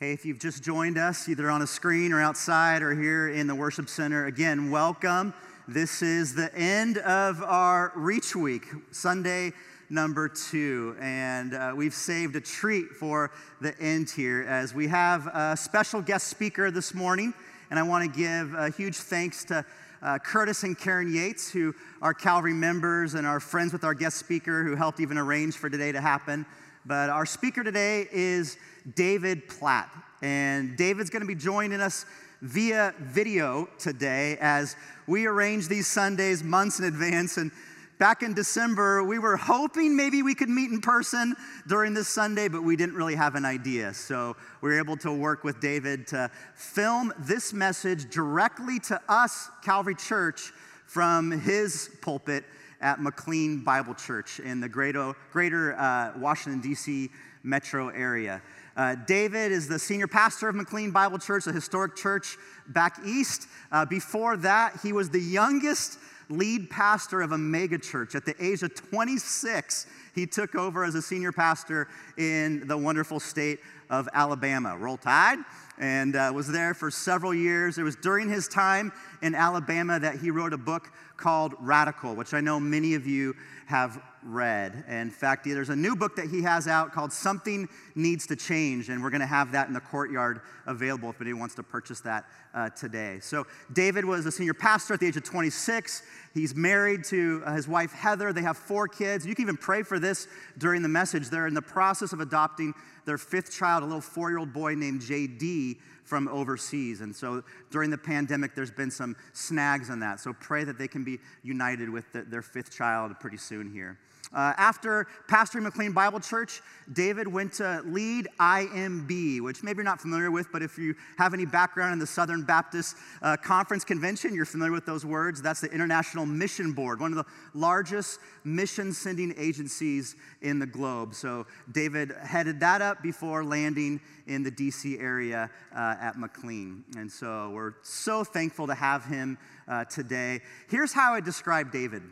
Hey, 0.00 0.12
if 0.12 0.26
you've 0.26 0.40
just 0.40 0.64
joined 0.64 0.98
us, 0.98 1.28
either 1.28 1.48
on 1.48 1.62
a 1.62 1.68
screen 1.68 2.12
or 2.12 2.20
outside 2.20 2.82
or 2.82 3.00
here 3.00 3.28
in 3.28 3.46
the 3.46 3.54
worship 3.54 3.88
center, 3.88 4.26
again, 4.26 4.68
welcome. 4.68 5.32
This 5.68 6.02
is 6.02 6.34
the 6.34 6.52
end 6.52 6.98
of 6.98 7.40
our 7.44 7.92
Reach 7.94 8.34
Week, 8.34 8.66
Sunday 8.90 9.52
number 9.90 10.28
two. 10.28 10.96
And 11.00 11.54
uh, 11.54 11.74
we've 11.76 11.94
saved 11.94 12.34
a 12.34 12.40
treat 12.40 12.88
for 12.88 13.30
the 13.60 13.78
end 13.80 14.10
here 14.10 14.44
as 14.48 14.74
we 14.74 14.88
have 14.88 15.28
a 15.28 15.56
special 15.56 16.02
guest 16.02 16.26
speaker 16.26 16.72
this 16.72 16.92
morning. 16.92 17.32
And 17.70 17.78
I 17.78 17.84
want 17.84 18.12
to 18.12 18.18
give 18.18 18.52
a 18.54 18.70
huge 18.70 18.96
thanks 18.96 19.44
to 19.44 19.64
uh, 20.02 20.18
Curtis 20.18 20.64
and 20.64 20.76
Karen 20.76 21.14
Yates, 21.14 21.52
who 21.52 21.72
are 22.02 22.12
Calvary 22.12 22.52
members 22.52 23.14
and 23.14 23.24
are 23.28 23.38
friends 23.38 23.72
with 23.72 23.84
our 23.84 23.94
guest 23.94 24.16
speaker, 24.16 24.64
who 24.64 24.74
helped 24.74 24.98
even 24.98 25.18
arrange 25.18 25.56
for 25.56 25.70
today 25.70 25.92
to 25.92 26.00
happen. 26.00 26.44
But 26.86 27.08
our 27.08 27.24
speaker 27.24 27.64
today 27.64 28.06
is 28.12 28.58
David 28.94 29.48
Platt. 29.48 29.90
And 30.20 30.76
David's 30.76 31.08
going 31.08 31.22
to 31.22 31.26
be 31.26 31.34
joining 31.34 31.80
us 31.80 32.04
via 32.42 32.94
video 33.00 33.66
today 33.78 34.36
as 34.38 34.76
we 35.06 35.24
arrange 35.24 35.68
these 35.68 35.86
Sundays 35.86 36.44
months 36.44 36.80
in 36.80 36.84
advance. 36.84 37.38
And 37.38 37.50
back 37.98 38.22
in 38.22 38.34
December, 38.34 39.02
we 39.02 39.18
were 39.18 39.38
hoping 39.38 39.96
maybe 39.96 40.22
we 40.22 40.34
could 40.34 40.50
meet 40.50 40.70
in 40.70 40.82
person 40.82 41.34
during 41.66 41.94
this 41.94 42.08
Sunday, 42.08 42.48
but 42.48 42.62
we 42.62 42.76
didn't 42.76 42.96
really 42.96 43.14
have 43.14 43.34
an 43.34 43.46
idea. 43.46 43.94
So 43.94 44.36
we 44.60 44.68
were 44.68 44.78
able 44.78 44.98
to 44.98 45.10
work 45.10 45.42
with 45.42 45.60
David 45.60 46.06
to 46.08 46.30
film 46.54 47.14
this 47.18 47.54
message 47.54 48.10
directly 48.10 48.78
to 48.80 49.00
us, 49.08 49.48
Calvary 49.62 49.94
Church, 49.94 50.52
from 50.86 51.30
his 51.30 51.88
pulpit 52.02 52.44
at 52.84 53.00
McLean 53.00 53.64
Bible 53.64 53.94
Church 53.94 54.38
in 54.40 54.60
the 54.60 54.68
greater, 54.68 55.14
greater 55.32 55.74
uh, 55.74 56.12
Washington, 56.18 56.60
D.C. 56.60 57.10
metro 57.42 57.88
area. 57.88 58.42
Uh, 58.76 58.94
David 59.06 59.52
is 59.52 59.66
the 59.66 59.78
senior 59.78 60.06
pastor 60.06 60.50
of 60.50 60.54
McLean 60.54 60.90
Bible 60.90 61.18
Church, 61.18 61.46
a 61.46 61.52
historic 61.52 61.96
church 61.96 62.36
back 62.68 62.98
east. 63.04 63.48
Uh, 63.72 63.86
before 63.86 64.36
that, 64.36 64.78
he 64.82 64.92
was 64.92 65.08
the 65.08 65.20
youngest 65.20 65.98
lead 66.28 66.68
pastor 66.68 67.22
of 67.22 67.32
a 67.32 67.38
mega 67.38 67.78
church. 67.78 68.14
At 68.14 68.26
the 68.26 68.34
age 68.44 68.62
of 68.62 68.74
26, 68.74 69.86
he 70.14 70.26
took 70.26 70.54
over 70.54 70.84
as 70.84 70.94
a 70.94 71.02
senior 71.02 71.32
pastor 71.32 71.88
in 72.18 72.66
the 72.68 72.76
wonderful 72.76 73.18
state 73.18 73.60
of 73.88 74.08
Alabama. 74.12 74.76
Roll 74.76 74.98
Tide! 74.98 75.38
And 75.78 76.14
uh, 76.14 76.32
was 76.34 76.46
there 76.46 76.72
for 76.74 76.90
several 76.90 77.34
years. 77.34 77.78
It 77.78 77.82
was 77.82 77.96
during 77.96 78.28
his 78.28 78.46
time 78.46 78.92
in 79.22 79.34
Alabama 79.34 79.98
that 79.98 80.16
he 80.16 80.30
wrote 80.30 80.52
a 80.52 80.58
book 80.58 80.92
called 81.16 81.54
Radical, 81.58 82.14
which 82.14 82.34
I 82.34 82.40
know 82.40 82.60
many 82.60 82.94
of 82.94 83.06
you 83.06 83.34
have 83.66 84.00
read. 84.24 84.84
In 84.88 85.10
fact, 85.10 85.44
there's 85.44 85.68
a 85.68 85.76
new 85.76 85.94
book 85.94 86.16
that 86.16 86.30
he 86.30 86.42
has 86.42 86.66
out 86.66 86.92
called 86.92 87.12
Something 87.12 87.68
Needs 87.94 88.26
to 88.28 88.36
Change, 88.36 88.88
and 88.88 89.02
we're 89.02 89.10
going 89.10 89.20
to 89.20 89.26
have 89.26 89.52
that 89.52 89.68
in 89.68 89.74
the 89.74 89.80
courtyard 89.80 90.40
available 90.66 91.10
if 91.10 91.20
anybody 91.20 91.38
wants 91.38 91.54
to 91.56 91.62
purchase 91.62 92.00
that 92.00 92.24
uh, 92.54 92.70
today. 92.70 93.18
So, 93.20 93.46
David 93.72 94.04
was 94.04 94.26
a 94.26 94.32
senior 94.32 94.54
pastor 94.54 94.94
at 94.94 95.00
the 95.00 95.06
age 95.06 95.16
of 95.16 95.24
26. 95.24 96.02
He's 96.32 96.54
married 96.54 97.04
to 97.04 97.42
uh, 97.44 97.54
his 97.54 97.68
wife, 97.68 97.92
Heather. 97.92 98.32
They 98.32 98.42
have 98.42 98.56
four 98.56 98.88
kids. 98.88 99.26
You 99.26 99.34
can 99.34 99.42
even 99.42 99.56
pray 99.56 99.82
for 99.82 99.98
this 99.98 100.26
during 100.58 100.82
the 100.82 100.88
message. 100.88 101.28
They're 101.28 101.46
in 101.46 101.54
the 101.54 101.62
process 101.62 102.12
of 102.12 102.20
adopting 102.20 102.74
their 103.04 103.18
fifth 103.18 103.52
child, 103.52 103.82
a 103.82 103.86
little 103.86 104.00
four 104.00 104.30
year 104.30 104.38
old 104.38 104.52
boy 104.52 104.74
named 104.74 105.02
JD 105.02 105.76
from 106.04 106.28
overseas. 106.28 107.00
And 107.00 107.14
so 107.14 107.42
during 107.70 107.90
the 107.90 107.98
pandemic, 107.98 108.54
there's 108.54 108.70
been 108.70 108.90
some 108.90 109.16
snags 109.32 109.90
on 109.90 110.00
that. 110.00 110.20
So 110.20 110.32
pray 110.34 110.64
that 110.64 110.78
they 110.78 110.88
can 110.88 111.02
be 111.02 111.18
united 111.42 111.88
with 111.88 112.10
the, 112.12 112.22
their 112.22 112.42
fifth 112.42 112.74
child 112.76 113.18
pretty 113.20 113.38
soon 113.38 113.72
here. 113.72 113.98
Uh, 114.34 114.52
after 114.56 115.06
pastoring 115.28 115.62
McLean 115.62 115.92
Bible 115.92 116.18
Church, 116.18 116.60
David 116.92 117.28
went 117.28 117.52
to 117.54 117.82
lead 117.86 118.28
IMB, 118.40 119.40
which 119.40 119.62
maybe 119.62 119.78
you're 119.78 119.84
not 119.84 120.00
familiar 120.00 120.30
with, 120.30 120.50
but 120.50 120.62
if 120.62 120.76
you 120.76 120.94
have 121.16 121.34
any 121.34 121.46
background 121.46 121.92
in 121.92 121.98
the 121.98 122.06
Southern 122.06 122.42
Baptist 122.42 122.96
uh, 123.22 123.36
Conference 123.36 123.84
Convention, 123.84 124.34
you're 124.34 124.44
familiar 124.44 124.72
with 124.72 124.86
those 124.86 125.06
words. 125.06 125.40
That's 125.40 125.60
the 125.60 125.70
International 125.70 126.26
Mission 126.26 126.72
Board, 126.72 127.00
one 127.00 127.12
of 127.12 127.16
the 127.16 127.26
largest 127.54 128.18
mission 128.42 128.92
sending 128.92 129.32
agencies 129.38 130.16
in 130.42 130.58
the 130.58 130.66
globe. 130.66 131.14
So 131.14 131.46
David 131.70 132.12
headed 132.22 132.58
that 132.60 132.82
up 132.82 133.02
before 133.02 133.44
landing 133.44 134.00
in 134.26 134.42
the 134.42 134.50
DC 134.50 135.00
area 135.00 135.50
uh, 135.74 135.94
at 136.00 136.18
McLean. 136.18 136.84
And 136.96 137.10
so 137.10 137.50
we're 137.50 137.74
so 137.82 138.24
thankful 138.24 138.66
to 138.66 138.74
have 138.74 139.04
him 139.04 139.38
uh, 139.68 139.84
today. 139.84 140.40
Here's 140.68 140.92
how 140.92 141.14
I 141.14 141.20
describe 141.20 141.70
David. 141.70 142.02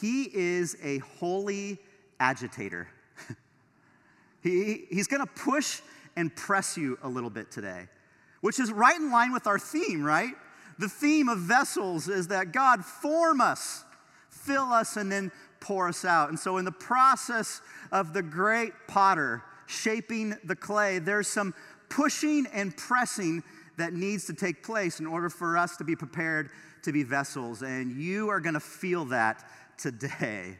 He 0.00 0.30
is 0.32 0.76
a 0.82 0.98
holy 0.98 1.78
agitator. 2.18 2.88
he, 4.42 4.86
he's 4.90 5.06
going 5.06 5.20
to 5.20 5.32
push 5.32 5.80
and 6.16 6.34
press 6.34 6.76
you 6.76 6.98
a 7.02 7.08
little 7.08 7.30
bit 7.30 7.50
today, 7.50 7.88
which 8.40 8.60
is 8.60 8.72
right 8.72 8.96
in 8.96 9.10
line 9.10 9.32
with 9.32 9.46
our 9.46 9.58
theme, 9.58 10.04
right? 10.04 10.34
The 10.78 10.88
theme 10.88 11.28
of 11.28 11.38
vessels 11.38 12.08
is 12.08 12.28
that 12.28 12.52
God 12.52 12.84
form 12.84 13.40
us, 13.40 13.84
fill 14.28 14.72
us, 14.72 14.96
and 14.96 15.10
then 15.10 15.30
pour 15.60 15.88
us 15.88 16.04
out. 16.04 16.30
And 16.30 16.38
so, 16.38 16.56
in 16.56 16.64
the 16.64 16.72
process 16.72 17.60
of 17.92 18.12
the 18.12 18.22
great 18.22 18.72
potter 18.88 19.42
shaping 19.66 20.36
the 20.44 20.56
clay, 20.56 20.98
there's 20.98 21.28
some 21.28 21.54
pushing 21.88 22.46
and 22.52 22.74
pressing 22.76 23.42
that 23.76 23.92
needs 23.92 24.26
to 24.26 24.32
take 24.32 24.62
place 24.62 25.00
in 25.00 25.06
order 25.06 25.28
for 25.28 25.56
us 25.56 25.76
to 25.76 25.84
be 25.84 25.96
prepared 25.96 26.50
to 26.82 26.92
be 26.92 27.02
vessels. 27.02 27.62
And 27.62 27.92
you 27.92 28.28
are 28.30 28.40
going 28.40 28.54
to 28.54 28.60
feel 28.60 29.04
that 29.06 29.44
today. 29.82 30.56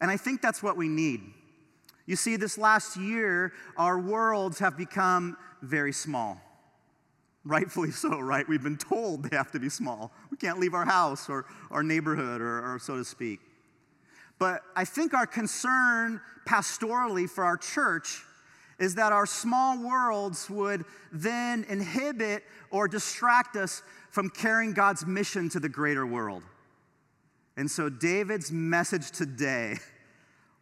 And 0.00 0.10
I 0.10 0.16
think 0.16 0.42
that's 0.42 0.62
what 0.62 0.76
we 0.76 0.88
need. 0.88 1.20
You 2.06 2.16
see, 2.16 2.36
this 2.36 2.56
last 2.56 2.96
year, 2.96 3.52
our 3.76 3.98
worlds 3.98 4.58
have 4.60 4.76
become 4.76 5.36
very 5.60 5.92
small. 5.92 6.40
Rightfully 7.44 7.90
so, 7.90 8.18
right? 8.20 8.48
We've 8.48 8.62
been 8.62 8.78
told 8.78 9.24
they 9.24 9.36
have 9.36 9.50
to 9.52 9.60
be 9.60 9.68
small. 9.68 10.12
We 10.30 10.36
can't 10.36 10.58
leave 10.58 10.74
our 10.74 10.84
house 10.84 11.28
or 11.28 11.46
our 11.70 11.82
neighborhood, 11.82 12.40
or, 12.40 12.74
or 12.74 12.78
so 12.78 12.96
to 12.96 13.04
speak. 13.04 13.40
But 14.38 14.62
I 14.76 14.84
think 14.84 15.14
our 15.14 15.26
concern 15.26 16.20
pastorally 16.46 17.28
for 17.28 17.44
our 17.44 17.56
church 17.56 18.22
is 18.78 18.94
that 18.94 19.12
our 19.12 19.26
small 19.26 19.78
worlds 19.78 20.48
would 20.48 20.84
then 21.12 21.64
inhibit 21.68 22.44
or 22.70 22.86
distract 22.86 23.56
us 23.56 23.82
from 24.10 24.30
carrying 24.30 24.72
God's 24.72 25.04
mission 25.04 25.48
to 25.50 25.60
the 25.60 25.68
greater 25.68 26.06
world. 26.06 26.42
And 27.58 27.68
so, 27.68 27.88
David's 27.88 28.52
message 28.52 29.10
today 29.10 29.78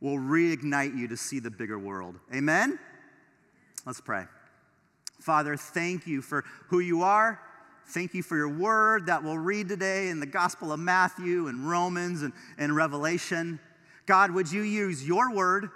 will 0.00 0.16
reignite 0.16 0.96
you 0.96 1.06
to 1.08 1.16
see 1.16 1.40
the 1.40 1.50
bigger 1.50 1.78
world. 1.78 2.18
Amen? 2.34 2.78
Let's 3.84 4.00
pray. 4.00 4.24
Father, 5.20 5.58
thank 5.58 6.06
you 6.06 6.22
for 6.22 6.42
who 6.68 6.78
you 6.78 7.02
are. 7.02 7.38
Thank 7.88 8.14
you 8.14 8.22
for 8.22 8.38
your 8.38 8.48
word 8.48 9.06
that 9.06 9.22
we'll 9.22 9.36
read 9.36 9.68
today 9.68 10.08
in 10.08 10.20
the 10.20 10.26
Gospel 10.26 10.72
of 10.72 10.80
Matthew 10.80 11.48
and 11.48 11.68
Romans 11.68 12.22
and, 12.22 12.32
and 12.56 12.74
Revelation. 12.74 13.60
God, 14.06 14.30
would 14.30 14.50
you 14.50 14.62
use 14.62 15.06
your 15.06 15.34
word 15.34 15.68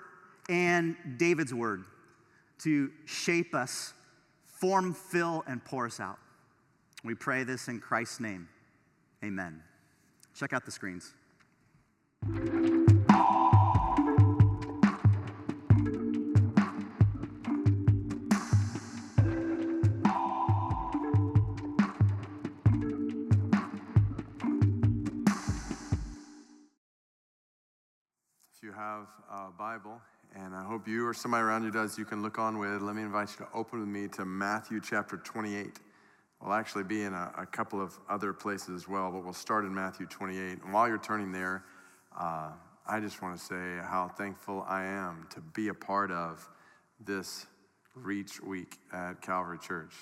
and 0.49 0.97
David's 1.19 1.53
word 1.53 1.85
to 2.61 2.91
shape 3.05 3.55
us, 3.55 3.93
form, 4.47 4.95
fill, 4.95 5.45
and 5.47 5.63
pour 5.63 5.85
us 5.85 6.01
out? 6.01 6.19
We 7.05 7.15
pray 7.15 7.45
this 7.45 7.69
in 7.69 7.79
Christ's 7.79 8.21
name. 8.21 8.49
Amen. 9.23 9.63
Check 10.41 10.55
out 10.55 10.65
the 10.65 10.71
screens. 10.71 11.13
If 12.23 12.31
you 28.63 28.73
have 28.73 29.09
a 29.31 29.51
Bible, 29.59 30.01
and 30.35 30.55
I 30.55 30.65
hope 30.65 30.89
you 30.89 31.07
or 31.07 31.13
somebody 31.13 31.43
around 31.43 31.65
you 31.65 31.71
does, 31.71 31.99
you 31.99 32.07
can 32.07 32.23
look 32.23 32.39
on 32.39 32.57
with, 32.57 32.81
let 32.81 32.97
me 32.97 33.03
invite 33.03 33.29
you 33.39 33.45
to 33.45 33.53
open 33.53 33.81
with 33.81 33.89
me 33.91 34.09
to 34.09 34.25
Matthew 34.25 34.81
chapter 34.81 35.19
28. 35.19 35.79
We'll 36.43 36.55
actually 36.55 36.85
be 36.85 37.03
in 37.03 37.13
a, 37.13 37.33
a, 37.37 37.47
couple 37.47 37.83
of 37.83 37.99
other 38.09 38.33
places 38.33 38.71
as 38.71 38.89
well, 38.89 39.11
but 39.11 39.23
we'll 39.23 39.35
start 39.35 39.67
in 39.67 39.75
Matthew 39.75 40.07
28. 40.07 40.63
And 40.63 40.73
while 40.73 40.89
you're 40.89 40.97
turning 40.97 41.33
there, 41.33 41.65
uh, 42.19 42.53
I 42.89 42.99
just 42.99 43.21
want 43.21 43.39
to 43.39 43.45
say 43.45 43.79
how 43.87 44.11
thankful 44.17 44.65
I 44.67 44.85
am 44.85 45.27
to 45.35 45.41
be 45.41 45.69
a 45.69 45.75
part 45.75 46.11
of 46.11 46.49
this 46.99 47.47
Reach 47.95 48.41
Week 48.43 48.79
at 48.91 49.21
Calvary 49.21 49.59
Church. 49.59 49.93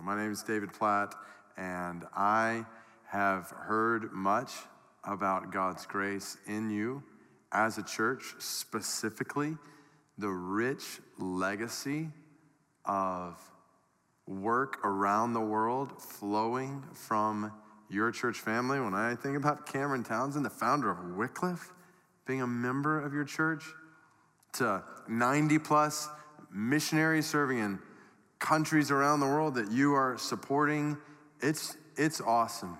My 0.00 0.16
name 0.16 0.30
is 0.30 0.42
David 0.44 0.72
Platt, 0.72 1.14
and 1.56 2.04
I 2.14 2.64
have 3.06 3.50
heard 3.50 4.12
much 4.12 4.52
about 5.02 5.52
God's 5.52 5.84
grace 5.84 6.36
in 6.46 6.70
you 6.70 7.02
as 7.50 7.76
a 7.76 7.82
church, 7.82 8.34
specifically 8.38 9.56
the 10.16 10.28
rich 10.28 11.00
legacy 11.18 12.08
of 12.84 13.40
work 14.28 14.84
around 14.84 15.32
the 15.32 15.40
world 15.40 16.00
flowing 16.00 16.84
from 16.92 17.50
your 17.88 18.12
church 18.12 18.38
family. 18.38 18.78
When 18.78 18.94
I 18.94 19.14
think 19.14 19.36
about 19.36 19.66
Cameron 19.66 20.04
Townsend, 20.04 20.44
the 20.44 20.50
founder 20.50 20.90
of 20.90 21.16
Wycliffe, 21.16 21.72
being 22.26 22.42
a 22.42 22.46
member 22.46 23.00
of 23.00 23.14
your 23.14 23.24
church, 23.24 23.64
to 24.54 24.82
90 25.08 25.58
plus 25.60 26.08
missionaries 26.52 27.26
serving 27.26 27.58
in 27.58 27.78
countries 28.38 28.90
around 28.90 29.20
the 29.20 29.26
world 29.26 29.54
that 29.54 29.70
you 29.70 29.94
are 29.94 30.18
supporting. 30.18 30.98
It's, 31.40 31.76
it's 31.96 32.20
awesome 32.20 32.78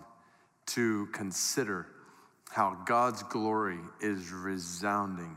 to 0.66 1.06
consider 1.06 1.86
how 2.50 2.76
God's 2.86 3.22
glory 3.24 3.78
is 4.00 4.30
resounding 4.30 5.36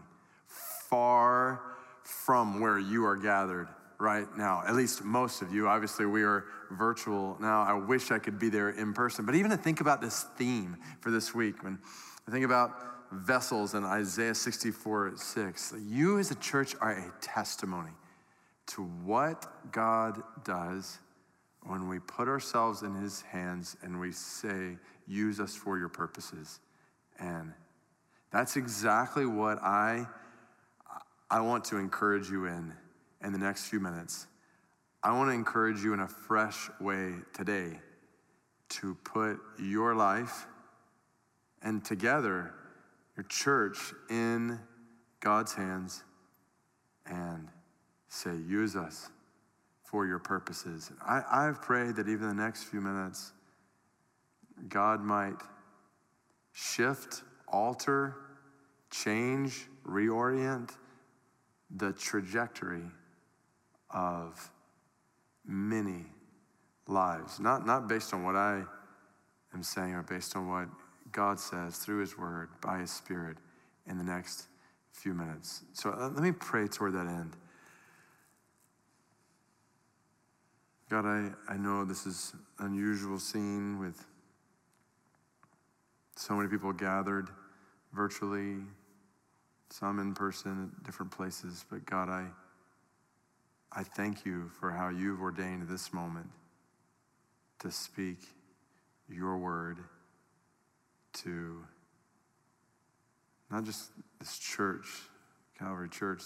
far 0.89 1.61
from 2.03 2.59
where 2.59 2.79
you 2.79 3.05
are 3.05 3.15
gathered 3.15 3.67
right 4.01 4.27
now. 4.35 4.63
At 4.67 4.75
least 4.75 5.03
most 5.03 5.41
of 5.41 5.53
you. 5.53 5.67
Obviously, 5.67 6.05
we 6.05 6.23
are 6.23 6.45
virtual 6.71 7.37
now. 7.39 7.61
I 7.61 7.73
wish 7.73 8.11
I 8.11 8.17
could 8.19 8.39
be 8.39 8.49
there 8.49 8.71
in 8.71 8.93
person. 8.93 9.25
But 9.25 9.35
even 9.35 9.51
to 9.51 9.57
think 9.57 9.79
about 9.79 10.01
this 10.01 10.25
theme 10.37 10.75
for 10.99 11.11
this 11.11 11.33
week, 11.33 11.63
when 11.63 11.77
I 12.27 12.31
think 12.31 12.43
about 12.43 12.71
vessels 13.11 13.75
in 13.75 13.83
Isaiah 13.83 14.35
64 14.35 15.13
6, 15.15 15.75
you 15.87 16.17
as 16.17 16.31
a 16.31 16.35
church 16.35 16.75
are 16.81 16.91
a 16.91 17.13
testimony 17.21 17.91
to 18.67 18.83
what 18.83 19.71
God 19.71 20.21
does 20.43 20.97
when 21.63 21.87
we 21.87 21.99
put 21.99 22.27
ourselves 22.27 22.81
in 22.81 22.95
His 22.95 23.21
hands 23.21 23.77
and 23.83 23.99
we 23.99 24.11
say, 24.11 24.77
Use 25.07 25.39
us 25.39 25.55
for 25.55 25.77
your 25.77 25.89
purposes. 25.89 26.59
And 27.19 27.53
that's 28.31 28.55
exactly 28.55 29.25
what 29.25 29.61
I, 29.61 30.07
I 31.29 31.41
want 31.41 31.65
to 31.65 31.77
encourage 31.77 32.29
you 32.29 32.45
in 32.45 32.73
in 33.23 33.31
the 33.31 33.39
next 33.39 33.67
few 33.67 33.79
minutes. 33.79 34.27
I 35.03 35.15
want 35.17 35.29
to 35.29 35.33
encourage 35.33 35.83
you 35.83 35.93
in 35.93 35.99
a 35.99 36.07
fresh 36.07 36.69
way 36.79 37.13
today 37.33 37.79
to 38.69 38.95
put 39.03 39.39
your 39.59 39.95
life 39.95 40.45
and 41.61 41.83
together 41.83 42.53
your 43.17 43.25
church 43.25 43.77
in 44.09 44.59
God's 45.19 45.53
hands 45.53 46.03
and 47.05 47.47
say, 48.07 48.35
use 48.47 48.75
us 48.75 49.09
for 49.83 50.05
your 50.05 50.19
purposes. 50.19 50.91
I, 51.05 51.23
I've 51.29 51.61
prayed 51.61 51.95
that 51.97 52.07
even 52.07 52.27
the 52.27 52.33
next 52.33 52.63
few 52.63 52.79
minutes, 52.79 53.33
God 54.69 55.01
might 55.01 55.37
shift, 56.53 57.23
alter, 57.47 58.15
change, 58.89 59.67
reorient 59.85 60.69
the 61.69 61.93
trajectory 61.93 62.83
of 63.93 64.51
many 65.45 66.05
lives. 66.87 67.39
Not, 67.39 67.65
not 67.65 67.87
based 67.87 68.13
on 68.13 68.23
what 68.23 68.35
I 68.35 68.63
am 69.53 69.63
saying, 69.63 69.93
or 69.93 70.03
based 70.03 70.35
on 70.35 70.49
what 70.49 70.67
God 71.11 71.39
says 71.39 71.77
through 71.77 71.99
His 71.99 72.17
Word, 72.17 72.49
by 72.61 72.79
His 72.79 72.91
Spirit, 72.91 73.37
in 73.87 73.97
the 73.97 74.03
next 74.03 74.47
few 74.91 75.13
minutes. 75.13 75.63
So 75.73 75.91
uh, 75.91 76.09
let 76.09 76.23
me 76.23 76.31
pray 76.31 76.67
toward 76.67 76.93
that 76.93 77.07
end. 77.07 77.35
God, 80.89 81.05
I, 81.05 81.31
I 81.47 81.57
know 81.57 81.85
this 81.85 82.05
is 82.05 82.33
an 82.59 82.65
unusual 82.67 83.17
scene 83.17 83.79
with 83.79 84.05
so 86.17 86.35
many 86.35 86.49
people 86.49 86.73
gathered 86.73 87.29
virtually, 87.93 88.57
some 89.69 89.99
in 89.99 90.13
person 90.13 90.69
at 90.77 90.83
different 90.83 91.11
places, 91.11 91.65
but 91.69 91.85
God, 91.85 92.09
I, 92.09 92.25
I 93.73 93.83
thank 93.83 94.25
you 94.25 94.49
for 94.59 94.71
how 94.71 94.89
you've 94.89 95.21
ordained 95.21 95.69
this 95.69 95.93
moment 95.93 96.29
to 97.59 97.71
speak 97.71 98.17
your 99.07 99.37
word 99.37 99.77
to 101.13 101.63
not 103.49 103.63
just 103.63 103.91
this 104.19 104.37
church, 104.37 104.87
Calvary 105.57 105.87
Church 105.89 106.23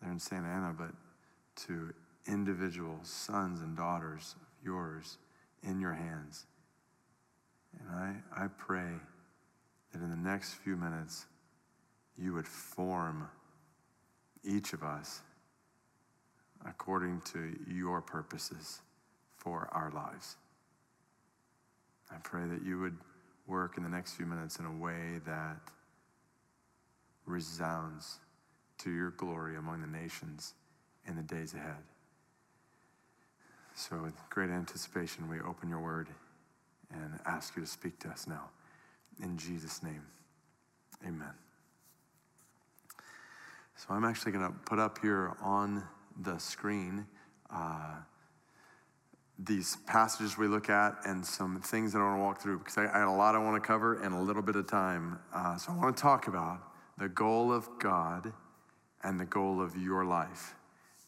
there 0.00 0.12
in 0.12 0.18
Santa 0.18 0.46
Ana, 0.46 0.72
but 0.76 0.90
to 1.64 1.92
individual 2.26 2.98
sons 3.02 3.60
and 3.60 3.76
daughters 3.76 4.36
of 4.40 4.46
yours 4.64 5.18
in 5.62 5.80
your 5.80 5.92
hands. 5.92 6.46
And 7.78 7.88
I, 7.90 8.44
I 8.44 8.46
pray 8.46 8.92
that 9.92 10.02
in 10.02 10.10
the 10.10 10.16
next 10.16 10.54
few 10.54 10.76
minutes, 10.76 11.26
you 12.16 12.32
would 12.34 12.46
form 12.46 13.28
each 14.44 14.72
of 14.72 14.82
us 14.82 15.20
according 16.66 17.22
to 17.32 17.56
your 17.66 18.00
purposes 18.00 18.80
for 19.36 19.68
our 19.72 19.90
lives. 19.90 20.36
I 22.10 22.16
pray 22.22 22.46
that 22.46 22.62
you 22.64 22.78
would 22.80 22.96
work 23.46 23.76
in 23.76 23.82
the 23.82 23.88
next 23.88 24.14
few 24.14 24.26
minutes 24.26 24.58
in 24.58 24.66
a 24.66 24.72
way 24.72 25.20
that 25.26 25.60
resounds 27.26 28.18
to 28.78 28.90
your 28.90 29.10
glory 29.12 29.56
among 29.56 29.80
the 29.80 29.86
nations 29.86 30.54
in 31.06 31.16
the 31.16 31.22
days 31.22 31.54
ahead. 31.54 31.82
So, 33.74 34.02
with 34.02 34.14
great 34.28 34.50
anticipation, 34.50 35.28
we 35.28 35.40
open 35.40 35.68
your 35.68 35.80
word 35.80 36.08
and 36.92 37.18
ask 37.24 37.56
you 37.56 37.62
to 37.62 37.68
speak 37.68 37.98
to 38.00 38.08
us 38.08 38.26
now. 38.26 38.50
In 39.22 39.38
Jesus' 39.38 39.82
name, 39.82 40.02
amen. 41.06 41.32
So, 43.76 43.86
I'm 43.90 44.04
actually 44.04 44.32
going 44.32 44.46
to 44.46 44.58
put 44.66 44.78
up 44.78 44.98
here 45.00 45.34
on 45.42 45.82
the 46.22 46.38
screen 46.38 47.06
uh, 47.52 47.96
these 49.46 49.78
passages 49.86 50.36
we 50.36 50.46
look 50.46 50.68
at 50.68 50.96
and 51.06 51.24
some 51.24 51.60
things 51.60 51.92
that 51.92 52.00
I 52.00 52.04
want 52.04 52.18
to 52.18 52.22
walk 52.22 52.42
through 52.42 52.58
because 52.58 52.76
I, 52.76 52.84
I 52.84 52.98
had 52.98 53.08
a 53.08 53.10
lot 53.10 53.34
I 53.34 53.38
want 53.38 53.60
to 53.62 53.66
cover 53.66 54.02
and 54.02 54.14
a 54.14 54.20
little 54.20 54.42
bit 54.42 54.56
of 54.56 54.66
time. 54.66 55.18
Uh, 55.34 55.56
so 55.56 55.72
I 55.72 55.76
want 55.76 55.96
to 55.96 56.00
talk 56.00 56.28
about 56.28 56.60
the 56.98 57.08
goal 57.08 57.52
of 57.52 57.68
God 57.78 58.32
and 59.02 59.18
the 59.18 59.24
goal 59.24 59.62
of 59.62 59.76
your 59.76 60.04
life. 60.04 60.54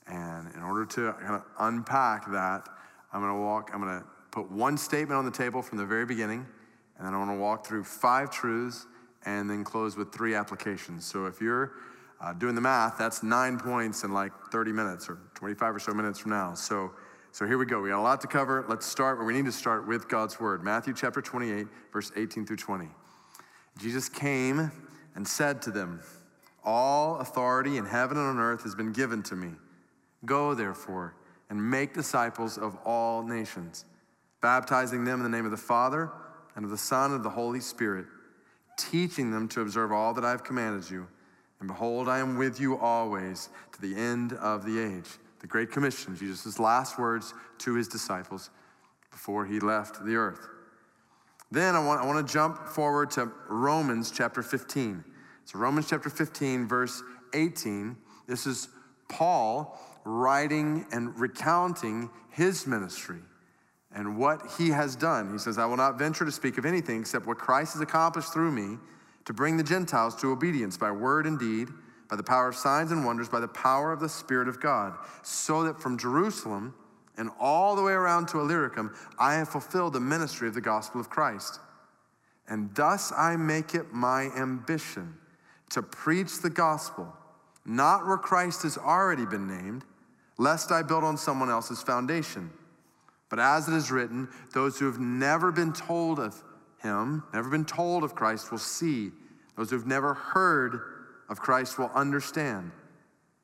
And 0.07 0.53
in 0.55 0.63
order 0.63 0.87
to 0.87 1.13
kind 1.21 1.35
of 1.35 1.43
unpack 1.61 2.31
that, 2.33 2.69
I'm 3.13 3.21
going 3.21 3.35
to 3.35 3.41
walk, 3.41 3.71
I'm 3.75 3.83
going 3.83 4.01
to 4.01 4.07
put 4.31 4.51
one 4.51 4.79
statement 4.79 5.19
on 5.19 5.25
the 5.27 5.31
table 5.31 5.61
from 5.61 5.79
the 5.79 5.85
very 5.85 6.07
beginning, 6.07 6.47
and 6.97 7.07
then 7.07 7.15
I 7.15 7.19
want 7.19 7.31
to 7.31 7.37
walk 7.37 7.67
through 7.67 7.85
five 7.85 8.31
truths 8.31 8.87
and 9.27 9.49
then 9.49 9.63
close 9.63 9.97
with 9.97 10.13
three 10.13 10.35
applications. 10.35 11.05
So 11.05 11.27
if 11.27 11.41
you're 11.41 11.73
uh, 12.23 12.33
doing 12.33 12.55
the 12.55 12.61
math, 12.61 12.97
that's 12.97 13.23
nine 13.23 13.59
points 13.59 14.05
in 14.05 14.13
like 14.13 14.33
30 14.53 14.73
minutes 14.73 15.09
or 15.09 15.19
25 15.35 15.77
or 15.77 15.79
so 15.81 15.93
minutes 15.93 16.21
from 16.21 16.31
now. 16.31 16.55
So, 16.55 16.93
so 17.33 17.47
here 17.47 17.59
we 17.59 17.67
go. 17.67 17.81
We 17.81 17.89
got 17.91 17.99
a 17.99 18.03
lot 18.03 18.21
to 18.21 18.29
cover. 18.29 18.65
Let's 18.69 18.87
start 18.87 19.19
where 19.19 19.27
we 19.27 19.33
need 19.33 19.47
to 19.47 19.53
start 19.53 19.89
with 19.89 20.09
God's 20.09 20.39
word. 20.39 20.63
Matthew 20.63 20.95
chapter 20.95 21.21
28, 21.21 21.67
verse 21.93 22.13
18 22.15 22.47
through 22.47 22.57
20. 22.57 22.89
Jesus 23.81 24.09
came 24.09 24.71
and 25.17 25.27
said 25.27 25.61
to 25.63 25.73
them, 25.73 26.01
All 26.65 27.17
authority 27.17 27.77
in 27.77 27.87
heaven 27.87 28.17
and 28.17 28.27
on 28.27 28.39
earth 28.39 28.63
has 28.63 28.77
been 28.77 28.93
given 28.93 29.23
to 29.25 29.35
me. 29.35 29.51
Go, 30.25 30.55
therefore, 30.55 31.17
and 31.51 31.71
make 31.71 31.93
disciples 31.93 32.57
of 32.57 32.77
all 32.85 33.25
nations, 33.25 33.85
baptizing 34.41 35.05
them 35.05 35.19
in 35.19 35.25
the 35.25 35.37
name 35.37 35.45
of 35.45 35.51
the 35.51 35.57
Father 35.57 36.13
and 36.55 36.65
of 36.65 36.71
the 36.71 36.79
Son 36.79 37.07
and 37.11 37.17
of 37.17 37.25
the 37.25 37.31
Holy 37.31 37.61
Spirit, 37.61 38.07
teaching 38.79 39.33
them 39.33 39.49
to 39.49 39.61
observe 39.61 39.91
all 39.91 40.15
that 40.15 40.25
I 40.25 40.31
have 40.31 40.45
commanded 40.45 40.89
you. 40.89 41.09
And 41.63 41.69
behold, 41.69 42.09
I 42.09 42.19
am 42.19 42.37
with 42.37 42.59
you 42.59 42.77
always 42.77 43.49
to 43.71 43.81
the 43.81 43.95
end 43.95 44.33
of 44.33 44.65
the 44.65 44.81
age. 44.81 45.09
The 45.39 45.47
Great 45.47 45.71
Commission, 45.71 46.17
Jesus' 46.17 46.59
last 46.59 46.99
words 46.99 47.35
to 47.59 47.75
his 47.75 47.87
disciples 47.87 48.51
before 49.13 49.47
he 49.47 49.61
left 49.61 50.05
the 50.05 50.17
earth. 50.17 50.49
Then 51.53 51.77
I 51.77 51.79
want, 51.79 52.01
I 52.01 52.05
want 52.05 52.27
to 52.27 52.33
jump 52.33 52.67
forward 52.67 53.13
to 53.13 53.31
Romans 53.49 54.11
chapter 54.11 54.43
15. 54.43 55.05
So, 55.45 55.57
Romans 55.61 55.89
chapter 55.89 56.11
15, 56.11 56.67
verse 56.67 57.01
18. 57.33 57.97
This 58.27 58.45
is 58.45 58.67
Paul 59.09 59.79
writing 60.05 60.85
and 60.91 61.17
recounting 61.17 62.11
his 62.31 62.67
ministry 62.67 63.21
and 63.95 64.17
what 64.17 64.41
he 64.59 64.71
has 64.71 64.97
done. 64.97 65.31
He 65.31 65.39
says, 65.39 65.59
I 65.59 65.67
will 65.67 65.77
not 65.77 65.97
venture 65.97 66.25
to 66.25 66.33
speak 66.33 66.59
of 66.59 66.67
anything 66.67 67.03
except 67.03 67.25
what 67.25 67.39
Christ 67.39 67.75
has 67.75 67.83
accomplished 67.83 68.33
through 68.33 68.51
me 68.51 68.79
to 69.25 69.33
bring 69.33 69.57
the 69.57 69.63
Gentiles 69.63 70.15
to 70.17 70.31
obedience 70.33 70.77
by 70.77 70.91
word 70.91 71.27
and 71.27 71.39
deed, 71.39 71.69
by 72.09 72.17
the 72.17 72.23
power 72.23 72.49
of 72.49 72.57
signs 72.57 72.93
and 72.93 73.07
wonders, 73.07 73.29
by 73.29 73.41
the 73.41 73.49
power 73.49 73.93
of 73.93 74.01
the 74.01 74.09
Spirit 74.09 74.49
of 74.49 74.61
God, 74.61 74.95
so 75.23 75.63
that 75.65 75.81
from 75.81 75.97
Jerusalem 75.97 76.75
and 77.17 77.31
all 77.41 77.77
the 77.77 77.83
way 77.83 77.93
around 77.93 78.29
to 78.29 78.41
Illyricum, 78.41 78.95
I 79.19 79.35
have 79.35 79.49
fulfilled 79.49 79.93
the 79.93 80.01
ministry 80.01 80.49
of 80.49 80.55
the 80.55 80.61
gospel 80.61 81.01
of 81.01 81.11
Christ. 81.11 81.61
And 82.49 82.75
thus 82.75 83.13
I 83.17 83.37
make 83.37 83.75
it 83.75 83.93
my 83.93 84.25
ambition 84.37 85.15
to 85.71 85.83
preach 85.83 86.41
the 86.43 86.51
gospel, 86.51 87.11
not 87.65 88.07
where 88.07 88.19
Christ 88.19 88.63
has 88.65 88.77
already 88.77 89.25
been 89.25 89.47
named, 89.47 89.85
lest 90.37 90.73
I 90.73 90.83
build 90.83 91.05
on 91.05 91.17
someone 91.17 91.51
else's 91.51 91.83
foundation. 91.83 92.51
But 93.31 93.39
as 93.39 93.69
it 93.69 93.75
is 93.75 93.91
written, 93.91 94.29
those 94.53 94.79
who 94.79 94.85
have 94.87 94.99
never 94.99 95.53
been 95.53 95.73
told 95.73 96.19
of 96.19 96.43
him, 96.83 97.23
never 97.33 97.49
been 97.49 97.65
told 97.65 98.05
of 98.05 98.15
Christ, 98.15 98.51
will 98.51 98.59
see. 98.59 99.11
Those 99.57 99.71
who've 99.71 99.87
never 99.87 100.15
heard 100.15 100.81
of 101.29 101.41
Christ 101.41 101.79
will 101.79 101.91
understand. 101.95 102.73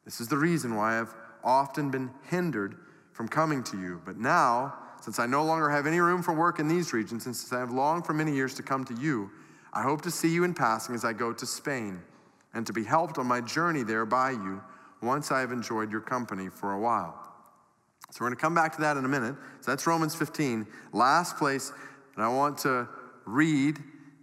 This 0.05 0.21
is 0.21 0.29
the 0.29 0.37
reason 0.37 0.75
why 0.75 1.01
I've 1.01 1.15
often 1.45 1.91
been 1.91 2.11
hindered 2.29 2.77
from 3.13 3.29
coming 3.29 3.63
to 3.65 3.81
you. 3.81 4.01
But 4.05 4.17
now, 4.17 4.75
since 5.01 5.19
I 5.19 5.27
no 5.27 5.45
longer 5.45 5.69
have 5.69 5.87
any 5.87 6.01
room 6.01 6.23
for 6.23 6.33
work 6.33 6.59
in 6.59 6.69
these 6.69 6.93
regions, 6.93 7.27
and 7.27 7.37
since 7.37 7.53
I 7.53 7.59
have 7.59 7.71
longed 7.71 8.07
for 8.07 8.13
many 8.13 8.35
years 8.35 8.55
to 8.55 8.63
come 8.63 8.85
to 8.87 8.95
you, 8.95 9.31
I 9.73 9.83
hope 9.83 10.03
to 10.03 10.11
see 10.11 10.29
you 10.29 10.45
in 10.45 10.55
passing 10.55 10.95
as 10.95 11.05
I 11.05 11.13
go 11.13 11.33
to 11.33 11.47
Spain, 11.47 12.03
and 12.55 12.67
to 12.67 12.73
be 12.73 12.85
helped 12.85 13.19
on 13.19 13.27
my 13.27 13.41
journey 13.41 13.83
there 13.83 14.07
by 14.07 14.31
you 14.31 14.63
once 15.03 15.31
I 15.31 15.41
have 15.41 15.53
enjoyed 15.53 15.93
your 15.93 16.01
company 16.01 16.49
for 16.49 16.73
a 16.73 16.81
while. 16.81 17.15
So 18.11 18.19
we're 18.21 18.29
going 18.29 18.37
to 18.37 18.41
come 18.41 18.55
back 18.55 18.75
to 18.77 18.81
that 18.81 18.97
in 18.97 19.05
a 19.05 19.09
minute. 19.09 19.37
So 19.61 19.71
that's 19.71 19.87
Romans 19.87 20.15
15. 20.15 20.67
Last 20.93 21.37
place, 21.37 21.73
and 22.17 22.25
I 22.25 22.29
want 22.29 22.57
to 22.59 22.89
read 23.29 23.79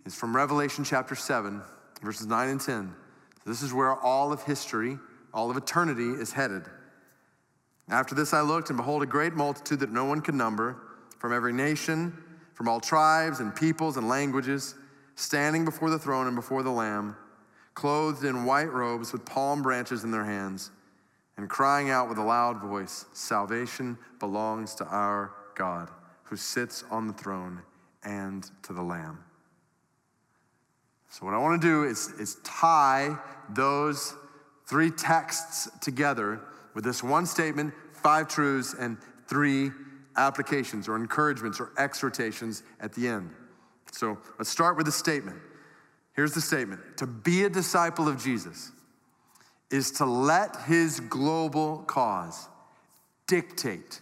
is 0.06 0.16
from 0.16 0.36
Revelation 0.36 0.84
chapter 0.84 1.16
7, 1.16 1.62
verses 2.02 2.26
9 2.26 2.50
and 2.50 2.60
10. 2.60 2.96
So 3.44 3.50
this 3.50 3.62
is 3.62 3.74
where 3.74 3.94
all 3.94 4.34
of 4.34 4.42
history, 4.44 4.98
all 5.34 5.52
of 5.52 5.58
eternity 5.58 6.10
is 6.10 6.34
headed. 6.34 6.64
After 7.88 8.16
this 8.16 8.34
I 8.34 8.42
looked, 8.42 8.70
and 8.70 8.78
behold, 8.78 9.04
a 9.04 9.06
great 9.06 9.34
multitude 9.34 9.80
that 9.82 9.92
no 9.92 10.06
one 10.06 10.22
could 10.22 10.34
number, 10.34 10.78
from 11.20 11.34
every 11.34 11.54
nation, 11.54 12.18
from 12.56 12.68
all 12.68 12.80
tribes 12.80 13.40
and 13.40 13.56
peoples 13.56 13.98
and 13.98 14.10
languages, 14.10 14.74
standing 15.16 15.66
before 15.66 15.92
the 15.92 16.00
throne 16.00 16.26
and 16.26 16.36
before 16.36 16.64
the 16.64 16.72
Lamb, 16.72 17.16
clothed 17.76 18.24
in 18.24 18.44
white 18.46 18.72
robes 18.72 19.14
with 19.14 19.24
palm 19.24 19.62
branches 19.62 20.04
in 20.04 20.10
their 20.10 20.26
hands, 20.26 20.72
and 21.38 21.48
crying 21.48 21.92
out 21.92 22.10
with 22.10 22.18
a 22.18 22.24
loud 22.24 22.60
voice 22.60 23.06
Salvation 23.14 23.98
belongs 24.20 24.74
to 24.76 24.86
our 24.86 25.32
God, 25.56 25.92
who 26.24 26.36
sits 26.36 26.84
on 26.90 27.06
the 27.06 27.14
throne 27.14 27.62
and 28.06 28.50
to 28.64 28.74
the 28.74 28.82
Lamb. 28.82 29.20
So, 31.10 31.26
what 31.26 31.34
I 31.34 31.38
want 31.38 31.62
to 31.62 31.68
do 31.68 31.84
is, 31.84 32.10
is 32.20 32.36
tie 32.44 33.18
those 33.50 34.16
three 34.66 34.92
texts 34.92 35.70
together 35.82 36.42
with 36.74 36.84
this 36.84 37.02
one 37.02 37.26
statement, 37.26 37.74
five 37.94 38.28
truths, 38.28 38.76
and 38.78 38.98
three 39.28 39.72
applications 40.18 40.88
or 40.88 40.96
encouragements 40.96 41.60
or 41.60 41.72
exhortations 41.78 42.64
at 42.80 42.94
the 42.94 43.08
end. 43.08 43.30
So 43.92 44.18
let's 44.38 44.50
start 44.50 44.78
with 44.78 44.86
the 44.86 44.92
statement. 44.92 45.38
Here's 46.14 46.34
the 46.34 46.42
statement 46.42 46.82
To 46.98 47.08
be 47.08 47.44
a 47.44 47.50
disciple 47.50 48.08
of 48.08 48.22
Jesus 48.22 48.72
is 49.72 49.92
to 49.94 50.06
let 50.06 50.56
his 50.64 51.00
global 51.00 51.80
cause 51.80 52.48
dictate 53.28 54.00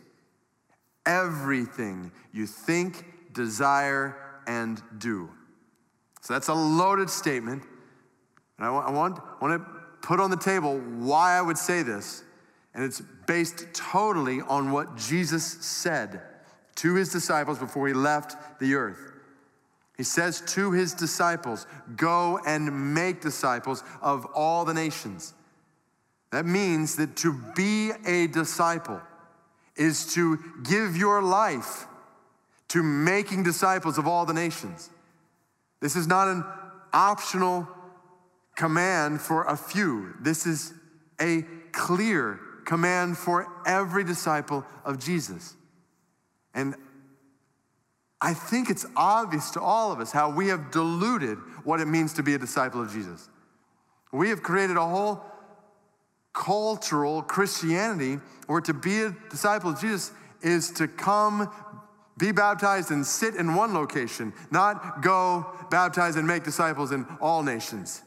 everything 1.06 2.12
you 2.32 2.46
think, 2.46 3.06
desire, 3.34 4.18
and 4.48 4.82
do. 4.98 5.30
So 6.22 6.34
that's 6.34 6.48
a 6.48 6.54
loaded 6.54 7.10
statement. 7.10 7.64
And 8.58 8.68
I 8.68 8.70
want, 8.70 8.88
I 8.88 8.92
want, 8.92 9.20
I 9.20 9.46
want 9.46 9.62
to 9.64 9.72
put 10.02 10.20
on 10.20 10.30
the 10.30 10.38
table 10.38 10.80
why 10.80 11.38
I 11.38 11.42
would 11.42 11.58
say 11.58 11.84
this. 11.84 12.24
And 12.74 12.84
it's 12.84 13.02
based 13.28 13.66
totally 13.74 14.42
on 14.42 14.72
what 14.72 14.96
Jesus 14.96 15.44
said 15.46 16.22
to 16.76 16.96
his 16.96 17.12
disciples 17.12 17.60
before 17.60 17.88
he 17.88 17.94
left 17.94 18.60
the 18.60 18.76
earth. 18.76 19.12
He 19.98 20.04
says 20.04 20.42
to 20.48 20.72
his 20.72 20.94
disciples, 20.94 21.68
Go 21.96 22.40
and 22.46 22.94
make 22.94 23.22
disciples 23.22 23.84
of 24.02 24.26
all 24.34 24.66
the 24.66 24.74
nations. 24.74 25.34
That 26.32 26.46
means 26.46 26.96
that 26.96 27.16
to 27.18 27.34
be 27.56 27.92
a 28.06 28.28
disciple 28.28 29.00
is 29.76 30.14
to 30.14 30.40
give 30.64 30.98
your 30.98 31.22
life 31.22 31.86
to 32.74 32.82
making 32.82 33.44
disciples 33.44 34.00
of 34.00 34.08
all 34.08 34.26
the 34.26 34.34
nations. 34.34 34.90
This 35.80 35.96
is 35.96 36.08
not 36.08 36.28
an 36.28 36.44
optional 36.92 37.68
command 38.56 39.22
for 39.22 39.44
a 39.44 39.56
few, 39.56 40.16
this 40.20 40.48
is 40.48 40.74
a 41.22 41.44
clear 41.72 42.40
command 42.66 43.16
for 43.16 43.48
every 43.68 44.04
disciple 44.04 44.66
of 44.86 44.98
Jesus. 44.98 45.56
And 46.56 46.74
I 48.20 48.34
think 48.34 48.72
it's 48.72 48.88
obvious 48.96 49.52
to 49.52 49.62
all 49.62 49.92
of 49.92 50.00
us 50.00 50.12
how 50.12 50.32
we 50.32 50.48
have 50.48 50.72
diluted 50.72 51.38
what 51.64 51.80
it 51.80 51.86
means 51.86 52.14
to 52.14 52.24
be 52.24 52.34
a 52.34 52.40
disciple 52.40 52.82
of 52.82 52.92
Jesus. 52.92 53.30
We 54.12 54.30
have 54.30 54.42
created 54.42 54.78
a 54.78 54.88
whole 54.88 55.22
cultural 56.34 57.22
Christianity 57.22 58.20
where 58.48 58.62
to 58.62 58.74
be 58.74 59.04
a 59.04 59.16
disciple 59.30 59.70
of 59.70 59.80
Jesus 59.80 60.12
is 60.42 60.72
to 60.72 60.88
come, 60.88 61.52
be 62.18 62.32
baptized, 62.32 62.92
and 62.92 63.06
sit 63.06 63.36
in 63.36 63.56
one 63.56 63.74
location, 63.74 64.34
not 64.52 65.02
go 65.02 65.46
baptize 65.72 66.16
and 66.16 66.28
make 66.28 66.44
disciples 66.44 66.92
in 66.92 67.06
all 67.20 67.44
nations. 67.44 68.04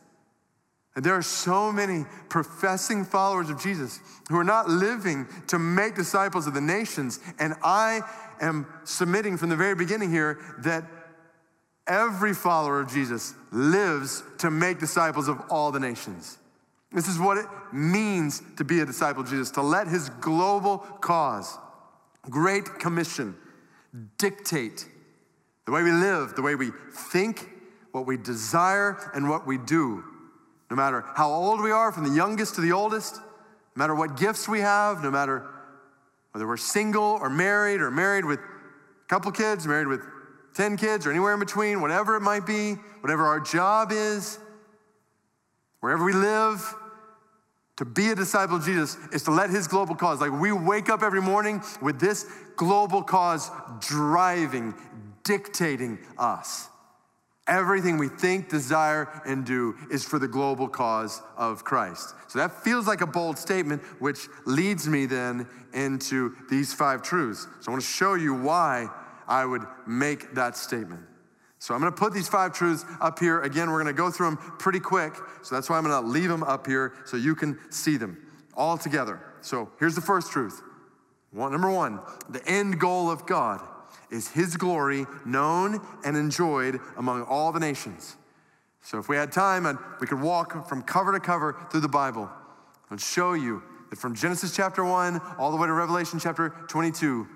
And 0.94 1.04
there 1.04 1.14
are 1.14 1.22
so 1.22 1.70
many 1.70 2.06
professing 2.30 3.04
followers 3.04 3.50
of 3.50 3.60
Jesus 3.60 4.00
who 4.30 4.38
are 4.38 4.44
not 4.44 4.68
living 4.68 5.26
to 5.48 5.58
make 5.58 5.94
disciples 5.94 6.46
of 6.46 6.54
the 6.54 6.60
nations. 6.60 7.20
And 7.38 7.54
I 7.62 8.00
am 8.40 8.66
submitting 8.84 9.36
from 9.36 9.50
the 9.50 9.56
very 9.56 9.75
beginning 9.75 10.10
here 10.10 10.38
that 10.60 10.84
every 11.86 12.32
follower 12.32 12.80
of 12.80 12.90
Jesus 12.90 13.34
lives 13.52 14.22
to 14.38 14.50
make 14.50 14.78
disciples 14.78 15.28
of 15.28 15.38
all 15.50 15.70
the 15.70 15.80
nations. 15.80 16.38
This 16.92 17.08
is 17.08 17.18
what 17.18 17.36
it 17.36 17.46
means 17.72 18.42
to 18.56 18.64
be 18.64 18.80
a 18.80 18.86
disciple 18.86 19.22
of 19.22 19.28
Jesus, 19.28 19.50
to 19.52 19.62
let 19.62 19.88
his 19.88 20.08
global 20.08 20.78
cause, 20.78 21.58
great 22.30 22.78
commission, 22.78 23.36
dictate 24.18 24.86
the 25.64 25.72
way 25.72 25.82
we 25.82 25.92
live, 25.92 26.34
the 26.34 26.42
way 26.42 26.54
we 26.54 26.70
think, 26.92 27.50
what 27.92 28.06
we 28.06 28.16
desire, 28.16 29.10
and 29.14 29.28
what 29.28 29.46
we 29.46 29.58
do. 29.58 30.04
No 30.70 30.76
matter 30.76 31.04
how 31.14 31.30
old 31.30 31.60
we 31.60 31.70
are, 31.70 31.92
from 31.92 32.04
the 32.04 32.14
youngest 32.14 32.54
to 32.56 32.60
the 32.60 32.72
oldest, 32.72 33.16
no 33.16 33.22
matter 33.76 33.94
what 33.94 34.16
gifts 34.16 34.48
we 34.48 34.60
have, 34.60 35.02
no 35.02 35.10
matter 35.10 35.46
whether 36.32 36.46
we're 36.46 36.56
single 36.56 37.18
or 37.20 37.30
married 37.30 37.80
or 37.80 37.90
married 37.90 38.24
with 38.24 38.38
a 38.38 39.08
couple 39.08 39.30
kids, 39.32 39.66
married 39.66 39.86
with 39.86 40.02
10 40.54 40.76
kids, 40.76 41.06
or 41.06 41.10
anywhere 41.10 41.34
in 41.34 41.40
between, 41.40 41.80
whatever 41.80 42.16
it 42.16 42.20
might 42.20 42.46
be, 42.46 42.74
whatever 43.00 43.26
our 43.26 43.40
job 43.40 43.92
is, 43.92 44.38
wherever 45.80 46.04
we 46.04 46.12
live, 46.12 46.74
to 47.76 47.85
be 47.85 48.09
a 48.09 48.14
disciple 48.14 48.56
of 48.56 48.64
Jesus 48.64 48.97
is 49.12 49.23
to 49.25 49.30
let 49.30 49.50
his 49.50 49.68
global 49.68 49.95
cause, 49.95 50.21
like 50.21 50.33
we 50.33 50.52
wake 50.52 50.88
up 50.88 51.02
every 51.02 51.21
morning 51.21 51.62
with 51.83 52.00
this 52.00 52.26
global 52.56 53.02
cause 53.02 53.50
driving, 53.80 54.75
dictating 55.25 55.99
us. 56.18 56.68
Everything 57.49 57.97
we 57.97 58.09
think, 58.09 58.49
desire, 58.49 59.23
and 59.25 59.45
do 59.45 59.76
is 59.90 60.04
for 60.04 60.18
the 60.18 60.26
global 60.26 60.68
cause 60.68 61.23
of 61.37 61.62
Christ. 61.64 62.14
So 62.26 62.40
that 62.40 62.64
feels 62.64 62.88
like 62.88 63.02
a 63.02 63.06
bold 63.06 63.38
statement, 63.38 63.83
which 64.00 64.26
leads 64.47 64.88
me 64.88 65.06
then 65.06 65.47
into 65.73 66.35
these 66.50 66.73
five 66.73 67.02
truths. 67.02 67.47
So 67.61 67.68
I 67.68 67.71
want 67.71 67.83
to 67.83 67.88
show 67.88 68.14
you 68.14 68.35
why 68.35 68.88
I 69.28 69.45
would 69.45 69.62
make 69.87 70.35
that 70.35 70.56
statement. 70.56 71.02
So 71.58 71.75
I'm 71.75 71.80
going 71.80 71.92
to 71.92 71.98
put 71.98 72.12
these 72.12 72.28
five 72.28 72.52
truths 72.52 72.84
up 73.00 73.18
here. 73.18 73.40
Again, 73.40 73.70
we're 73.70 73.82
going 73.82 73.94
to 73.94 73.98
go 73.98 74.10
through 74.10 74.30
them 74.30 74.36
pretty 74.58 74.80
quick. 74.80 75.14
So 75.42 75.54
that's 75.54 75.70
why 75.70 75.78
I'm 75.78 75.84
going 75.84 76.02
to 76.02 76.08
leave 76.08 76.28
them 76.28 76.42
up 76.42 76.66
here 76.66 76.92
so 77.04 77.16
you 77.16 77.34
can 77.34 77.58
see 77.70 77.96
them 77.96 78.18
all 78.54 78.76
together. 78.76 79.20
So 79.40 79.70
here's 79.78 79.94
the 79.94 80.00
first 80.00 80.30
truth. 80.32 80.62
One, 81.32 81.52
number 81.52 81.70
one, 81.70 82.00
the 82.28 82.44
end 82.46 82.78
goal 82.78 83.10
of 83.10 83.26
God 83.26 83.60
is 84.10 84.28
his 84.28 84.56
glory 84.56 85.06
known 85.25 85.80
and 86.04 86.16
enjoyed 86.16 86.78
among 86.96 87.22
all 87.22 87.52
the 87.52 87.60
nations. 87.60 88.16
So 88.82 88.98
if 88.98 89.08
we 89.08 89.16
had 89.16 89.32
time 89.32 89.66
and 89.66 89.78
we 90.00 90.06
could 90.06 90.20
walk 90.20 90.68
from 90.68 90.82
cover 90.82 91.12
to 91.12 91.20
cover 91.20 91.66
through 91.70 91.80
the 91.80 91.88
Bible 91.88 92.30
and 92.90 93.00
show 93.00 93.32
you 93.32 93.62
that 93.90 93.98
from 93.98 94.14
Genesis 94.14 94.54
chapter 94.54 94.84
1 94.84 95.20
all 95.38 95.50
the 95.50 95.56
way 95.56 95.66
to 95.66 95.72
Revelation 95.72 96.20
chapter 96.20 96.54
22, 96.68 97.26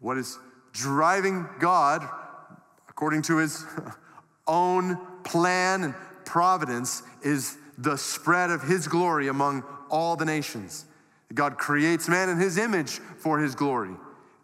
what 0.00 0.18
is 0.18 0.38
driving 0.72 1.48
God 1.58 2.06
according 2.98 3.22
to 3.22 3.36
his 3.36 3.64
own 4.48 4.98
plan 5.22 5.84
and 5.84 5.94
providence 6.24 7.04
is 7.22 7.56
the 7.78 7.96
spread 7.96 8.50
of 8.50 8.60
his 8.60 8.88
glory 8.88 9.28
among 9.28 9.62
all 9.88 10.16
the 10.16 10.24
nations. 10.24 10.84
God 11.32 11.58
creates 11.58 12.08
man 12.08 12.28
in 12.28 12.38
his 12.38 12.58
image 12.58 12.98
for 13.18 13.38
his 13.38 13.54
glory. 13.54 13.94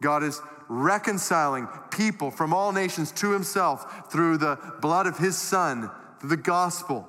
God 0.00 0.22
is 0.22 0.40
reconciling 0.68 1.66
people 1.90 2.30
from 2.30 2.54
all 2.54 2.70
nations 2.70 3.10
to 3.10 3.32
himself 3.32 4.12
through 4.12 4.38
the 4.38 4.56
blood 4.80 5.08
of 5.08 5.18
his 5.18 5.36
son, 5.36 5.90
through 6.20 6.28
the 6.30 6.36
gospel. 6.36 7.08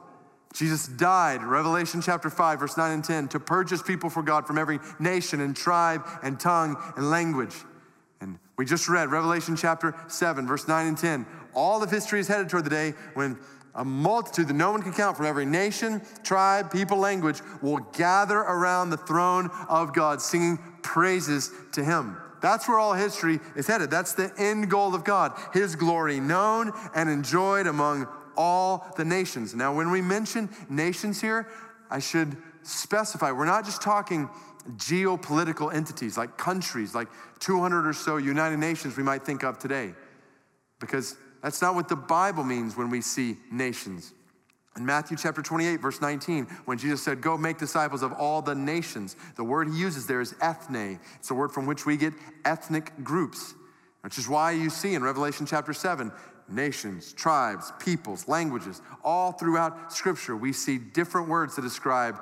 Jesus 0.52 0.88
died, 0.88 1.44
Revelation 1.44 2.02
chapter 2.02 2.32
5, 2.32 2.60
verse 2.60 2.76
9 2.76 2.92
and 2.92 3.04
10, 3.04 3.28
to 3.28 3.40
purchase 3.40 3.84
people 3.84 4.10
for 4.10 4.24
God 4.24 4.48
from 4.48 4.58
every 4.58 4.80
nation 4.98 5.42
and 5.42 5.56
tribe 5.56 6.08
and 6.24 6.40
tongue 6.40 6.76
and 6.98 7.12
language. 7.12 7.54
We 8.58 8.66
just 8.66 8.88
read 8.88 9.12
Revelation 9.12 9.56
chapter 9.56 9.96
7, 10.08 10.48
verse 10.48 10.68
9 10.68 10.88
and 10.88 10.98
10. 10.98 11.26
All 11.54 11.84
of 11.84 11.92
history 11.92 12.20
is 12.20 12.28
headed 12.28 12.50
toward 12.50 12.64
the 12.64 12.70
day 12.70 12.94
when 13.14 13.38
a 13.74 13.84
multitude 13.84 14.48
that 14.48 14.54
no 14.54 14.72
one 14.72 14.82
can 14.82 14.94
count 14.94 15.18
from 15.18 15.26
every 15.26 15.46
nation, 15.46 16.02
tribe, 16.24 16.72
people, 16.72 16.98
language 16.98 17.42
will 17.62 17.80
gather 17.94 18.38
around 18.38 18.90
the 18.90 18.98
throne 18.98 19.50
of 19.68 19.94
God, 19.94 20.22
singing 20.22 20.58
praises 20.82 21.52
to 21.74 21.84
Him. 21.84 22.16
That's 22.40 22.68
where 22.68 22.80
all 22.80 22.94
history 22.94 23.40
is 23.56 23.68
headed. 23.68 23.92
That's 23.92 24.14
the 24.14 24.32
end 24.38 24.70
goal 24.70 24.96
of 24.96 25.04
God, 25.04 25.38
His 25.54 25.76
glory 25.76 26.22
known 26.22 26.72
and 26.94 27.10
enjoyed 27.10 27.68
among 27.68 28.08
all 28.38 28.94
the 28.96 29.04
nations. 29.04 29.54
Now, 29.54 29.74
when 29.76 29.92
we 29.92 30.02
mention 30.02 30.50
nations 30.70 31.20
here, 31.20 31.50
I 31.90 32.00
should 32.00 32.38
specify 32.66 33.32
we're 33.32 33.46
not 33.46 33.66
just 33.66 33.82
talking 33.82 34.30
geopolitical 34.78 35.74
entities 35.74 36.18
like 36.18 36.38
countries, 36.38 36.96
like 36.96 37.08
200 37.40 37.88
or 37.88 37.94
so 37.94 38.18
United 38.18 38.58
Nations 38.58 38.98
we 38.98 39.04
might 39.04 39.24
think 39.24 39.44
of 39.44 39.60
today, 39.60 39.94
because 40.80 41.16
that's 41.42 41.62
not 41.62 41.76
what 41.76 41.88
the 41.88 41.96
Bible 41.96 42.44
means 42.44 42.76
when 42.76 42.90
we 42.90 43.02
see 43.02 43.38
nations. 43.52 44.14
In 44.78 44.86
Matthew 44.86 45.16
chapter 45.16 45.42
28, 45.42 45.80
verse 45.80 46.02
19, 46.02 46.46
when 46.66 46.78
Jesus 46.78 47.02
said, 47.02 47.22
Go 47.22 47.38
make 47.38 47.58
disciples 47.58 48.02
of 48.02 48.12
all 48.12 48.42
the 48.42 48.56
nations, 48.56 49.16
the 49.38 49.44
word 49.44 49.70
he 49.70 49.78
uses 49.78 50.06
there 50.06 50.20
is 50.20 50.36
ethne. 50.42 51.00
It's 51.16 51.32
a 51.32 51.34
word 51.34 51.52
from 51.52 51.66
which 51.66 51.86
we 51.86 51.96
get 51.96 52.14
ethnic 52.44 52.92
groups, 53.04 53.54
which 54.02 54.18
is 54.18 54.28
why 54.28 54.52
you 54.52 54.70
see 54.70 54.94
in 54.94 55.02
Revelation 55.02 55.46
chapter 55.46 55.72
7, 55.72 56.12
nations, 56.50 57.14
tribes, 57.14 57.72
peoples, 57.80 58.28
languages, 58.28 58.82
all 59.02 59.32
throughout 59.32 59.94
Scripture, 59.94 60.36
we 60.36 60.52
see 60.52 60.78
different 60.78 61.30
words 61.30 61.56
that 61.56 61.62
describe 61.62 62.18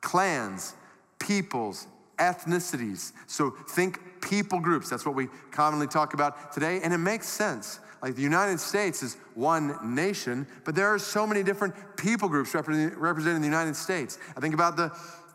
clans, 0.00 0.74
peoples, 1.18 1.86
ethnicities. 2.18 3.12
So 3.26 3.50
think 3.70 3.98
people 4.20 4.60
groups. 4.60 4.88
That's 4.88 5.06
what 5.06 5.14
we 5.14 5.28
commonly 5.50 5.86
talk 5.86 6.14
about 6.14 6.52
today. 6.52 6.80
And 6.82 6.92
it 6.92 6.98
makes 6.98 7.28
sense. 7.28 7.80
Like 8.02 8.14
the 8.14 8.22
United 8.22 8.60
States 8.60 9.02
is 9.02 9.16
one 9.34 9.94
nation, 9.94 10.46
but 10.64 10.74
there 10.74 10.86
are 10.86 10.98
so 10.98 11.26
many 11.26 11.42
different 11.42 11.74
people 11.96 12.28
groups 12.28 12.54
representing 12.54 13.40
the 13.40 13.46
United 13.46 13.76
States. 13.76 14.18
I 14.36 14.40
think 14.40 14.54
about 14.54 14.76
the 14.76 14.90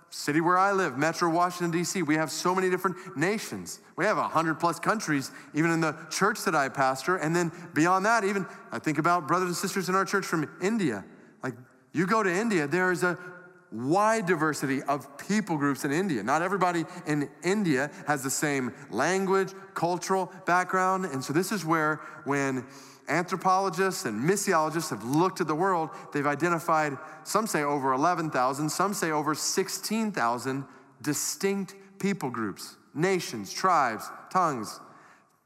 city 0.09 0.41
where 0.41 0.57
I 0.57 0.71
live, 0.71 0.97
Metro 0.97 1.29
Washington, 1.29 1.71
D.C., 1.71 2.01
we 2.01 2.15
have 2.15 2.31
so 2.31 2.55
many 2.55 2.69
different 2.69 3.17
nations. 3.17 3.81
We 3.97 4.05
have 4.05 4.17
100 4.17 4.55
plus 4.55 4.79
countries, 4.79 5.29
even 5.53 5.71
in 5.71 5.81
the 5.81 5.95
church 6.09 6.43
that 6.45 6.55
I 6.55 6.69
pastor. 6.69 7.17
And 7.17 7.35
then 7.35 7.51
beyond 7.73 8.05
that, 8.05 8.23
even 8.23 8.47
I 8.71 8.79
think 8.79 8.97
about 8.97 9.27
brothers 9.27 9.49
and 9.49 9.57
sisters 9.57 9.89
in 9.89 9.95
our 9.95 10.05
church 10.05 10.25
from 10.25 10.49
India. 10.61 11.03
Like 11.43 11.53
you 11.91 12.07
go 12.07 12.23
to 12.23 12.33
India, 12.33 12.65
there 12.65 12.91
is 12.91 13.03
a 13.03 13.17
wide 13.71 14.25
diversity 14.25 14.81
of 14.83 15.17
people 15.17 15.57
groups 15.57 15.85
in 15.85 15.91
India. 15.91 16.23
Not 16.23 16.41
everybody 16.41 16.85
in 17.07 17.29
India 17.43 17.91
has 18.07 18.23
the 18.23 18.29
same 18.29 18.73
language, 18.89 19.53
cultural 19.73 20.31
background. 20.45 21.05
And 21.05 21.23
so 21.23 21.33
this 21.33 21.51
is 21.51 21.65
where, 21.65 22.01
when 22.23 22.65
anthropologists 23.07 24.05
and 24.05 24.27
missiologists 24.27 24.89
have 24.89 25.03
looked 25.03 25.41
at 25.41 25.47
the 25.47 25.55
world, 25.55 25.89
they've 26.13 26.25
identified, 26.25 26.97
some 27.23 27.47
say 27.47 27.63
over 27.63 27.93
11,000, 27.93 28.69
some 28.69 28.93
say 28.93 29.11
over 29.11 29.35
16,000 29.35 30.65
distinct 31.01 31.75
people 31.99 32.29
groups, 32.29 32.77
nations, 32.93 33.51
tribes, 33.51 34.09
tongues. 34.31 34.79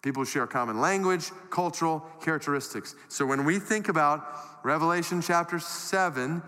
People 0.02 0.24
share 0.24 0.48
common 0.48 0.80
language, 0.80 1.32
cultural 1.50 2.06
characteristics. 2.22 2.96
So 3.10 3.26
when 3.26 3.44
we 3.44 3.60
think 3.60 3.90
about 3.90 4.26
Revelation 4.64 5.22
chapter 5.22 5.60
7, 5.60 6.42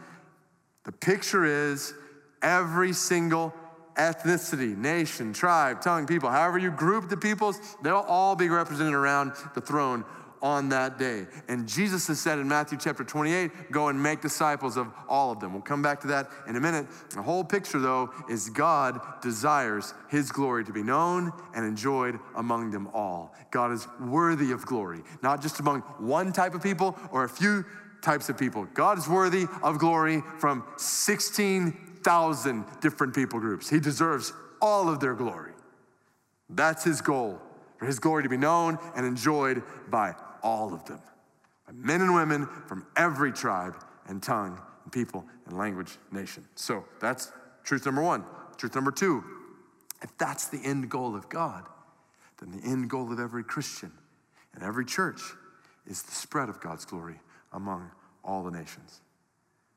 the 0.83 0.91
picture 0.91 1.45
is 1.45 1.93
every 2.41 2.93
single 2.93 3.53
ethnicity, 3.95 4.75
nation, 4.75 5.33
tribe, 5.33 5.81
tongue, 5.81 6.07
people, 6.07 6.29
however 6.29 6.57
you 6.57 6.71
group 6.71 7.09
the 7.09 7.17
peoples, 7.17 7.59
they'll 7.83 7.97
all 7.97 8.35
be 8.35 8.49
represented 8.49 8.93
around 8.93 9.33
the 9.53 9.61
throne 9.61 10.05
on 10.41 10.69
that 10.69 10.97
day. 10.97 11.27
And 11.47 11.67
Jesus 11.67 12.07
has 12.07 12.19
said 12.19 12.39
in 12.39 12.47
Matthew 12.47 12.77
chapter 12.81 13.03
28, 13.03 13.71
go 13.71 13.89
and 13.89 14.01
make 14.01 14.21
disciples 14.21 14.75
of 14.75 14.87
all 15.07 15.31
of 15.31 15.39
them. 15.39 15.53
We'll 15.53 15.61
come 15.61 15.81
back 15.81 16.01
to 16.01 16.07
that 16.07 16.29
in 16.47 16.55
a 16.55 16.59
minute. 16.59 16.87
The 17.11 17.21
whole 17.21 17.43
picture, 17.43 17.79
though, 17.79 18.11
is 18.29 18.49
God 18.49 18.99
desires 19.21 19.93
his 20.09 20.31
glory 20.31 20.65
to 20.65 20.73
be 20.73 20.81
known 20.81 21.31
and 21.53 21.65
enjoyed 21.65 22.17
among 22.35 22.71
them 22.71 22.89
all. 22.93 23.35
God 23.51 23.71
is 23.71 23.87
worthy 23.99 24.51
of 24.51 24.65
glory, 24.65 25.01
not 25.21 25.41
just 25.41 25.59
among 25.59 25.81
one 25.99 26.33
type 26.33 26.55
of 26.55 26.63
people 26.63 26.97
or 27.11 27.23
a 27.23 27.29
few 27.29 27.63
types 28.01 28.29
of 28.29 28.37
people. 28.37 28.65
God 28.73 28.97
is 28.97 29.07
worthy 29.07 29.45
of 29.63 29.77
glory 29.77 30.21
from 30.39 30.63
16,000 30.77 32.65
different 32.81 33.13
people 33.13 33.39
groups. 33.39 33.69
He 33.69 33.79
deserves 33.79 34.33
all 34.61 34.89
of 34.89 34.99
their 34.99 35.13
glory. 35.13 35.53
That's 36.49 36.83
his 36.83 37.01
goal, 37.01 37.39
for 37.77 37.85
his 37.85 37.99
glory 37.99 38.23
to 38.23 38.29
be 38.29 38.37
known 38.37 38.77
and 38.95 39.05
enjoyed 39.05 39.63
by 39.89 40.15
all 40.43 40.73
of 40.73 40.85
them. 40.85 40.99
By 41.65 41.73
men 41.73 42.01
and 42.01 42.13
women 42.13 42.47
from 42.67 42.85
every 42.95 43.31
tribe 43.31 43.75
and 44.07 44.21
tongue 44.21 44.59
and 44.83 44.91
people 44.91 45.25
and 45.47 45.57
language, 45.57 45.97
nation. 46.11 46.45
So 46.55 46.85
that's 46.99 47.31
truth 47.63 47.85
number 47.85 48.01
one. 48.01 48.25
Truth 48.57 48.75
number 48.75 48.91
two, 48.91 49.23
if 50.01 50.15
that's 50.17 50.47
the 50.47 50.59
end 50.63 50.89
goal 50.89 51.15
of 51.15 51.29
God, 51.29 51.63
then 52.39 52.51
the 52.51 52.67
end 52.67 52.89
goal 52.89 53.11
of 53.11 53.19
every 53.19 53.43
Christian 53.43 53.91
and 54.53 54.63
every 54.63 54.85
church 54.85 55.21
is 55.87 56.03
the 56.03 56.11
spread 56.11 56.49
of 56.49 56.59
God's 56.59 56.85
glory 56.85 57.19
among 57.53 57.91
all 58.23 58.43
the 58.43 58.51
nations. 58.51 59.01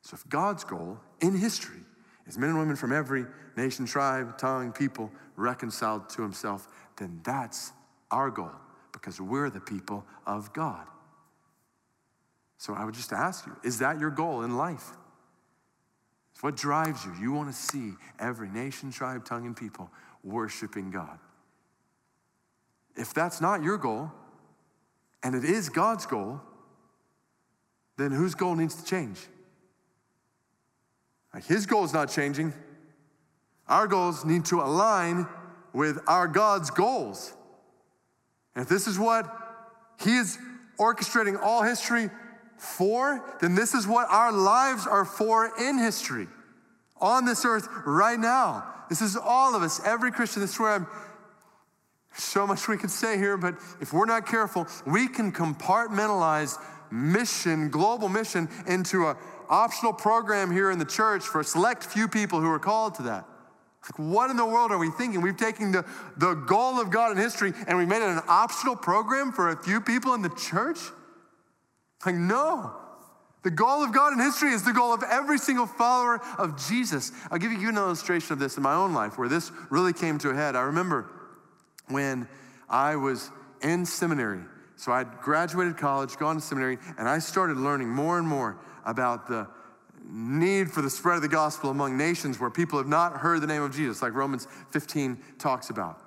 So, 0.03 0.15
if 0.15 0.29
God's 0.29 0.65
goal 0.65 0.99
in 1.21 1.37
history 1.37 1.81
is 2.27 2.39
men 2.39 2.51
and 2.51 2.59
women 2.59 2.77
from 2.77 2.93
every 2.93 3.27
nation, 3.57 3.87
tribe, 3.87 4.37
tongue, 4.39 4.73
people 4.73 5.11
reconciled 5.37 6.09
to 6.11 6.23
Himself, 6.23 6.69
then 6.97 7.21
that's 7.25 7.73
our 8.11 8.31
goal 8.31 8.53
because 8.93 9.21
we're 9.21 9.51
the 9.51 9.61
people 9.61 10.05
of 10.27 10.53
God. 10.53 10.87
So, 12.59 12.75
I 12.75 12.85
would 12.85 12.95
just 12.95 13.13
ask 13.13 13.47
you 13.47 13.57
is 13.63 13.79
that 13.79 13.99
your 13.99 14.11
goal 14.11 14.43
in 14.43 14.57
life? 14.57 14.93
what 16.45 16.59
drives 16.59 17.07
you. 17.07 17.13
You 17.19 17.33
want 17.33 17.49
to 17.49 17.55
see 17.55 17.95
every 18.21 18.51
nation, 18.51 18.93
tribe, 18.93 19.25
tongue, 19.25 19.47
and 19.47 19.57
people 19.57 19.91
worshiping 20.23 20.91
God. 20.91 21.19
If 22.97 23.15
that's 23.15 23.41
not 23.41 23.63
your 23.63 23.79
goal, 23.79 24.13
and 25.23 25.35
it 25.35 25.43
is 25.43 25.71
God's 25.71 26.05
goal, 26.05 26.43
then 27.97 28.11
whose 28.11 28.35
goal 28.35 28.55
needs 28.55 28.75
to 28.77 28.85
change? 28.85 29.19
His 31.47 31.67
goal 31.67 31.85
is 31.85 31.93
not 31.93 32.11
changing. 32.11 32.53
Our 33.69 33.87
goals 33.87 34.25
need 34.25 34.45
to 34.47 34.61
align 34.61 35.27
with 35.73 35.99
our 36.07 36.29
God's 36.29 36.71
goals. 36.71 37.33
And 38.55 38.63
if 38.63 38.69
this 38.69 38.87
is 38.87 38.99
what 38.99 39.27
he 40.01 40.17
is 40.17 40.39
orchestrating 40.79 41.41
all 41.43 41.63
history 41.63 42.11
for, 42.57 43.37
then 43.41 43.55
this 43.55 43.75
is 43.75 43.87
what 43.87 44.09
our 44.11 44.33
lives 44.33 44.87
are 44.87 45.05
for 45.05 45.51
in 45.61 45.79
history 45.79 46.29
on 47.01 47.25
this 47.25 47.45
earth 47.45 47.69
right 47.85 48.19
now. 48.19 48.65
This 48.89 49.03
is 49.03 49.17
all 49.17 49.57
of 49.57 49.63
us, 49.63 49.81
every 49.85 50.13
Christian. 50.13 50.43
This 50.43 50.53
is 50.53 50.61
where 50.61 50.73
I'm 50.73 50.87
so 52.17 52.47
much 52.47 52.69
we 52.69 52.77
could 52.77 52.91
say 52.91 53.19
here, 53.19 53.37
but 53.37 53.55
if 53.81 53.93
we're 53.93 54.07
not 54.07 54.27
careful, 54.27 54.69
we 54.87 55.09
can 55.09 55.33
compartmentalize 55.33 56.59
mission, 56.91 57.71
global 57.71 58.09
mission, 58.09 58.49
into 58.67 59.07
an 59.07 59.17
optional 59.49 59.93
program 59.93 60.51
here 60.51 60.71
in 60.71 60.79
the 60.79 60.85
church 60.85 61.23
for 61.23 61.41
a 61.41 61.45
select 61.45 61.85
few 61.85 62.09
people 62.09 62.41
who 62.41 62.51
are 62.51 62.59
called 62.59 62.95
to 62.97 63.03
that. 63.03 63.27
Like, 63.85 63.99
what 63.99 64.31
in 64.31 64.37
the 64.37 64.47
world 64.47 64.71
are 64.71 64.79
we 64.79 64.91
thinking? 64.91 65.21
We've 65.21 65.37
taken 65.37 65.73
the, 65.73 65.85
the 66.17 66.35
goal 66.35 66.81
of 66.81 66.91
God 66.91 67.13
in 67.13 67.19
history 67.19 67.53
and 67.67 67.77
we 67.77 67.85
made 67.85 68.03
it 68.03 68.09
an 68.09 68.23
optional 68.29 68.77
program 68.77 69.31
for 69.31 69.51
a 69.51 69.63
few 69.63 69.81
people 69.81 70.15
in 70.15 70.23
the 70.23 70.31
church? 70.31 70.79
Like, 72.07 72.15
no. 72.15 72.75
The 73.43 73.51
goal 73.51 73.83
of 73.83 73.93
God 73.93 74.15
in 74.15 74.19
history 74.19 74.53
is 74.53 74.63
the 74.63 74.73
goal 74.73 74.95
of 74.95 75.03
every 75.03 75.37
single 75.37 75.67
follower 75.67 76.19
of 76.39 76.57
Jesus. 76.67 77.13
I'll 77.31 77.39
give 77.39 77.53
you 77.53 77.69
an 77.69 77.77
illustration 77.77 78.33
of 78.33 78.39
this 78.39 78.57
in 78.57 78.63
my 78.63 78.73
own 78.73 78.95
life 78.95 79.19
where 79.19 79.29
this 79.29 79.53
really 79.69 79.93
came 79.93 80.17
to 80.21 80.31
a 80.31 80.35
head. 80.35 80.57
I 80.57 80.63
remember 80.63 81.11
when 81.89 82.27
I 82.71 82.97
was 82.97 83.31
in 83.61 83.85
seminary 83.85 84.41
so 84.77 84.93
I 84.93 85.05
graduated 85.05 85.77
college, 85.77 86.17
gone 86.17 86.37
to 86.37 86.41
seminary, 86.41 86.79
and 86.99 87.09
I 87.09 87.19
started 87.19 87.57
learning 87.57 87.89
more 87.89 88.19
and 88.19 88.27
more 88.27 88.59
about 88.85 89.27
the 89.27 89.49
need 90.07 90.71
for 90.71 90.83
the 90.83 90.91
spread 90.91 91.17
of 91.17 91.23
the 91.23 91.29
gospel 91.29 91.71
among 91.71 91.97
nations 91.97 92.39
where 92.39 92.51
people 92.51 92.79
have 92.79 92.89
not 92.89 93.19
heard 93.19 93.41
the 93.41 93.47
name 93.47 93.63
of 93.63 93.75
Jesus, 93.75 94.03
like 94.03 94.15
Romans 94.15 94.47
15 94.71 95.19
talks 95.39 95.71
about. 95.71 96.01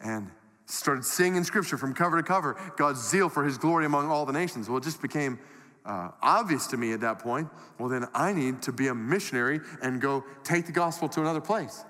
And 0.00 0.30
started 0.66 1.04
seeing 1.04 1.36
in 1.36 1.44
scripture 1.44 1.76
from 1.76 1.94
cover 1.94 2.16
to 2.16 2.22
cover 2.22 2.56
God's 2.76 3.06
zeal 3.06 3.28
for 3.28 3.44
his 3.44 3.58
glory 3.58 3.86
among 3.86 4.10
all 4.10 4.24
the 4.24 4.32
nations. 4.32 4.68
Well, 4.68 4.78
it 4.78 4.84
just 4.84 5.02
became 5.02 5.38
uh, 5.84 6.10
obvious 6.22 6.66
to 6.68 6.76
me 6.76 6.92
at 6.92 7.00
that 7.02 7.18
point. 7.18 7.48
Well, 7.78 7.88
then 7.88 8.06
I 8.14 8.32
need 8.32 8.62
to 8.62 8.72
be 8.72 8.88
a 8.88 8.94
missionary 8.94 9.60
and 9.82 10.00
go 10.00 10.24
take 10.42 10.66
the 10.66 10.72
gospel 10.72 11.08
to 11.10 11.20
another 11.20 11.40
place. 11.40 11.84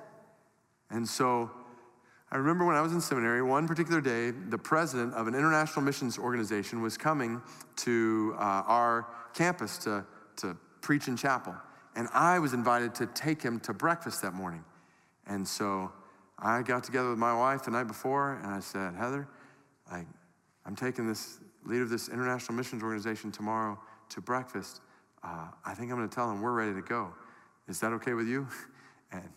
And 0.91 1.09
so 1.09 1.51
I 2.35 2.39
remember 2.39 2.65
when 2.65 2.75
I 2.75 2.81
was 2.81 2.93
in 2.93 3.01
seminary, 3.01 3.43
one 3.43 3.69
particular 3.69 4.01
day, 4.01 4.33
the 4.33 4.59
president 4.59 5.15
of 5.15 5.29
an 5.29 5.37
international 5.37 5.83
missions 5.83 6.19
organization 6.19 6.83
was 6.83 6.99
coming 6.99 7.41
to 7.77 8.35
uh, 8.41 8.65
our 8.67 9.07
campus 9.35 9.79
to, 9.79 10.05
to 10.39 10.57
preach 10.81 11.07
in 11.07 11.17
chapel. 11.17 11.55
And 11.95 12.09
I 12.13 12.41
was 12.41 12.53
invited 12.53 12.93
to 12.97 13.07
take 13.07 13.41
him 13.41 13.61
to 13.61 13.73
breakfast 13.73 14.21
that 14.23 14.35
morning. 14.35 14.65
And 15.29 15.47
so 15.47 15.93
I 16.37 16.63
got 16.63 16.83
together 16.83 17.11
with 17.11 17.21
my 17.21 17.33
wife 17.33 17.67
the 17.67 17.71
night 17.71 17.87
before 17.87 18.41
and 18.43 18.49
I 18.49 18.59
said, 18.59 18.97
Heather, 18.97 19.29
I, 19.89 20.05
I'm 20.67 20.75
taking 20.75 21.07
this 21.07 21.39
leader 21.65 21.85
of 21.85 21.91
this 21.91 22.09
international 22.09 22.57
missions 22.57 22.83
organization 22.83 23.31
tomorrow 23.31 23.79
to 24.09 24.21
breakfast. 24.21 24.81
Uh, 25.23 25.47
I 25.65 25.75
think 25.75 25.93
I'm 25.93 25.99
going 25.99 26.09
to 26.09 26.15
tell 26.15 26.29
him 26.33 26.43
we're 26.43 26.51
ready 26.51 26.75
to 26.75 26.83
go. 26.83 27.15
Is 27.69 27.79
that 27.79 27.93
okay 27.93 28.15
with 28.15 28.27
you? 28.27 28.49
And 29.13 29.31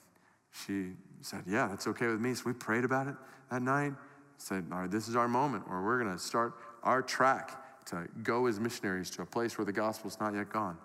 she 0.51 0.93
said, 1.27 1.43
Yeah, 1.47 1.67
that's 1.67 1.87
okay 1.87 2.07
with 2.07 2.21
me. 2.21 2.33
So 2.33 2.43
we 2.45 2.53
prayed 2.53 2.83
about 2.83 3.07
it 3.07 3.15
that 3.51 3.61
night. 3.61 3.93
Said, 4.37 4.65
All 4.71 4.79
right, 4.79 4.91
this 4.91 5.07
is 5.07 5.15
our 5.15 5.27
moment 5.27 5.69
where 5.69 5.81
we're 5.81 6.01
going 6.01 6.13
to 6.13 6.19
start 6.19 6.53
our 6.83 7.01
track 7.01 7.85
to 7.87 8.07
go 8.23 8.47
as 8.47 8.59
missionaries 8.59 9.09
to 9.11 9.21
a 9.21 9.25
place 9.25 9.57
where 9.57 9.65
the 9.65 9.73
gospel's 9.73 10.19
not 10.19 10.33
yet 10.33 10.49
gone. 10.49 10.77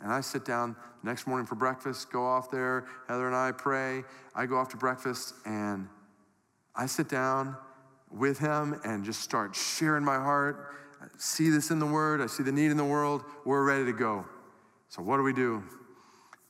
And 0.00 0.12
I 0.12 0.20
sit 0.20 0.44
down 0.44 0.76
next 1.02 1.26
morning 1.26 1.46
for 1.46 1.54
breakfast, 1.54 2.10
go 2.10 2.24
off 2.24 2.50
there. 2.50 2.86
Heather 3.08 3.26
and 3.26 3.36
I 3.36 3.52
pray. 3.52 4.02
I 4.34 4.46
go 4.46 4.56
off 4.56 4.68
to 4.70 4.76
breakfast 4.76 5.34
and 5.44 5.88
I 6.74 6.86
sit 6.86 7.08
down 7.08 7.56
with 8.10 8.38
him 8.38 8.80
and 8.84 9.04
just 9.04 9.20
start 9.20 9.54
sharing 9.54 10.04
my 10.04 10.16
heart. 10.16 10.74
I 11.00 11.06
see 11.18 11.50
this 11.50 11.70
in 11.70 11.78
the 11.78 11.86
word, 11.86 12.20
I 12.20 12.26
see 12.26 12.42
the 12.42 12.52
need 12.52 12.70
in 12.70 12.76
the 12.76 12.84
world. 12.84 13.24
We're 13.44 13.64
ready 13.64 13.84
to 13.84 13.92
go. 13.92 14.24
So, 14.88 15.02
what 15.02 15.16
do 15.16 15.22
we 15.22 15.32
do? 15.32 15.62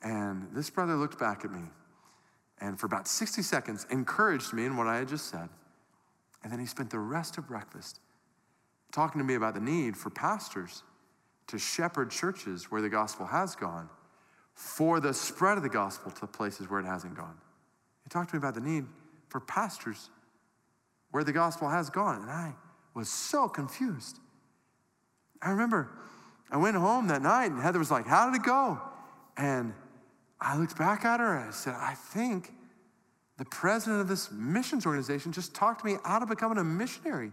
And 0.01 0.47
this 0.53 0.69
brother 0.69 0.95
looked 0.95 1.19
back 1.19 1.45
at 1.45 1.51
me 1.51 1.61
and 2.61 2.79
for 2.79 2.85
about 2.85 3.07
60 3.07 3.41
seconds 3.41 3.85
encouraged 3.89 4.53
me 4.53 4.65
in 4.65 4.77
what 4.77 4.87
I 4.87 4.97
had 4.97 5.07
just 5.07 5.29
said. 5.29 5.49
And 6.43 6.51
then 6.51 6.59
he 6.59 6.65
spent 6.65 6.89
the 6.89 6.99
rest 6.99 7.37
of 7.37 7.47
breakfast 7.47 7.99
talking 8.91 9.19
to 9.19 9.25
me 9.25 9.35
about 9.35 9.53
the 9.55 9.59
need 9.59 9.97
for 9.97 10.09
pastors 10.09 10.83
to 11.47 11.57
shepherd 11.57 12.11
churches 12.11 12.71
where 12.71 12.81
the 12.81 12.89
gospel 12.89 13.25
has 13.25 13.55
gone 13.55 13.89
for 14.53 14.99
the 14.99 15.13
spread 15.13 15.57
of 15.57 15.63
the 15.63 15.69
gospel 15.69 16.11
to 16.11 16.27
places 16.27 16.69
where 16.69 16.79
it 16.79 16.85
hasn't 16.85 17.15
gone. 17.15 17.35
He 18.03 18.09
talked 18.09 18.29
to 18.29 18.35
me 18.35 18.37
about 18.37 18.55
the 18.55 18.61
need 18.61 18.85
for 19.27 19.39
pastors 19.39 20.09
where 21.11 21.23
the 21.23 21.33
gospel 21.33 21.67
has 21.67 21.89
gone. 21.89 22.21
And 22.21 22.31
I 22.31 22.53
was 22.93 23.09
so 23.09 23.49
confused. 23.49 24.19
I 25.41 25.49
remember 25.49 25.89
I 26.49 26.57
went 26.57 26.77
home 26.77 27.07
that 27.07 27.21
night 27.21 27.51
and 27.51 27.61
Heather 27.61 27.79
was 27.79 27.91
like, 27.91 28.07
How 28.07 28.29
did 28.29 28.39
it 28.39 28.45
go? 28.45 28.79
And 29.35 29.73
I 30.39 30.57
looked 30.57 30.77
back 30.77 31.05
at 31.05 31.19
her 31.19 31.37
and 31.37 31.49
I 31.49 31.51
said, 31.51 31.75
I 31.77 31.93
think 31.93 32.51
the 33.37 33.45
president 33.45 34.01
of 34.01 34.07
this 34.07 34.31
missions 34.31 34.85
organization 34.85 35.31
just 35.31 35.53
talked 35.53 35.83
me 35.83 35.97
out 36.05 36.21
of 36.21 36.29
becoming 36.29 36.57
a 36.57 36.63
missionary. 36.63 37.31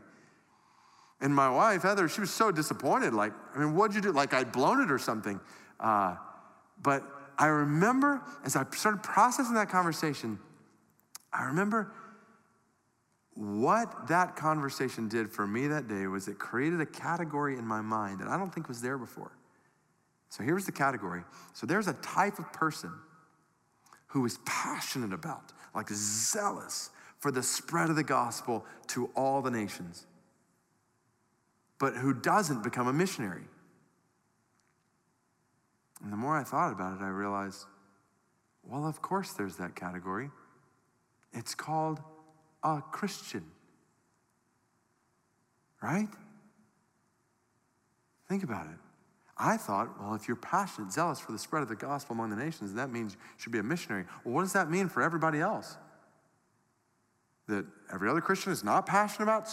And 1.21 1.35
my 1.35 1.49
wife, 1.49 1.83
Heather, 1.83 2.09
she 2.09 2.21
was 2.21 2.31
so 2.31 2.51
disappointed. 2.51 3.15
Like, 3.15 3.33
I 3.55 3.59
mean, 3.59 3.77
what'd 3.77 3.95
you 3.95 4.01
do? 4.01 4.11
Like, 4.11 4.35
I'd 4.35 4.51
blown 4.51 4.83
it 4.83 4.91
or 4.91 4.99
something. 4.99 5.39
Uh, 5.79 6.17
but 6.83 7.05
I 7.39 7.47
remember 7.47 8.23
as 8.45 8.57
I 8.57 8.65
started 8.75 9.03
processing 9.03 9.55
that 9.55 9.69
conversation, 9.69 10.39
I 11.33 11.45
remember 11.45 11.93
what 13.35 14.09
that 14.09 14.37
conversation 14.37 15.09
did 15.09 15.31
for 15.33 15.47
me 15.47 15.69
that 15.69 15.89
day 15.89 16.07
was 16.07 16.29
it 16.29 16.39
created 16.39 16.81
a 16.81 16.87
category 16.87 17.57
in 17.57 17.67
my 17.67 17.81
mind 17.81 18.21
that 18.21 18.29
I 18.29 18.37
don't 18.37 18.53
think 18.53 18.69
was 18.69 18.83
there 18.83 18.99
before. 18.99 19.33
So 20.33 20.43
here's 20.43 20.65
the 20.65 20.73
category. 20.73 21.25
So 21.53 21.67
there's 21.67 21.89
a 21.89 21.93
type 21.93 22.39
of 22.39 22.51
person 22.55 22.91
who 24.07 24.25
is 24.25 24.39
passionate 24.47 25.13
about, 25.13 25.53
like 25.75 25.91
zealous 25.91 26.89
for 27.19 27.31
the 27.31 27.43
spread 27.43 27.91
of 27.91 27.97
the 27.97 28.03
gospel 28.03 28.65
to 28.87 29.11
all 29.15 29.43
the 29.43 29.51
nations, 29.51 30.07
but 31.79 31.97
who 31.97 32.15
doesn't 32.15 32.65
become 32.65 32.89
a 32.89 32.95
missionary. 32.95 33.45
And 36.03 36.11
the 36.11 36.17
more 36.17 36.35
I 36.35 36.45
thought 36.45 36.73
about 36.73 36.99
it, 36.99 37.05
I 37.05 37.11
realized, 37.11 37.67
well, 38.63 38.87
of 38.87 39.03
course 39.03 39.35
there's 39.35 39.57
that 39.57 39.77
category. 39.77 40.31
It's 41.35 41.55
called 41.55 42.01
a 42.63 42.81
Christian. 42.91 43.45
Right? 45.83 46.09
Think 48.31 48.45
about 48.45 48.65
it. 48.69 48.79
I 49.43 49.57
thought, 49.57 50.01
well, 50.01 50.15
if 50.15 50.29
you're 50.29 50.37
passionate, 50.37 50.93
zealous 50.93 51.19
for 51.19 51.33
the 51.33 51.39
spread 51.39 51.65
of 51.65 51.69
the 51.69 51.75
gospel 51.75 52.15
among 52.15 52.31
the 52.31 52.37
nations, 52.37 52.73
that 52.75 52.91
means 52.91 53.15
you 53.15 53.19
should 53.39 53.51
be 53.51 53.59
a 53.59 53.63
missionary. 53.63 54.05
Well, 54.25 54.35
what 54.35 54.43
does 54.43 54.53
that 54.53 54.71
mean 54.71 54.89
for 54.89 55.03
everybody 55.03 55.41
else? 55.41 55.77
That 57.49 57.67
every 57.93 58.09
other 58.09 58.21
Christian 58.21 58.53
is 58.53 58.63
not 58.63 58.87
passionate 58.87 59.25
about, 59.25 59.49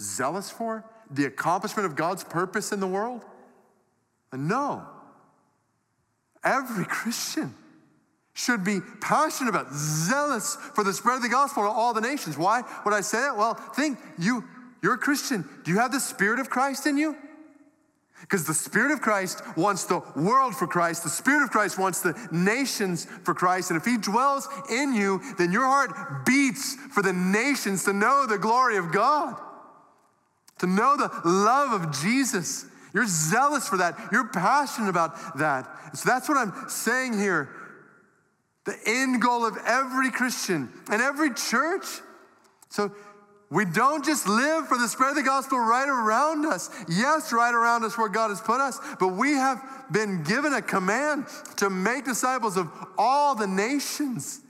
zealous 0.00 0.50
for 0.50 0.86
the 1.10 1.26
accomplishment 1.26 1.84
of 1.84 1.96
God's 1.96 2.24
purpose 2.24 2.72
in 2.72 2.80
the 2.80 2.86
world? 2.86 3.26
Uh, 4.32 4.38
no. 4.38 4.86
Every 6.42 6.86
Christian 6.86 7.54
should 8.32 8.64
be 8.64 8.80
passionate 9.02 9.50
about, 9.50 9.70
zealous 9.70 10.56
for 10.74 10.82
the 10.82 10.94
spread 10.94 11.16
of 11.16 11.22
the 11.22 11.28
gospel 11.28 11.64
to 11.64 11.68
all 11.68 11.92
the 11.92 12.00
nations. 12.00 12.38
Why 12.38 12.62
would 12.86 12.94
I 12.94 13.02
say 13.02 13.18
that? 13.18 13.36
Well, 13.36 13.52
think 13.76 13.98
you, 14.18 14.44
you're 14.82 14.94
a 14.94 14.98
Christian. 14.98 15.46
Do 15.62 15.72
you 15.72 15.78
have 15.78 15.92
the 15.92 16.00
Spirit 16.00 16.40
of 16.40 16.48
Christ 16.48 16.86
in 16.86 16.96
you? 16.96 17.16
Because 18.20 18.46
the 18.46 18.54
Spirit 18.54 18.90
of 18.90 19.00
Christ 19.00 19.42
wants 19.56 19.84
the 19.84 20.00
world 20.16 20.54
for 20.54 20.66
Christ. 20.66 21.02
The 21.02 21.10
Spirit 21.10 21.42
of 21.42 21.50
Christ 21.50 21.78
wants 21.78 22.00
the 22.00 22.16
nations 22.32 23.06
for 23.24 23.34
Christ. 23.34 23.70
And 23.70 23.78
if 23.78 23.84
He 23.84 23.98
dwells 23.98 24.48
in 24.70 24.94
you, 24.94 25.20
then 25.36 25.52
your 25.52 25.66
heart 25.66 26.24
beats 26.24 26.74
for 26.92 27.02
the 27.02 27.12
nations 27.12 27.84
to 27.84 27.92
know 27.92 28.26
the 28.26 28.38
glory 28.38 28.76
of 28.76 28.92
God, 28.92 29.38
to 30.60 30.66
know 30.66 30.96
the 30.96 31.10
love 31.28 31.82
of 31.82 32.00
Jesus. 32.00 32.66
You're 32.94 33.06
zealous 33.06 33.68
for 33.68 33.78
that. 33.78 33.98
You're 34.12 34.28
passionate 34.28 34.88
about 34.88 35.38
that. 35.38 35.68
So 35.94 36.08
that's 36.08 36.28
what 36.28 36.38
I'm 36.38 36.68
saying 36.68 37.18
here. 37.18 37.50
The 38.64 38.76
end 38.86 39.20
goal 39.20 39.44
of 39.44 39.58
every 39.66 40.10
Christian 40.10 40.72
and 40.90 41.02
every 41.02 41.34
church. 41.34 41.84
So 42.70 42.92
we 43.54 43.64
don't 43.64 44.04
just 44.04 44.26
live 44.26 44.66
for 44.66 44.76
the 44.76 44.88
spread 44.88 45.10
of 45.10 45.16
the 45.16 45.22
gospel 45.22 45.60
right 45.60 45.88
around 45.88 46.44
us. 46.44 46.70
Yes, 46.88 47.32
right 47.32 47.54
around 47.54 47.84
us 47.84 47.96
where 47.96 48.08
God 48.08 48.30
has 48.30 48.40
put 48.40 48.60
us, 48.60 48.80
but 48.98 49.08
we 49.08 49.34
have 49.34 49.62
been 49.92 50.24
given 50.24 50.52
a 50.52 50.60
command 50.60 51.26
to 51.58 51.70
make 51.70 52.04
disciples 52.04 52.56
of 52.56 52.68
all 52.98 53.36
the 53.36 53.46
nations. 53.46 54.40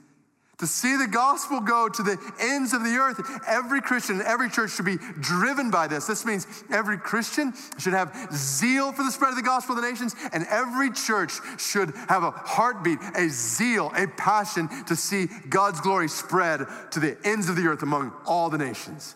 To 0.59 0.67
see 0.67 0.95
the 0.95 1.07
gospel 1.07 1.59
go 1.59 1.89
to 1.89 2.01
the 2.01 2.17
ends 2.39 2.71
of 2.71 2.83
the 2.83 2.95
earth. 2.95 3.19
Every 3.45 3.81
Christian, 3.81 4.21
every 4.21 4.49
church 4.49 4.71
should 4.71 4.85
be 4.85 4.97
driven 5.19 5.69
by 5.69 5.87
this. 5.87 6.07
This 6.07 6.25
means 6.25 6.47
every 6.71 6.97
Christian 6.97 7.53
should 7.77 7.91
have 7.91 8.15
zeal 8.33 8.93
for 8.93 9.03
the 9.03 9.11
spread 9.11 9.31
of 9.31 9.35
the 9.35 9.41
gospel 9.41 9.75
of 9.75 9.81
the 9.81 9.89
nations, 9.89 10.15
and 10.31 10.45
every 10.49 10.91
church 10.91 11.33
should 11.57 11.93
have 12.07 12.23
a 12.23 12.31
heartbeat, 12.31 12.99
a 13.15 13.27
zeal, 13.27 13.91
a 13.97 14.07
passion 14.07 14.69
to 14.85 14.95
see 14.95 15.27
God's 15.49 15.81
glory 15.81 16.07
spread 16.07 16.61
to 16.91 16.99
the 17.01 17.17
ends 17.25 17.49
of 17.49 17.57
the 17.57 17.67
earth 17.67 17.83
among 17.83 18.13
all 18.25 18.49
the 18.49 18.57
nations. 18.57 19.15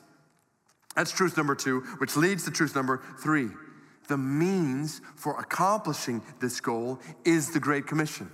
That's 0.95 1.11
truth 1.11 1.37
number 1.37 1.55
two, 1.55 1.81
which 1.99 2.17
leads 2.17 2.43
to 2.45 2.51
truth 2.51 2.75
number 2.75 3.01
three. 3.23 3.47
The 4.09 4.17
means 4.17 4.99
for 5.15 5.39
accomplishing 5.39 6.21
this 6.41 6.59
goal 6.59 6.99
is 7.23 7.51
the 7.51 7.61
Great 7.61 7.87
Commission, 7.87 8.29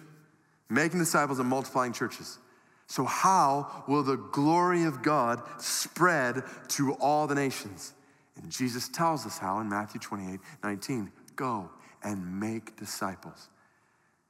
making 0.69 0.97
disciples 0.97 1.37
and 1.37 1.47
multiplying 1.47 1.93
churches. 1.93 2.39
So, 2.87 3.05
how 3.05 3.83
will 3.87 4.03
the 4.03 4.17
glory 4.17 4.83
of 4.83 5.01
God 5.01 5.41
spread 5.59 6.43
to 6.69 6.93
all 6.93 7.27
the 7.27 7.35
nations? 7.35 7.93
And 8.35 8.51
Jesus 8.51 8.89
tells 8.89 9.25
us 9.25 9.37
how 9.37 9.59
in 9.59 9.69
Matthew 9.69 9.99
28 9.99 10.39
19. 10.63 11.11
Go 11.35 11.69
and 12.03 12.39
make 12.39 12.77
disciples. 12.77 13.49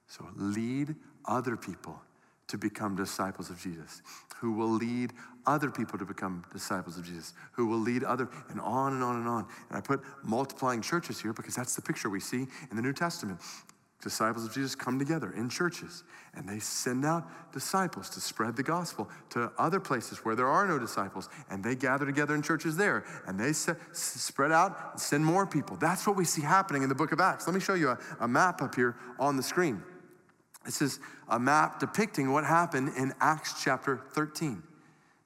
So, 0.08 0.28
lead 0.36 0.96
other 1.26 1.58
people 1.58 2.02
to 2.48 2.58
become 2.58 2.96
disciples 2.96 3.50
of 3.50 3.60
Jesus, 3.60 4.02
who 4.38 4.52
will 4.54 4.70
lead 4.70 5.12
other 5.46 5.70
people 5.70 5.98
to 6.00 6.06
become 6.06 6.44
disciples 6.54 6.98
of 6.98 7.06
Jesus, 7.06 7.34
who 7.52 7.66
will 7.66 7.80
lead 7.80 8.04
other, 8.04 8.30
and 8.50 8.62
on 8.62 8.94
and 8.94 9.04
on 9.04 9.18
and 9.18 9.28
on. 9.28 9.46
And 9.70 9.78
I 9.78 9.82
put 9.82 10.02
multiplying 10.24 10.82
churches 10.82 11.20
here 11.20 11.34
because 11.34 11.56
that's 11.56 11.76
the 11.76 11.82
picture 11.82 12.10
we 12.10 12.20
see 12.20 12.48
in 12.70 12.76
the 12.76 12.82
New 12.82 12.94
Testament 12.94 13.42
disciples 14.02 14.46
of 14.46 14.54
Jesus 14.54 14.76
come 14.76 15.00
together 15.00 15.34
in 15.36 15.50
churches 15.50 16.04
and 16.36 16.48
they 16.48 16.60
send 16.60 17.06
out 17.06 17.52
disciples 17.54 18.10
to 18.12 18.20
spread 18.20 18.56
the 18.56 18.64
gospel 18.64 19.10
to 19.30 19.52
other 19.58 19.80
places 19.80 20.20
where 20.20 20.36
there 20.36 20.48
are 20.48 20.68
no 20.68 20.78
disciples 20.78 21.30
and 21.50 21.64
they 21.64 21.76
gather 21.76 22.06
together 22.06 22.36
in 22.36 22.42
churches 22.42 22.78
there 22.78 23.04
and 23.26 23.40
they 23.40 23.54
se- 23.54 23.76
spread 23.94 24.52
out 24.52 24.92
and 24.92 25.02
send 25.02 25.26
more 25.26 25.48
people. 25.48 25.76
That's 25.78 26.06
what 26.06 26.16
we 26.16 26.26
see 26.26 26.42
happening 26.42 26.84
in 26.84 26.90
the 26.90 26.96
book 26.96 27.12
of 27.12 27.20
Acts. 27.20 27.48
Let 27.48 27.54
me 27.54 27.60
show 27.60 27.74
you 27.74 27.90
a, 27.90 28.00
a 28.20 28.28
map 28.28 28.62
up 28.62 28.76
here 28.76 28.96
on 29.18 29.38
the 29.38 29.44
screen. 29.44 29.82
This 30.66 30.82
is 30.82 31.00
a 31.30 31.40
map 31.40 31.80
depicting 31.80 32.32
what 32.32 32.44
happened 32.44 32.94
in 32.98 33.14
Acts 33.22 33.64
chapter 33.64 34.02
13. 34.12 34.62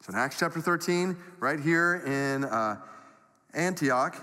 So 0.02 0.14
in 0.14 0.20
Acts 0.20 0.38
chapter 0.40 0.62
13, 0.62 1.18
right 1.40 1.60
here 1.60 2.04
in 2.06 2.46
uh, 2.46 2.78
Antioch, 3.54 4.16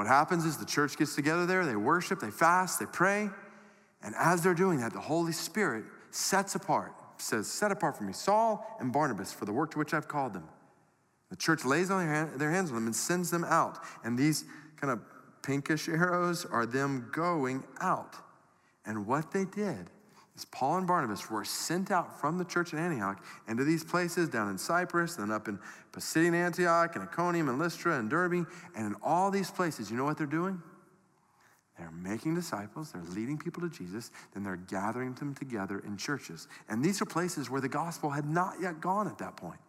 what 0.00 0.06
happens 0.06 0.46
is 0.46 0.56
the 0.56 0.64
church 0.64 0.96
gets 0.96 1.14
together 1.14 1.44
there, 1.44 1.66
they 1.66 1.76
worship, 1.76 2.20
they 2.20 2.30
fast, 2.30 2.80
they 2.80 2.86
pray. 2.86 3.28
And 4.02 4.14
as 4.18 4.42
they're 4.42 4.54
doing 4.54 4.80
that, 4.80 4.94
the 4.94 4.98
Holy 4.98 5.32
Spirit 5.32 5.84
sets 6.10 6.54
apart, 6.54 6.94
says, 7.18 7.46
Set 7.46 7.70
apart 7.70 7.98
for 7.98 8.04
me 8.04 8.14
Saul 8.14 8.78
and 8.80 8.94
Barnabas 8.94 9.30
for 9.30 9.44
the 9.44 9.52
work 9.52 9.72
to 9.72 9.78
which 9.78 9.92
I've 9.92 10.08
called 10.08 10.32
them. 10.32 10.48
The 11.28 11.36
church 11.36 11.66
lays 11.66 11.90
on 11.90 12.06
their, 12.06 12.24
their 12.34 12.50
hands 12.50 12.70
on 12.70 12.76
them 12.76 12.86
and 12.86 12.96
sends 12.96 13.30
them 13.30 13.44
out. 13.44 13.76
And 14.02 14.16
these 14.16 14.46
kind 14.80 14.90
of 14.90 15.02
pinkish 15.42 15.86
arrows 15.86 16.46
are 16.46 16.64
them 16.64 17.10
going 17.12 17.62
out. 17.82 18.16
And 18.86 19.06
what 19.06 19.32
they 19.32 19.44
did 19.44 19.90
is 20.40 20.46
Paul 20.46 20.78
and 20.78 20.86
Barnabas 20.86 21.30
were 21.30 21.44
sent 21.44 21.90
out 21.90 22.18
from 22.18 22.38
the 22.38 22.44
church 22.44 22.72
in 22.72 22.78
Antioch 22.78 23.22
into 23.46 23.62
these 23.62 23.84
places 23.84 24.28
down 24.28 24.48
in 24.48 24.56
Cyprus 24.58 25.18
and 25.18 25.30
up 25.30 25.48
in 25.48 25.58
Pisidian 25.92 26.34
Antioch 26.34 26.96
and 26.96 27.04
Iconium 27.04 27.48
and 27.48 27.58
Lystra 27.58 27.98
and 27.98 28.08
Derbe. 28.08 28.46
And 28.74 28.86
in 28.86 28.96
all 29.02 29.30
these 29.30 29.50
places, 29.50 29.90
you 29.90 29.96
know 29.96 30.04
what 30.04 30.16
they're 30.16 30.26
doing? 30.26 30.60
They're 31.78 31.90
making 31.90 32.34
disciples, 32.34 32.92
they're 32.92 33.02
leading 33.14 33.38
people 33.38 33.62
to 33.62 33.68
Jesus, 33.70 34.10
then 34.34 34.42
they're 34.42 34.56
gathering 34.56 35.14
them 35.14 35.34
together 35.34 35.82
in 35.86 35.96
churches. 35.96 36.48
And 36.68 36.84
these 36.84 37.00
are 37.00 37.06
places 37.06 37.48
where 37.48 37.60
the 37.60 37.68
gospel 37.68 38.10
had 38.10 38.26
not 38.26 38.54
yet 38.60 38.80
gone 38.80 39.06
at 39.06 39.18
that 39.18 39.36
point. 39.36 39.60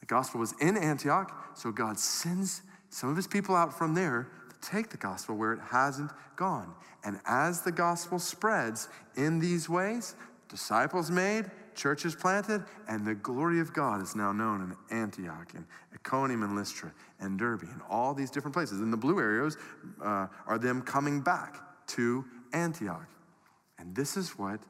The 0.00 0.06
gospel 0.06 0.40
was 0.40 0.54
in 0.60 0.76
Antioch, 0.76 1.56
so 1.56 1.72
God 1.72 1.98
sends 1.98 2.62
some 2.88 3.10
of 3.10 3.16
his 3.16 3.26
people 3.26 3.54
out 3.54 3.76
from 3.76 3.94
there 3.94 4.28
take 4.60 4.90
the 4.90 4.96
gospel 4.96 5.36
where 5.36 5.52
it 5.52 5.60
hasn't 5.60 6.10
gone. 6.36 6.74
And 7.04 7.20
as 7.26 7.62
the 7.62 7.72
gospel 7.72 8.18
spreads 8.18 8.88
in 9.16 9.38
these 9.38 9.68
ways, 9.68 10.14
disciples 10.48 11.10
made, 11.10 11.50
churches 11.74 12.14
planted, 12.14 12.64
and 12.88 13.06
the 13.06 13.14
glory 13.14 13.60
of 13.60 13.72
God 13.72 14.02
is 14.02 14.16
now 14.16 14.32
known 14.32 14.76
in 14.90 14.96
Antioch 14.96 15.52
and 15.54 15.64
Iconium 15.94 16.42
and 16.42 16.56
Lystra 16.56 16.92
and 17.20 17.38
Derbe 17.38 17.62
and 17.62 17.80
all 17.88 18.14
these 18.14 18.30
different 18.30 18.54
places. 18.54 18.80
And 18.80 18.92
the 18.92 18.96
blue 18.96 19.20
areas 19.20 19.56
uh, 20.02 20.26
are 20.46 20.58
them 20.58 20.82
coming 20.82 21.20
back 21.20 21.56
to 21.88 22.24
Antioch. 22.52 23.08
And 23.78 23.94
this 23.94 24.16
is 24.16 24.38
what 24.38 24.60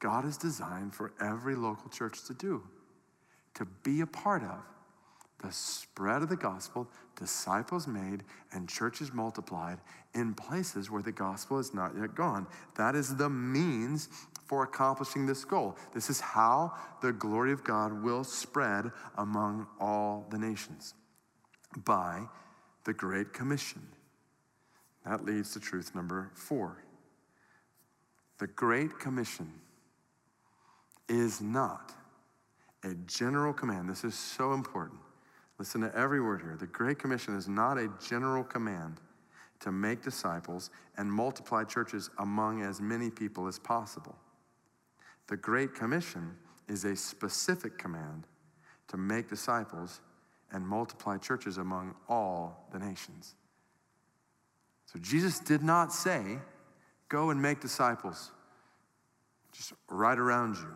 God 0.00 0.24
has 0.24 0.36
designed 0.36 0.94
for 0.94 1.12
every 1.20 1.54
local 1.54 1.88
church 1.90 2.24
to 2.26 2.34
do 2.34 2.62
to 3.54 3.64
be 3.82 4.00
a 4.00 4.06
part 4.06 4.42
of 4.42 4.58
the 5.42 5.52
spread 5.52 6.22
of 6.22 6.28
the 6.28 6.36
gospel, 6.36 6.88
disciples 7.16 7.86
made, 7.86 8.24
and 8.52 8.68
churches 8.68 9.12
multiplied 9.12 9.78
in 10.14 10.34
places 10.34 10.90
where 10.90 11.02
the 11.02 11.12
gospel 11.12 11.56
has 11.56 11.72
not 11.72 11.92
yet 11.98 12.14
gone. 12.14 12.46
That 12.76 12.94
is 12.94 13.16
the 13.16 13.30
means 13.30 14.08
for 14.46 14.64
accomplishing 14.64 15.26
this 15.26 15.44
goal. 15.44 15.76
This 15.94 16.10
is 16.10 16.20
how 16.20 16.72
the 17.00 17.12
glory 17.12 17.52
of 17.52 17.64
God 17.64 18.02
will 18.02 18.24
spread 18.24 18.90
among 19.16 19.66
all 19.80 20.26
the 20.30 20.38
nations 20.38 20.94
by 21.84 22.22
the 22.84 22.92
Great 22.92 23.32
Commission. 23.32 23.82
That 25.06 25.24
leads 25.24 25.52
to 25.52 25.60
truth 25.60 25.94
number 25.94 26.30
four. 26.34 26.82
The 28.38 28.48
Great 28.48 28.98
Commission 28.98 29.52
is 31.08 31.40
not 31.40 31.92
a 32.84 32.94
general 33.06 33.52
command. 33.52 33.88
This 33.88 34.04
is 34.04 34.14
so 34.14 34.52
important. 34.52 35.00
Listen 35.60 35.82
to 35.82 35.94
every 35.94 36.22
word 36.22 36.40
here. 36.40 36.56
The 36.58 36.66
Great 36.66 36.98
Commission 36.98 37.36
is 37.36 37.46
not 37.46 37.76
a 37.76 37.90
general 38.02 38.42
command 38.42 38.98
to 39.58 39.70
make 39.70 40.00
disciples 40.02 40.70
and 40.96 41.12
multiply 41.12 41.64
churches 41.64 42.08
among 42.16 42.62
as 42.62 42.80
many 42.80 43.10
people 43.10 43.46
as 43.46 43.58
possible. 43.58 44.16
The 45.26 45.36
Great 45.36 45.74
Commission 45.74 46.34
is 46.66 46.86
a 46.86 46.96
specific 46.96 47.76
command 47.76 48.26
to 48.88 48.96
make 48.96 49.28
disciples 49.28 50.00
and 50.50 50.66
multiply 50.66 51.18
churches 51.18 51.58
among 51.58 51.94
all 52.08 52.66
the 52.72 52.78
nations. 52.78 53.34
So 54.86 54.98
Jesus 54.98 55.40
did 55.40 55.62
not 55.62 55.92
say, 55.92 56.38
Go 57.10 57.28
and 57.28 57.42
make 57.42 57.60
disciples 57.60 58.30
just 59.52 59.74
right 59.90 60.18
around 60.18 60.56
you. 60.56 60.74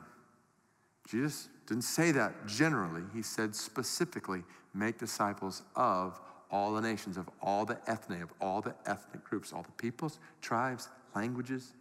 Jesus 1.08 1.48
didn't 1.66 1.84
say 1.84 2.12
that 2.12 2.46
generally. 2.46 3.02
He 3.12 3.22
said 3.22 3.54
specifically, 3.54 4.42
make 4.74 4.98
disciples 4.98 5.62
of 5.76 6.20
all 6.50 6.72
the 6.72 6.80
nations, 6.80 7.16
of 7.16 7.28
all 7.42 7.64
the 7.64 7.78
ethne, 7.86 8.22
of 8.22 8.32
all 8.40 8.60
the 8.60 8.74
ethnic 8.86 9.24
groups, 9.24 9.52
all 9.52 9.62
the 9.62 9.72
peoples, 9.72 10.18
tribes, 10.40 10.88
languages 11.14 11.72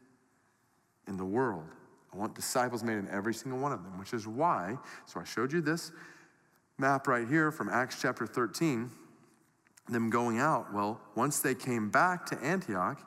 in 1.07 1.17
the 1.17 1.25
world. 1.25 1.65
I 2.13 2.17
want 2.17 2.35
disciples 2.35 2.83
made 2.83 2.97
in 2.97 3.07
every 3.09 3.33
single 3.33 3.59
one 3.59 3.71
of 3.71 3.83
them, 3.83 3.97
which 3.99 4.13
is 4.13 4.27
why, 4.27 4.77
so 5.05 5.19
I 5.19 5.23
showed 5.23 5.51
you 5.51 5.61
this 5.61 5.91
map 6.77 7.07
right 7.07 7.27
here 7.27 7.51
from 7.51 7.69
Acts 7.69 7.99
chapter 8.01 8.25
13, 8.25 8.91
them 9.89 10.09
going 10.09 10.39
out. 10.39 10.73
Well, 10.73 10.99
once 11.15 11.39
they 11.39 11.55
came 11.55 11.89
back 11.89 12.25
to 12.27 12.37
Antioch 12.43 12.99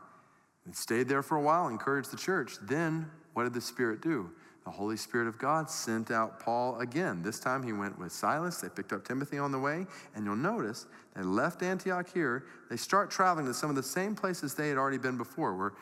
and 0.65 0.75
stayed 0.75 1.09
there 1.09 1.23
for 1.23 1.37
a 1.37 1.43
while, 1.43 1.69
encouraged 1.69 2.11
the 2.11 2.17
church, 2.17 2.57
then 2.63 3.11
what 3.33 3.45
did 3.45 3.55
the 3.55 3.61
Spirit 3.61 4.03
do? 4.03 4.31
The 4.67 4.73
Holy 4.73 4.97
Spirit 4.97 5.29
of 5.29 5.39
God 5.39 5.71
sent 5.71 6.11
out 6.11 6.41
Paul 6.41 6.81
again. 6.81 7.23
This 7.23 7.39
time 7.39 7.63
he 7.63 7.73
went 7.73 7.97
with 8.01 8.11
Silas. 8.11 8.61
They 8.61 8.69
picked 8.69 8.93
up 8.93 9.07
Timothy 9.07 9.39
on 9.39 9.53
the 9.53 9.61
way. 9.61 9.87
And 10.17 10.27
you'll 10.27 10.35
notice 10.35 10.87
they 11.15 11.23
left 11.23 11.63
Antioch 11.63 12.13
here. 12.13 12.47
They 12.69 12.77
start 12.77 13.09
traveling 13.09 13.47
to 13.47 13.55
some 13.55 13.71
of 13.71 13.77
the 13.77 13.83
same 13.85 14.17
places 14.17 14.55
they 14.55 14.69
had 14.69 14.77
already 14.77 14.99
been 14.99 15.17
before, 15.17 15.55
where 15.55 15.73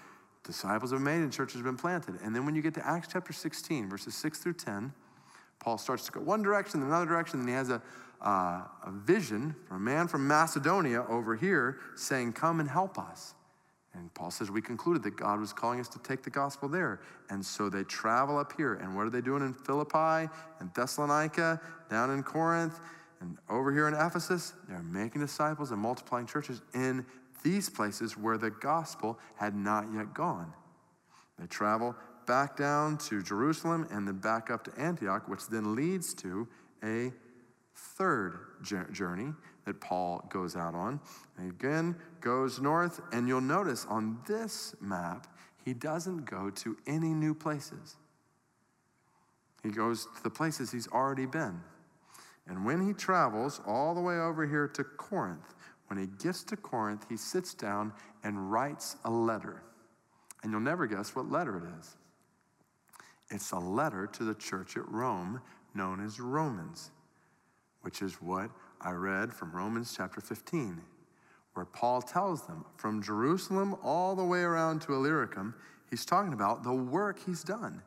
disciples 0.44 0.90
have 0.90 1.00
made 1.00 1.22
and 1.22 1.32
churches 1.32 1.54
have 1.54 1.64
been 1.64 1.78
planted. 1.78 2.20
And 2.22 2.36
then 2.36 2.44
when 2.44 2.54
you 2.54 2.60
get 2.60 2.74
to 2.74 2.86
Acts 2.86 3.08
chapter 3.10 3.32
16, 3.32 3.88
verses 3.88 4.14
6 4.16 4.40
through 4.40 4.52
10, 4.52 4.92
Paul 5.60 5.78
starts 5.78 6.04
to 6.04 6.12
go 6.12 6.20
one 6.20 6.42
direction, 6.42 6.80
then 6.80 6.90
another 6.90 7.06
direction, 7.06 7.40
and 7.40 7.48
he 7.48 7.54
has 7.54 7.70
a, 7.70 7.80
uh, 8.20 8.64
a 8.84 8.92
vision 8.92 9.56
from 9.66 9.78
a 9.78 9.80
man 9.80 10.08
from 10.08 10.28
Macedonia 10.28 11.06
over 11.08 11.36
here 11.36 11.78
saying, 11.96 12.34
Come 12.34 12.60
and 12.60 12.68
help 12.68 12.98
us. 12.98 13.34
And 13.94 14.12
Paul 14.14 14.30
says, 14.30 14.50
We 14.50 14.60
concluded 14.60 15.02
that 15.04 15.16
God 15.16 15.40
was 15.40 15.52
calling 15.52 15.80
us 15.80 15.88
to 15.88 15.98
take 16.00 16.22
the 16.22 16.30
gospel 16.30 16.68
there. 16.68 17.00
And 17.30 17.44
so 17.44 17.68
they 17.68 17.84
travel 17.84 18.38
up 18.38 18.52
here. 18.56 18.74
And 18.74 18.96
what 18.96 19.06
are 19.06 19.10
they 19.10 19.20
doing 19.20 19.42
in 19.42 19.54
Philippi 19.54 20.30
and 20.60 20.72
Thessalonica, 20.74 21.60
down 21.88 22.10
in 22.10 22.22
Corinth, 22.22 22.80
and 23.20 23.38
over 23.48 23.72
here 23.72 23.86
in 23.88 23.94
Ephesus? 23.94 24.52
They're 24.68 24.82
making 24.82 25.20
disciples 25.20 25.70
and 25.70 25.80
multiplying 25.80 26.26
churches 26.26 26.60
in 26.74 27.06
these 27.42 27.68
places 27.68 28.16
where 28.16 28.38
the 28.38 28.50
gospel 28.50 29.18
had 29.36 29.54
not 29.54 29.86
yet 29.94 30.12
gone. 30.12 30.52
They 31.38 31.46
travel 31.46 31.94
back 32.26 32.56
down 32.56 32.98
to 32.98 33.22
Jerusalem 33.22 33.86
and 33.90 34.08
then 34.08 34.18
back 34.18 34.50
up 34.50 34.64
to 34.64 34.72
Antioch, 34.78 35.28
which 35.28 35.46
then 35.48 35.74
leads 35.74 36.14
to 36.14 36.48
a 36.82 37.12
third 37.74 38.38
journey 38.62 39.32
that 39.64 39.80
Paul 39.80 40.26
goes 40.30 40.56
out 40.56 40.74
on. 40.74 41.00
And 41.38 41.50
again, 41.50 41.96
goes 42.20 42.60
north, 42.60 43.00
and 43.12 43.26
you'll 43.26 43.40
notice 43.40 43.86
on 43.88 44.18
this 44.26 44.74
map, 44.80 45.26
he 45.64 45.72
doesn't 45.72 46.24
go 46.24 46.50
to 46.50 46.76
any 46.86 47.14
new 47.14 47.34
places. 47.34 47.96
He 49.62 49.70
goes 49.70 50.06
to 50.16 50.22
the 50.22 50.30
places 50.30 50.70
he's 50.70 50.88
already 50.88 51.26
been. 51.26 51.60
And 52.46 52.66
when 52.66 52.86
he 52.86 52.92
travels 52.92 53.60
all 53.66 53.94
the 53.94 54.00
way 54.00 54.18
over 54.18 54.46
here 54.46 54.68
to 54.68 54.84
Corinth, 54.84 55.54
when 55.86 55.98
he 55.98 56.06
gets 56.06 56.44
to 56.44 56.56
Corinth, 56.56 57.06
he 57.08 57.16
sits 57.16 57.54
down 57.54 57.92
and 58.22 58.52
writes 58.52 58.96
a 59.04 59.10
letter. 59.10 59.62
And 60.42 60.52
you'll 60.52 60.60
never 60.60 60.86
guess 60.86 61.16
what 61.16 61.30
letter 61.30 61.56
it 61.56 61.64
is. 61.80 61.96
It's 63.30 63.52
a 63.52 63.58
letter 63.58 64.06
to 64.06 64.24
the 64.24 64.34
church 64.34 64.76
at 64.76 64.86
Rome 64.88 65.40
known 65.74 66.04
as 66.04 66.20
Romans, 66.20 66.90
which 67.80 68.02
is 68.02 68.20
what 68.20 68.50
I 68.80 68.92
read 68.92 69.32
from 69.32 69.52
Romans 69.52 69.94
chapter 69.96 70.20
15, 70.20 70.80
where 71.54 71.64
Paul 71.64 72.02
tells 72.02 72.46
them 72.46 72.64
from 72.76 73.02
Jerusalem 73.02 73.76
all 73.82 74.14
the 74.14 74.24
way 74.24 74.40
around 74.40 74.82
to 74.82 74.94
Illyricum, 74.94 75.54
he's 75.90 76.04
talking 76.04 76.32
about 76.32 76.62
the 76.64 76.72
work 76.72 77.18
he's 77.24 77.42
done 77.42 77.82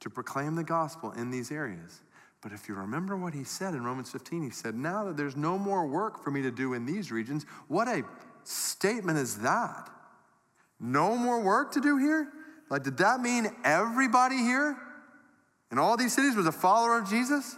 to 0.00 0.10
proclaim 0.10 0.54
the 0.56 0.64
gospel 0.64 1.12
in 1.12 1.30
these 1.30 1.50
areas. 1.50 2.02
But 2.42 2.52
if 2.52 2.68
you 2.68 2.74
remember 2.74 3.16
what 3.16 3.34
he 3.34 3.44
said 3.44 3.74
in 3.74 3.84
Romans 3.84 4.10
15, 4.10 4.42
he 4.42 4.50
said, 4.50 4.74
Now 4.74 5.04
that 5.04 5.16
there's 5.16 5.36
no 5.36 5.58
more 5.58 5.86
work 5.86 6.22
for 6.22 6.30
me 6.30 6.42
to 6.42 6.50
do 6.50 6.74
in 6.74 6.84
these 6.84 7.12
regions, 7.12 7.46
what 7.68 7.86
a 7.86 8.02
statement 8.42 9.18
is 9.18 9.38
that? 9.38 9.88
No 10.80 11.16
more 11.16 11.40
work 11.40 11.72
to 11.72 11.80
do 11.80 11.96
here? 11.98 12.28
Like, 12.68 12.82
did 12.82 12.96
that 12.98 13.20
mean 13.20 13.46
everybody 13.64 14.38
here 14.38 14.76
in 15.70 15.78
all 15.78 15.96
these 15.96 16.12
cities 16.12 16.34
was 16.34 16.46
a 16.46 16.52
follower 16.52 16.98
of 16.98 17.08
Jesus? 17.08 17.56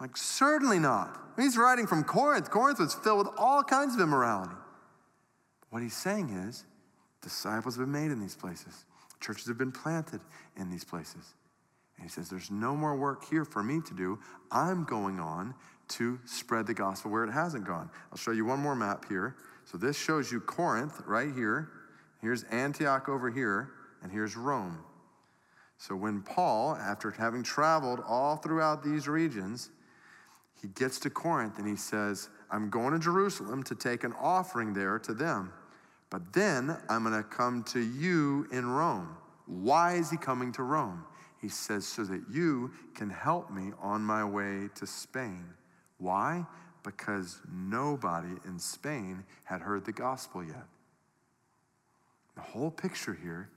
Like, 0.00 0.16
certainly 0.16 0.78
not. 0.78 1.18
He's 1.36 1.56
writing 1.56 1.86
from 1.86 2.04
Corinth. 2.04 2.50
Corinth 2.50 2.78
was 2.78 2.94
filled 2.94 3.26
with 3.26 3.34
all 3.38 3.62
kinds 3.62 3.94
of 3.94 4.00
immorality. 4.00 4.54
What 5.70 5.82
he's 5.82 5.96
saying 5.96 6.30
is, 6.30 6.64
disciples 7.22 7.76
have 7.76 7.86
been 7.86 7.92
made 7.92 8.10
in 8.10 8.20
these 8.20 8.36
places, 8.36 8.84
churches 9.20 9.46
have 9.46 9.58
been 9.58 9.72
planted 9.72 10.20
in 10.56 10.70
these 10.70 10.84
places. 10.84 11.34
And 11.96 12.04
he 12.04 12.10
says, 12.10 12.28
There's 12.28 12.50
no 12.50 12.76
more 12.76 12.96
work 12.96 13.24
here 13.28 13.44
for 13.44 13.62
me 13.62 13.80
to 13.86 13.94
do. 13.94 14.18
I'm 14.50 14.84
going 14.84 15.18
on 15.18 15.54
to 15.88 16.18
spread 16.24 16.66
the 16.66 16.74
gospel 16.74 17.10
where 17.10 17.24
it 17.24 17.32
hasn't 17.32 17.64
gone. 17.64 17.90
I'll 18.10 18.18
show 18.18 18.32
you 18.32 18.44
one 18.44 18.60
more 18.60 18.74
map 18.74 19.06
here. 19.08 19.36
So 19.64 19.78
this 19.78 19.96
shows 19.96 20.30
you 20.30 20.40
Corinth 20.40 21.02
right 21.06 21.32
here. 21.34 21.70
Here's 22.20 22.44
Antioch 22.44 23.08
over 23.08 23.30
here, 23.30 23.70
and 24.02 24.10
here's 24.10 24.36
Rome. 24.36 24.78
So 25.78 25.94
when 25.94 26.22
Paul, 26.22 26.76
after 26.76 27.10
having 27.10 27.42
traveled 27.42 28.00
all 28.06 28.36
throughout 28.36 28.82
these 28.82 29.08
regions, 29.08 29.70
he 30.60 30.68
gets 30.68 30.98
to 31.00 31.10
Corinth 31.10 31.58
and 31.58 31.68
he 31.68 31.76
says, 31.76 32.28
I'm 32.50 32.70
going 32.70 32.92
to 32.92 32.98
Jerusalem 32.98 33.62
to 33.64 33.74
take 33.74 34.04
an 34.04 34.14
offering 34.20 34.72
there 34.72 34.98
to 35.00 35.12
them, 35.14 35.52
but 36.10 36.32
then 36.32 36.76
I'm 36.88 37.04
going 37.04 37.16
to 37.16 37.28
come 37.28 37.62
to 37.64 37.80
you 37.80 38.46
in 38.52 38.66
Rome. 38.66 39.16
Why 39.46 39.94
is 39.94 40.10
he 40.10 40.16
coming 40.16 40.52
to 40.52 40.62
Rome? 40.62 41.04
He 41.40 41.48
says, 41.48 41.86
so 41.86 42.04
that 42.04 42.22
you 42.30 42.70
can 42.94 43.10
help 43.10 43.50
me 43.50 43.72
on 43.80 44.02
my 44.02 44.24
way 44.24 44.68
to 44.76 44.86
Spain. 44.86 45.44
Why? 45.98 46.46
Because 46.82 47.40
nobody 47.52 48.34
in 48.46 48.58
Spain 48.58 49.24
had 49.44 49.60
heard 49.60 49.84
the 49.84 49.92
gospel 49.92 50.42
yet. 50.42 50.66
The 52.34 52.42
whole 52.42 52.70
picture 52.70 53.16
here 53.20 53.50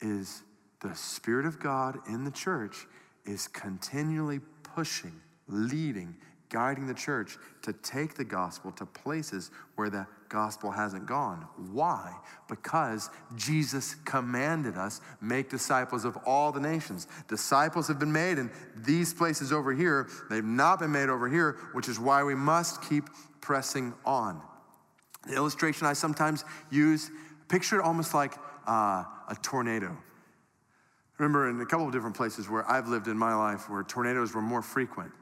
is 0.00 0.42
the 0.80 0.94
Spirit 0.94 1.46
of 1.46 1.58
God 1.60 1.98
in 2.08 2.24
the 2.24 2.30
church 2.30 2.86
is 3.24 3.48
continually 3.48 4.40
pushing 4.74 5.20
leading, 5.48 6.16
guiding 6.48 6.86
the 6.86 6.94
church 6.94 7.36
to 7.62 7.72
take 7.72 8.14
the 8.14 8.24
gospel 8.24 8.70
to 8.72 8.86
places 8.86 9.50
where 9.74 9.90
the 9.90 10.06
gospel 10.28 10.70
hasn't 10.70 11.06
gone. 11.06 11.46
Why? 11.72 12.12
Because 12.48 13.10
Jesus 13.36 13.96
commanded 14.04 14.76
us 14.76 15.00
make 15.20 15.48
disciples 15.48 16.04
of 16.04 16.16
all 16.26 16.52
the 16.52 16.60
nations. 16.60 17.06
Disciples 17.28 17.88
have 17.88 17.98
been 17.98 18.12
made 18.12 18.38
in 18.38 18.50
these 18.76 19.14
places 19.14 19.52
over 19.52 19.72
here. 19.72 20.08
They've 20.30 20.44
not 20.44 20.80
been 20.80 20.92
made 20.92 21.08
over 21.08 21.28
here, 21.28 21.56
which 21.72 21.88
is 21.88 21.98
why 21.98 22.22
we 22.22 22.34
must 22.34 22.82
keep 22.82 23.04
pressing 23.40 23.94
on. 24.04 24.40
The 25.26 25.34
illustration 25.34 25.86
I 25.86 25.92
sometimes 25.92 26.44
use, 26.70 27.10
picture 27.48 27.80
it 27.80 27.82
almost 27.82 28.14
like 28.14 28.34
uh, 28.66 29.04
a 29.28 29.36
tornado. 29.42 29.96
Remember, 31.18 31.48
in 31.48 31.60
a 31.60 31.66
couple 31.66 31.86
of 31.86 31.92
different 31.92 32.16
places 32.16 32.48
where 32.48 32.68
I've 32.68 32.88
lived 32.88 33.06
in 33.06 33.16
my 33.16 33.34
life 33.34 33.70
where 33.70 33.82
tornadoes 33.84 34.34
were 34.34 34.42
more 34.42 34.62
frequent. 34.62 35.12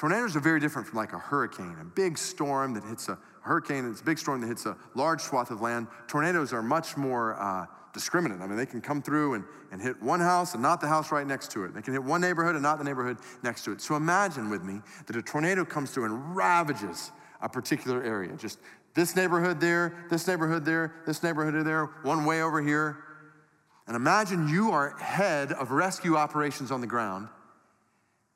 Tornadoes 0.00 0.34
are 0.34 0.40
very 0.40 0.60
different 0.60 0.88
from 0.88 0.96
like 0.96 1.12
a 1.12 1.18
hurricane, 1.18 1.76
a 1.78 1.84
big 1.84 2.16
storm 2.16 2.72
that 2.72 2.82
hits 2.84 3.10
a 3.10 3.18
hurricane, 3.42 3.84
it's 3.84 4.00
a 4.00 4.04
big 4.04 4.16
storm 4.16 4.40
that 4.40 4.46
hits 4.46 4.64
a 4.64 4.74
large 4.94 5.20
swath 5.20 5.50
of 5.50 5.60
land. 5.60 5.88
Tornadoes 6.08 6.54
are 6.54 6.62
much 6.62 6.96
more 6.96 7.38
uh, 7.38 7.66
discriminate. 7.92 8.40
I 8.40 8.46
mean, 8.46 8.56
they 8.56 8.64
can 8.64 8.80
come 8.80 9.02
through 9.02 9.34
and, 9.34 9.44
and 9.70 9.78
hit 9.78 10.02
one 10.02 10.18
house 10.18 10.54
and 10.54 10.62
not 10.62 10.80
the 10.80 10.88
house 10.88 11.12
right 11.12 11.26
next 11.26 11.50
to 11.50 11.64
it. 11.64 11.74
They 11.74 11.82
can 11.82 11.92
hit 11.92 12.02
one 12.02 12.22
neighborhood 12.22 12.54
and 12.54 12.62
not 12.62 12.78
the 12.78 12.84
neighborhood 12.84 13.18
next 13.42 13.62
to 13.64 13.72
it. 13.72 13.82
So 13.82 13.94
imagine 13.94 14.48
with 14.48 14.62
me 14.62 14.80
that 15.06 15.16
a 15.16 15.22
tornado 15.22 15.66
comes 15.66 15.90
through 15.90 16.06
and 16.06 16.34
ravages 16.34 17.12
a 17.42 17.48
particular 17.50 18.02
area. 18.02 18.34
Just 18.36 18.58
this 18.94 19.14
neighborhood 19.14 19.60
there, 19.60 20.06
this 20.08 20.26
neighborhood 20.26 20.64
there, 20.64 20.94
this 21.06 21.22
neighborhood 21.22 21.66
there, 21.66 21.90
one 22.04 22.24
way 22.24 22.40
over 22.40 22.62
here. 22.62 23.04
And 23.86 23.94
imagine 23.94 24.48
you 24.48 24.70
are 24.70 24.96
head 24.96 25.52
of 25.52 25.72
rescue 25.72 26.16
operations 26.16 26.70
on 26.70 26.80
the 26.80 26.86
ground, 26.86 27.28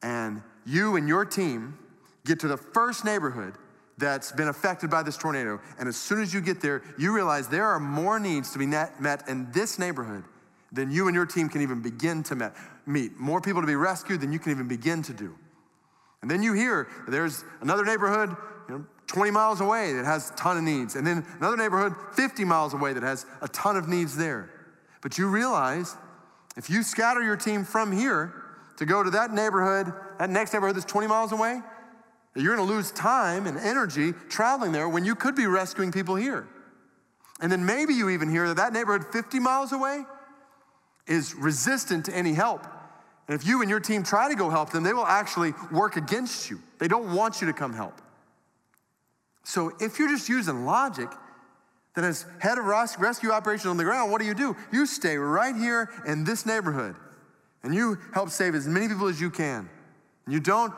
and 0.02 0.42
you 0.66 0.96
and 0.96 1.08
your 1.08 1.24
team 1.24 1.78
get 2.24 2.40
to 2.40 2.48
the 2.48 2.56
first 2.56 3.04
neighborhood 3.04 3.54
that's 3.98 4.32
been 4.32 4.48
affected 4.48 4.90
by 4.90 5.02
this 5.02 5.16
tornado. 5.16 5.60
And 5.78 5.88
as 5.88 5.96
soon 5.96 6.20
as 6.20 6.34
you 6.34 6.40
get 6.40 6.60
there, 6.60 6.82
you 6.98 7.14
realize 7.14 7.48
there 7.48 7.66
are 7.66 7.78
more 7.78 8.18
needs 8.18 8.52
to 8.52 8.58
be 8.58 8.66
met 8.66 9.28
in 9.28 9.50
this 9.52 9.78
neighborhood 9.78 10.24
than 10.72 10.90
you 10.90 11.06
and 11.06 11.14
your 11.14 11.26
team 11.26 11.48
can 11.48 11.62
even 11.62 11.80
begin 11.80 12.22
to 12.24 12.34
met, 12.34 12.56
meet. 12.86 13.16
More 13.16 13.40
people 13.40 13.60
to 13.60 13.66
be 13.66 13.76
rescued 13.76 14.20
than 14.20 14.32
you 14.32 14.38
can 14.38 14.50
even 14.50 14.66
begin 14.66 15.02
to 15.02 15.12
do. 15.12 15.34
And 16.22 16.30
then 16.30 16.42
you 16.42 16.54
hear 16.54 16.88
there's 17.06 17.44
another 17.60 17.84
neighborhood 17.84 18.34
you 18.68 18.78
know, 18.78 18.86
20 19.06 19.30
miles 19.30 19.60
away 19.60 19.92
that 19.92 20.04
has 20.04 20.30
a 20.30 20.34
ton 20.34 20.56
of 20.56 20.64
needs. 20.64 20.96
And 20.96 21.06
then 21.06 21.24
another 21.38 21.56
neighborhood 21.56 21.94
50 22.14 22.44
miles 22.44 22.74
away 22.74 22.92
that 22.94 23.02
has 23.02 23.26
a 23.42 23.48
ton 23.48 23.76
of 23.76 23.88
needs 23.88 24.16
there. 24.16 24.50
But 25.02 25.18
you 25.18 25.28
realize 25.28 25.96
if 26.56 26.70
you 26.70 26.82
scatter 26.82 27.22
your 27.22 27.36
team 27.36 27.64
from 27.64 27.92
here 27.92 28.32
to 28.76 28.86
go 28.86 29.02
to 29.02 29.10
that 29.10 29.32
neighborhood, 29.32 29.92
that 30.18 30.30
next 30.30 30.52
neighborhood 30.52 30.76
that's 30.76 30.84
20 30.90 31.06
miles 31.06 31.32
away, 31.32 31.60
you're 32.34 32.56
gonna 32.56 32.68
lose 32.68 32.90
time 32.90 33.46
and 33.46 33.56
energy 33.58 34.12
traveling 34.28 34.72
there 34.72 34.88
when 34.88 35.04
you 35.04 35.14
could 35.14 35.36
be 35.36 35.46
rescuing 35.46 35.92
people 35.92 36.16
here. 36.16 36.48
And 37.40 37.50
then 37.50 37.64
maybe 37.64 37.94
you 37.94 38.10
even 38.10 38.28
hear 38.28 38.48
that 38.48 38.56
that 38.56 38.72
neighborhood 38.72 39.06
50 39.12 39.38
miles 39.38 39.72
away 39.72 40.04
is 41.06 41.34
resistant 41.34 42.06
to 42.06 42.16
any 42.16 42.32
help. 42.32 42.66
And 43.28 43.40
if 43.40 43.46
you 43.46 43.60
and 43.60 43.70
your 43.70 43.80
team 43.80 44.02
try 44.02 44.28
to 44.28 44.34
go 44.34 44.50
help 44.50 44.70
them, 44.70 44.82
they 44.82 44.92
will 44.92 45.06
actually 45.06 45.54
work 45.72 45.96
against 45.96 46.50
you. 46.50 46.60
They 46.78 46.88
don't 46.88 47.14
want 47.14 47.40
you 47.40 47.46
to 47.46 47.52
come 47.52 47.72
help. 47.72 48.00
So 49.44 49.72
if 49.80 49.98
you're 49.98 50.08
just 50.08 50.28
using 50.28 50.64
logic, 50.64 51.08
then 51.94 52.04
as 52.04 52.26
head 52.40 52.58
of 52.58 52.64
rescue 52.64 53.30
operations 53.30 53.66
on 53.66 53.76
the 53.76 53.84
ground, 53.84 54.10
what 54.10 54.20
do 54.20 54.26
you 54.26 54.34
do? 54.34 54.56
You 54.72 54.86
stay 54.86 55.16
right 55.16 55.54
here 55.54 55.90
in 56.06 56.24
this 56.24 56.44
neighborhood 56.44 56.96
and 57.64 57.74
you 57.74 57.98
help 58.12 58.30
save 58.30 58.54
as 58.54 58.68
many 58.68 58.86
people 58.86 59.08
as 59.08 59.20
you 59.20 59.30
can. 59.30 59.68
And 60.26 60.32
you 60.32 60.38
don't 60.38 60.72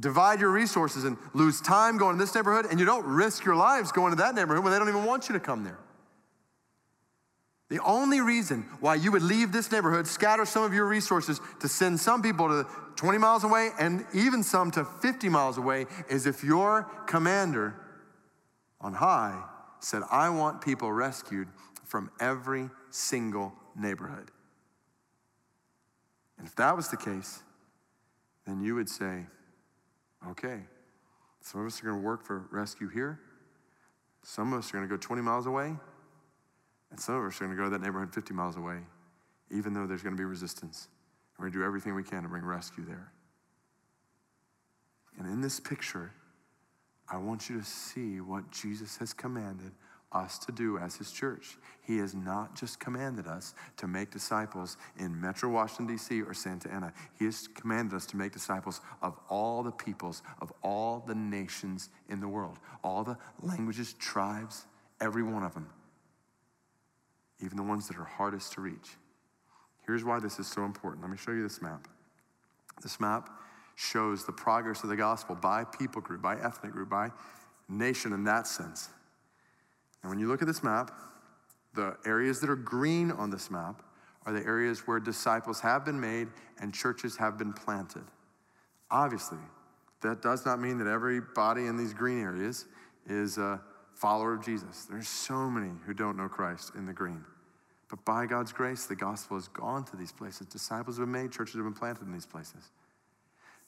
divide 0.00 0.40
your 0.40 0.50
resources 0.50 1.04
and 1.04 1.16
lose 1.34 1.60
time 1.60 1.98
going 1.98 2.16
to 2.16 2.24
this 2.24 2.34
neighborhood, 2.34 2.66
and 2.68 2.80
you 2.80 2.86
don't 2.86 3.06
risk 3.06 3.44
your 3.44 3.54
lives 3.54 3.92
going 3.92 4.10
to 4.10 4.16
that 4.16 4.34
neighborhood 4.34 4.64
when 4.64 4.72
they 4.72 4.78
don't 4.78 4.88
even 4.88 5.04
want 5.04 5.28
you 5.28 5.34
to 5.34 5.40
come 5.40 5.62
there. 5.62 5.78
The 7.68 7.82
only 7.82 8.20
reason 8.20 8.62
why 8.80 8.96
you 8.96 9.12
would 9.12 9.22
leave 9.22 9.52
this 9.52 9.70
neighborhood, 9.70 10.06
scatter 10.06 10.44
some 10.44 10.64
of 10.64 10.74
your 10.74 10.86
resources 10.86 11.40
to 11.60 11.68
send 11.68 11.98
some 12.00 12.22
people 12.22 12.48
to 12.48 12.68
20 12.96 13.18
miles 13.18 13.44
away 13.44 13.70
and 13.78 14.04
even 14.14 14.42
some 14.42 14.70
to 14.72 14.84
50 14.84 15.28
miles 15.28 15.58
away 15.58 15.86
is 16.08 16.26
if 16.26 16.44
your 16.44 16.84
commander 17.06 17.74
on 18.80 18.94
high 18.94 19.42
said, 19.80 20.02
I 20.10 20.30
want 20.30 20.60
people 20.60 20.92
rescued 20.92 21.48
from 21.84 22.10
every 22.20 22.70
single 22.90 23.52
neighborhood. 23.76 24.30
And 26.38 26.46
if 26.46 26.54
that 26.56 26.76
was 26.76 26.88
the 26.88 26.96
case, 26.96 27.42
then 28.46 28.60
you 28.60 28.74
would 28.74 28.88
say, 28.88 29.26
Okay, 30.28 30.60
some 31.40 31.60
of 31.60 31.66
us 31.66 31.80
are 31.82 31.86
going 31.86 32.00
to 32.00 32.04
work 32.04 32.24
for 32.24 32.46
rescue 32.50 32.88
here. 32.88 33.20
Some 34.22 34.54
of 34.54 34.58
us 34.60 34.70
are 34.70 34.78
going 34.78 34.88
to 34.88 34.94
go 34.94 34.96
20 34.96 35.20
miles 35.20 35.46
away. 35.46 35.74
And 36.90 37.00
some 37.00 37.16
of 37.16 37.24
us 37.24 37.40
are 37.40 37.44
going 37.44 37.56
to 37.56 37.62
go 37.62 37.64
to 37.64 37.70
that 37.70 37.82
neighborhood 37.82 38.14
50 38.14 38.32
miles 38.32 38.56
away, 38.56 38.78
even 39.50 39.74
though 39.74 39.86
there's 39.86 40.02
going 40.02 40.14
to 40.14 40.20
be 40.20 40.24
resistance. 40.24 40.88
We're 41.36 41.44
going 41.44 41.52
to 41.52 41.58
do 41.58 41.64
everything 41.64 41.94
we 41.94 42.02
can 42.02 42.22
to 42.22 42.28
bring 42.28 42.44
rescue 42.44 42.84
there. 42.84 43.12
And 45.18 45.26
in 45.26 45.40
this 45.40 45.60
picture, 45.60 46.12
I 47.08 47.18
want 47.18 47.50
you 47.50 47.58
to 47.58 47.64
see 47.64 48.20
what 48.20 48.50
Jesus 48.50 48.96
has 48.96 49.12
commanded 49.12 49.72
us 50.14 50.38
to 50.38 50.52
do 50.52 50.78
as 50.78 50.96
his 50.96 51.10
church. 51.10 51.56
He 51.82 51.98
has 51.98 52.14
not 52.14 52.54
just 52.54 52.80
commanded 52.80 53.26
us 53.26 53.54
to 53.76 53.86
make 53.86 54.10
disciples 54.10 54.76
in 54.98 55.20
Metro 55.20 55.50
Washington, 55.50 55.86
D.C. 55.86 56.22
or 56.22 56.32
Santa 56.32 56.70
Ana. 56.70 56.92
He 57.18 57.26
has 57.26 57.48
commanded 57.48 57.94
us 57.94 58.06
to 58.06 58.16
make 58.16 58.32
disciples 58.32 58.80
of 59.02 59.18
all 59.28 59.62
the 59.62 59.72
peoples, 59.72 60.22
of 60.40 60.52
all 60.62 61.04
the 61.06 61.14
nations 61.14 61.90
in 62.08 62.20
the 62.20 62.28
world, 62.28 62.58
all 62.82 63.04
the 63.04 63.18
languages, 63.42 63.94
tribes, 63.98 64.64
every 65.00 65.22
one 65.22 65.42
of 65.42 65.52
them, 65.52 65.68
even 67.40 67.56
the 67.56 67.62
ones 67.62 67.88
that 67.88 67.98
are 67.98 68.04
hardest 68.04 68.52
to 68.52 68.60
reach. 68.60 68.96
Here's 69.86 70.04
why 70.04 70.20
this 70.20 70.38
is 70.38 70.46
so 70.46 70.64
important. 70.64 71.02
Let 71.02 71.10
me 71.10 71.18
show 71.18 71.32
you 71.32 71.42
this 71.42 71.60
map. 71.60 71.88
This 72.82 72.98
map 73.00 73.28
shows 73.76 74.24
the 74.24 74.32
progress 74.32 74.82
of 74.82 74.88
the 74.88 74.96
gospel 74.96 75.34
by 75.34 75.64
people 75.64 76.00
group, 76.00 76.22
by 76.22 76.36
ethnic 76.36 76.72
group, 76.72 76.88
by 76.88 77.10
nation 77.68 78.12
in 78.12 78.24
that 78.24 78.46
sense. 78.46 78.88
And 80.04 80.10
when 80.10 80.18
you 80.18 80.28
look 80.28 80.42
at 80.42 80.46
this 80.46 80.62
map, 80.62 80.90
the 81.74 81.96
areas 82.04 82.38
that 82.40 82.50
are 82.50 82.56
green 82.56 83.10
on 83.10 83.30
this 83.30 83.50
map 83.50 83.82
are 84.26 84.34
the 84.34 84.44
areas 84.44 84.86
where 84.86 85.00
disciples 85.00 85.60
have 85.60 85.82
been 85.82 85.98
made 85.98 86.28
and 86.60 86.74
churches 86.74 87.16
have 87.16 87.38
been 87.38 87.54
planted. 87.54 88.04
Obviously, 88.90 89.38
that 90.02 90.20
does 90.20 90.44
not 90.44 90.60
mean 90.60 90.76
that 90.76 90.86
everybody 90.86 91.64
in 91.64 91.78
these 91.78 91.94
green 91.94 92.20
areas 92.20 92.66
is 93.06 93.38
a 93.38 93.58
follower 93.94 94.34
of 94.34 94.44
Jesus. 94.44 94.84
There's 94.84 95.08
so 95.08 95.48
many 95.48 95.72
who 95.86 95.94
don't 95.94 96.18
know 96.18 96.28
Christ 96.28 96.72
in 96.74 96.84
the 96.84 96.92
green. 96.92 97.24
But 97.88 98.04
by 98.04 98.26
God's 98.26 98.52
grace, 98.52 98.84
the 98.84 98.96
gospel 98.96 99.38
has 99.38 99.48
gone 99.48 99.84
to 99.84 99.96
these 99.96 100.12
places. 100.12 100.46
Disciples 100.48 100.98
have 100.98 101.06
been 101.06 101.22
made, 101.22 101.32
churches 101.32 101.54
have 101.54 101.64
been 101.64 101.72
planted 101.72 102.06
in 102.06 102.12
these 102.12 102.26
places. 102.26 102.72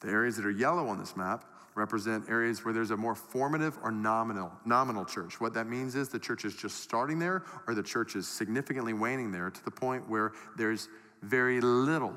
The 0.01 0.09
areas 0.09 0.35
that 0.35 0.45
are 0.45 0.51
yellow 0.51 0.87
on 0.87 0.99
this 0.99 1.17
map 1.17 1.45
represent 1.77 2.27
areas 2.27 2.65
where 2.65 2.73
there's 2.73 2.91
a 2.91 2.97
more 2.97 3.15
formative 3.15 3.77
or 3.83 3.91
nominal, 3.91 4.51
nominal 4.65 5.05
church. 5.05 5.39
What 5.39 5.53
that 5.53 5.67
means 5.67 5.95
is 5.95 6.09
the 6.09 6.19
church 6.19 6.43
is 6.43 6.55
just 6.55 6.81
starting 6.81 7.19
there 7.19 7.43
or 7.67 7.75
the 7.75 7.83
church 7.83 8.15
is 8.15 8.27
significantly 8.27 8.93
waning 8.93 9.31
there 9.31 9.51
to 9.51 9.63
the 9.63 9.71
point 9.71 10.09
where 10.09 10.33
there's 10.57 10.89
very 11.21 11.61
little 11.61 12.15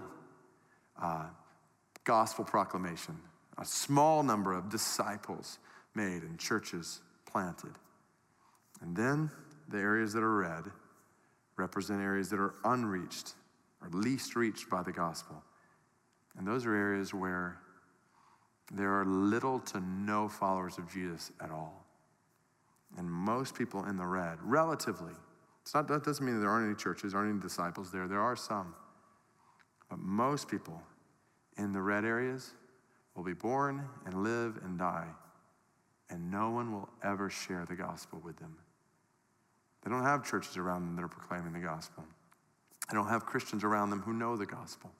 uh, 1.00 1.26
gospel 2.04 2.44
proclamation, 2.44 3.16
a 3.58 3.64
small 3.64 4.22
number 4.22 4.54
of 4.54 4.70
disciples 4.70 5.58
made 5.94 6.22
and 6.22 6.38
churches 6.38 7.00
planted. 7.30 7.72
And 8.80 8.96
then 8.96 9.30
the 9.68 9.78
areas 9.78 10.14
that 10.14 10.22
are 10.22 10.36
red 10.36 10.64
represent 11.56 12.00
areas 12.00 12.30
that 12.30 12.40
are 12.40 12.54
unreached 12.64 13.34
or 13.82 13.90
least 13.90 14.36
reached 14.36 14.70
by 14.70 14.82
the 14.82 14.92
gospel. 14.92 15.42
And 16.38 16.46
those 16.46 16.64
are 16.64 16.74
areas 16.74 17.12
where 17.12 17.58
there 18.70 18.92
are 19.00 19.04
little 19.04 19.58
to 19.60 19.80
no 19.80 20.28
followers 20.28 20.78
of 20.78 20.90
Jesus 20.92 21.32
at 21.40 21.50
all. 21.50 21.84
And 22.96 23.10
most 23.10 23.54
people 23.54 23.84
in 23.84 23.96
the 23.96 24.06
red, 24.06 24.38
relatively, 24.42 25.12
it's 25.62 25.74
not, 25.74 25.88
that 25.88 26.04
doesn't 26.04 26.24
mean 26.24 26.40
there 26.40 26.50
aren't 26.50 26.66
any 26.66 26.74
churches, 26.74 27.14
aren't 27.14 27.30
any 27.30 27.40
disciples 27.40 27.90
there. 27.90 28.08
There 28.08 28.20
are 28.20 28.36
some. 28.36 28.74
But 29.88 29.98
most 29.98 30.48
people 30.48 30.80
in 31.56 31.72
the 31.72 31.82
red 31.82 32.04
areas 32.04 32.52
will 33.14 33.24
be 33.24 33.34
born 33.34 33.84
and 34.06 34.22
live 34.22 34.58
and 34.64 34.78
die, 34.78 35.08
and 36.08 36.30
no 36.30 36.50
one 36.50 36.72
will 36.72 36.88
ever 37.02 37.28
share 37.28 37.66
the 37.68 37.74
gospel 37.74 38.20
with 38.24 38.36
them. 38.38 38.56
They 39.82 39.90
don't 39.90 40.02
have 40.02 40.28
churches 40.28 40.56
around 40.56 40.86
them 40.86 40.96
that 40.96 41.02
are 41.02 41.08
proclaiming 41.08 41.52
the 41.52 41.60
gospel. 41.60 42.04
They 42.88 42.94
don't 42.96 43.08
have 43.08 43.26
Christians 43.26 43.64
around 43.64 43.90
them 43.90 44.00
who 44.00 44.12
know 44.12 44.36
the 44.36 44.46
gospel. 44.46 44.90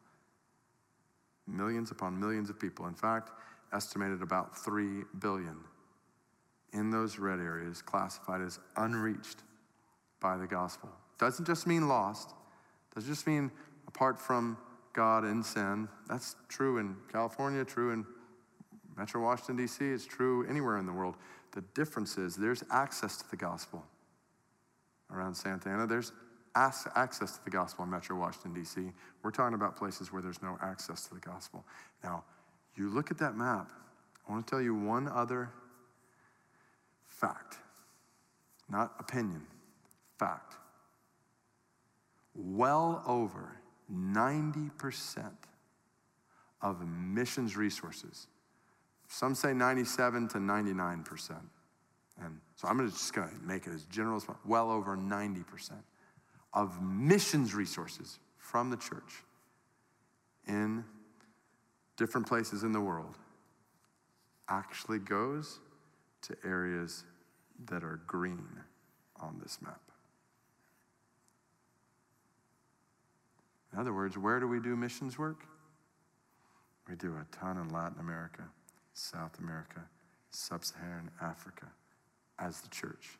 Millions 1.47 1.91
upon 1.91 2.19
millions 2.19 2.51
of 2.51 2.59
people. 2.59 2.87
In 2.87 2.95
fact, 2.95 3.31
estimated 3.73 4.23
about 4.23 4.57
3 4.57 5.05
billion 5.19 5.57
in 6.73 6.91
those 6.91 7.19
red 7.19 7.39
areas 7.39 7.83
classified 7.83 8.41
as 8.41 8.59
unreached 8.77 9.39
by 10.21 10.37
the 10.37 10.47
gospel. 10.47 10.89
Doesn't 11.19 11.45
just 11.45 11.67
mean 11.67 11.89
lost, 11.89 12.35
doesn't 12.95 13.11
just 13.11 13.27
mean 13.27 13.51
apart 13.89 14.19
from 14.19 14.57
God 14.93 15.25
and 15.25 15.45
sin. 15.45 15.89
That's 16.09 16.37
true 16.49 16.79
in 16.79 16.97
California, 17.13 17.65
true 17.65 17.93
in 17.93 18.07
Metro 18.97 19.23
Washington, 19.23 19.57
D.C., 19.57 19.85
it's 19.85 20.05
true 20.05 20.47
anywhere 20.49 20.77
in 20.77 20.87
the 20.87 20.93
world. 20.93 21.17
The 21.53 21.63
difference 21.75 22.19
is 22.19 22.37
there's 22.37 22.63
access 22.71 23.17
to 23.17 23.31
the 23.31 23.37
gospel 23.37 23.85
around 25.11 25.35
Santa 25.35 25.69
Ana. 25.69 25.87
There's 25.87 26.13
access 26.55 27.39
to 27.39 27.45
the 27.45 27.51
gospel 27.51 27.85
in 27.85 27.91
Metro 27.91 28.17
Washington, 28.17 28.53
D.C. 28.53 28.93
We're 29.23 29.31
talking 29.31 29.55
about 29.55 29.77
places 29.77 30.13
where 30.13 30.21
there's 30.23 30.43
no 30.43 30.59
access 30.63 31.07
to 31.09 31.15
the 31.15 31.21
gospel. 31.21 31.65
Now, 32.05 32.25
you 32.77 32.89
look 32.89 33.11
at 33.11 33.19
that 33.19 33.37
map, 33.37 33.71
I 34.29 34.33
want 34.33 34.47
to 34.47 34.51
tell 34.51 34.61
you 34.61 34.75
one 34.75 35.09
other 35.09 35.51
fact, 37.07 37.59
not 38.69 38.95
opinion, 38.99 39.43
fact. 40.19 40.55
Well 42.35 43.03
over 43.07 43.57
90% 43.93 44.71
of 46.63 46.87
missions 46.87 47.57
resources, 47.57 48.29
some 49.09 49.35
say 49.35 49.53
97 49.53 50.29
to 50.29 50.39
99%. 50.39 51.31
And 52.23 52.41
so 52.55 52.69
I'm 52.69 52.89
just 52.89 53.13
going 53.13 53.29
to 53.29 53.35
make 53.45 53.67
it 53.67 53.73
as 53.73 53.85
general 53.85 54.17
as 54.17 54.27
well 54.45 54.71
over 54.71 54.97
90%. 54.97 55.73
of 56.53 56.83
missions 56.83 57.55
resources 57.55 58.19
from 58.39 58.71
the 58.71 58.77
church 58.77 59.25
in 60.47 60.85
different 62.01 62.27
places 62.27 62.63
in 62.63 62.73
the 62.73 62.81
world 62.81 63.19
actually 64.49 64.99
goes 64.99 65.59
to 66.23 66.35
areas 66.47 67.05
that 67.67 67.85
are 67.85 68.01
green 68.07 68.49
on 69.21 69.39
this 69.43 69.59
map. 69.61 69.83
In 73.75 73.79
other 73.79 73.93
words, 73.93 74.17
where 74.17 74.41
do 74.41 74.49
we 74.49 74.61
do 74.61 74.75
missions 74.77 75.19
work? 75.19 75.45
We 76.89 76.97
do 76.97 77.13
a 77.17 77.37
ton 77.37 77.59
in 77.59 77.69
Latin 77.69 78.01
America, 78.01 78.45
South 78.95 79.39
America, 79.39 79.83
Sub 80.31 80.65
Saharan 80.65 81.11
Africa 81.21 81.67
as 82.39 82.63
the 82.63 82.69
church. 82.71 83.19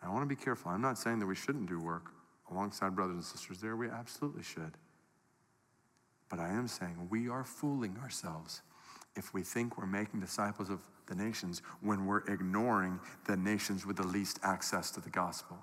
And 0.00 0.08
I 0.08 0.14
want 0.14 0.22
to 0.22 0.32
be 0.32 0.40
careful. 0.40 0.70
I'm 0.70 0.80
not 0.80 0.96
saying 0.96 1.18
that 1.18 1.26
we 1.26 1.34
shouldn't 1.34 1.68
do 1.68 1.80
work 1.80 2.12
alongside 2.52 2.94
brothers 2.94 3.16
and 3.16 3.24
sisters 3.24 3.58
there. 3.60 3.74
We 3.74 3.88
absolutely 3.88 4.44
should. 4.44 4.78
But 6.28 6.38
I 6.38 6.48
am 6.48 6.68
saying 6.68 7.08
we 7.10 7.28
are 7.28 7.44
fooling 7.44 7.96
ourselves 8.02 8.62
if 9.16 9.32
we 9.32 9.42
think 9.42 9.78
we're 9.78 9.86
making 9.86 10.20
disciples 10.20 10.70
of 10.70 10.80
the 11.06 11.14
nations 11.14 11.62
when 11.80 12.06
we're 12.06 12.24
ignoring 12.26 12.98
the 13.26 13.36
nations 13.36 13.86
with 13.86 13.96
the 13.96 14.06
least 14.06 14.38
access 14.42 14.90
to 14.92 15.00
the 15.00 15.10
gospel. 15.10 15.58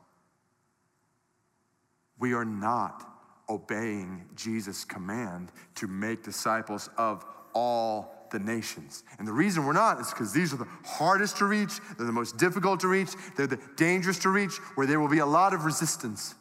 We 2.19 2.33
are 2.33 2.45
not 2.45 3.07
obeying 3.49 4.25
Jesus' 4.35 4.85
command 4.85 5.51
to 5.75 5.87
make 5.87 6.23
disciples 6.23 6.89
of 6.97 7.25
all 7.53 8.27
the 8.31 8.39
nations. 8.39 9.03
And 9.19 9.27
the 9.27 9.33
reason 9.33 9.65
we're 9.65 9.73
not 9.73 9.99
is 9.99 10.09
because 10.09 10.31
these 10.31 10.53
are 10.53 10.57
the 10.57 10.67
hardest 10.85 11.37
to 11.37 11.45
reach, 11.45 11.79
they're 11.97 12.07
the 12.07 12.13
most 12.13 12.37
difficult 12.37 12.79
to 12.81 12.87
reach, 12.87 13.09
they're 13.35 13.47
the 13.47 13.59
dangerous 13.75 14.19
to 14.19 14.29
reach, 14.29 14.57
where 14.75 14.87
there 14.87 14.99
will 14.99 15.09
be 15.09 15.19
a 15.19 15.25
lot 15.25 15.53
of 15.53 15.65
resistance. 15.65 16.35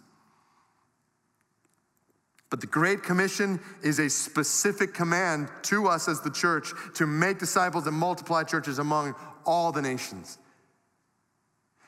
But 2.51 2.61
the 2.61 2.67
Great 2.67 3.05
Commission 3.05 3.61
is 3.83 4.01
a 4.01 4.11
specific 4.11 4.93
command 4.93 5.49
to 5.63 5.87
us 5.87 6.09
as 6.09 6.21
the 6.21 6.31
church 6.31 6.73
to 6.95 7.07
make 7.07 7.39
disciples 7.39 7.87
and 7.87 7.97
multiply 7.97 8.43
churches 8.43 8.81
among 8.81 9.15
all 9.47 9.71
the 9.71 9.81
nations. 9.81 10.37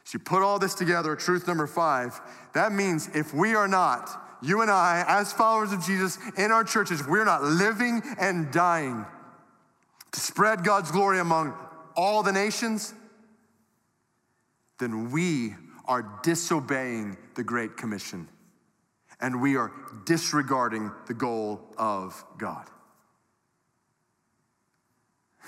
So 0.05 0.19
you 0.19 0.25
put 0.25 0.43
all 0.43 0.61
this 0.61 0.75
together, 0.75 1.17
truth 1.17 1.49
number 1.49 1.67
five, 1.67 2.21
that 2.55 2.73
means 2.73 3.09
if 3.15 3.35
we 3.35 3.55
are 3.55 3.69
not, 3.69 4.11
you 4.41 4.63
and 4.63 4.71
I, 4.71 5.05
as 5.07 5.33
followers 5.33 5.73
of 5.73 5.85
Jesus 5.85 6.19
in 6.37 6.53
our 6.53 6.65
churches, 6.65 7.07
we're 7.07 7.25
not 7.25 7.43
living 7.43 8.03
and 8.19 8.53
dying 8.53 9.05
to 10.13 10.21
spread 10.21 10.65
God's 10.65 10.91
glory 10.91 11.19
among 11.19 11.55
all 11.97 12.23
the 12.23 12.33
nations, 12.33 12.95
then 14.79 15.11
we 15.11 15.55
are 15.87 16.21
disobeying 16.23 17.17
the 17.35 17.43
Great 17.43 17.77
Commission 17.77 18.29
and 19.23 19.41
we 19.41 19.57
are 19.57 19.73
disregarding 20.05 20.91
the 21.07 21.15
goal 21.15 21.61
of 21.79 22.23
God. 22.37 22.67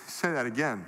Say 0.06 0.30
that 0.32 0.46
again. 0.46 0.86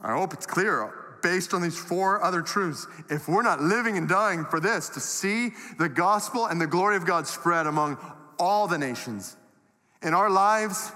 I 0.00 0.14
hope 0.14 0.32
it's 0.32 0.46
clear 0.46 0.92
based 1.22 1.52
on 1.52 1.60
these 1.60 1.76
four 1.76 2.22
other 2.24 2.40
truths. 2.40 2.86
If 3.10 3.28
we're 3.28 3.42
not 3.42 3.60
living 3.60 3.98
and 3.98 4.08
dying 4.08 4.44
for 4.44 4.60
this, 4.60 4.88
to 4.90 5.00
see 5.00 5.50
the 5.78 5.88
gospel 5.88 6.46
and 6.46 6.60
the 6.60 6.66
glory 6.66 6.96
of 6.96 7.04
God 7.04 7.26
spread 7.26 7.66
among 7.66 7.98
all 8.38 8.66
the 8.66 8.78
nations, 8.78 9.36
in 10.02 10.14
our 10.14 10.30
lives, 10.30 10.92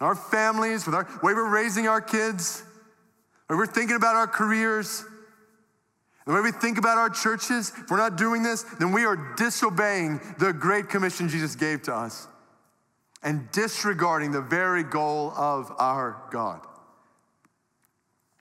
our 0.00 0.14
families, 0.14 0.86
with 0.86 0.94
our 0.94 1.04
way 1.22 1.32
we're 1.34 1.48
raising 1.48 1.88
our 1.88 2.00
kids, 2.00 2.62
way 3.48 3.56
we're 3.56 3.66
thinking 3.66 3.96
about 3.96 4.14
our 4.14 4.26
careers, 4.26 5.04
the 6.28 6.34
way 6.34 6.42
we 6.42 6.52
think 6.52 6.76
about 6.76 6.98
our 6.98 7.08
churches, 7.08 7.72
if 7.74 7.90
we're 7.90 7.96
not 7.96 8.18
doing 8.18 8.42
this, 8.42 8.62
then 8.78 8.92
we 8.92 9.06
are 9.06 9.34
disobeying 9.38 10.20
the 10.38 10.52
great 10.52 10.90
commission 10.90 11.26
Jesus 11.26 11.56
gave 11.56 11.80
to 11.84 11.94
us 11.94 12.28
and 13.22 13.50
disregarding 13.50 14.32
the 14.32 14.42
very 14.42 14.82
goal 14.82 15.32
of 15.34 15.72
our 15.78 16.22
God. 16.30 16.60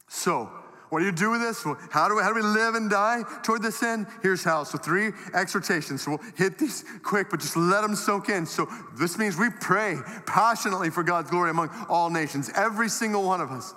So, 0.09 0.51
what 0.89 0.99
do 0.99 1.05
you 1.05 1.13
do 1.13 1.29
with 1.31 1.39
this? 1.39 1.63
how, 1.89 2.09
do 2.09 2.17
we, 2.17 2.21
how 2.21 2.27
do 2.27 2.35
we 2.35 2.41
live 2.41 2.75
and 2.75 2.89
die 2.89 3.23
toward 3.43 3.61
this 3.61 3.81
end? 3.81 4.07
Here's 4.21 4.43
how. 4.43 4.65
So, 4.65 4.77
three 4.77 5.11
exhortations. 5.33 6.01
So, 6.01 6.11
we'll 6.11 6.31
hit 6.35 6.59
these 6.59 6.83
quick, 7.03 7.29
but 7.29 7.39
just 7.39 7.55
let 7.55 7.81
them 7.83 7.95
soak 7.95 8.27
in. 8.27 8.45
So, 8.45 8.67
this 8.97 9.17
means 9.17 9.37
we 9.37 9.49
pray 9.61 9.97
passionately 10.25 10.89
for 10.89 11.03
God's 11.03 11.29
glory 11.29 11.51
among 11.51 11.69
all 11.87 12.09
nations, 12.09 12.51
every 12.53 12.89
single 12.89 13.23
one 13.23 13.39
of 13.39 13.49
us. 13.49 13.73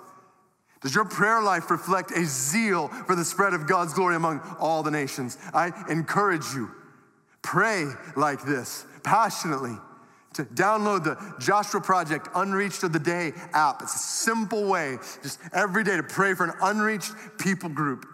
Does 0.81 0.95
your 0.95 1.05
prayer 1.05 1.41
life 1.41 1.69
reflect 1.69 2.11
a 2.11 2.25
zeal 2.25 2.87
for 2.87 3.15
the 3.15 3.23
spread 3.23 3.53
of 3.53 3.67
God's 3.67 3.93
glory 3.93 4.15
among 4.15 4.41
all 4.59 4.81
the 4.81 4.91
nations? 4.91 5.37
I 5.53 5.71
encourage 5.89 6.53
you, 6.55 6.71
pray 7.41 7.85
like 8.15 8.43
this 8.43 8.85
passionately. 9.03 9.77
To 10.35 10.45
download 10.45 11.03
the 11.03 11.17
Joshua 11.39 11.81
Project 11.81 12.29
Unreached 12.33 12.83
of 12.83 12.93
the 12.93 12.99
Day 12.99 13.33
app. 13.53 13.81
It's 13.81 13.93
a 13.93 13.97
simple 13.97 14.65
way, 14.65 14.97
just 15.21 15.39
every 15.51 15.83
day, 15.83 15.97
to 15.97 16.03
pray 16.03 16.33
for 16.35 16.45
an 16.45 16.53
unreached 16.61 17.13
people 17.37 17.67
group. 17.67 18.05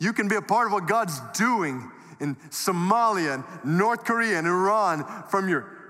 You 0.00 0.14
can 0.14 0.28
be 0.28 0.36
a 0.36 0.42
part 0.42 0.66
of 0.66 0.72
what 0.72 0.88
God's 0.88 1.20
doing 1.34 1.90
in 2.20 2.36
Somalia, 2.50 3.34
and 3.34 3.78
North 3.78 4.04
Korea, 4.04 4.38
and 4.38 4.46
Iran 4.46 5.04
from 5.28 5.48
your 5.48 5.81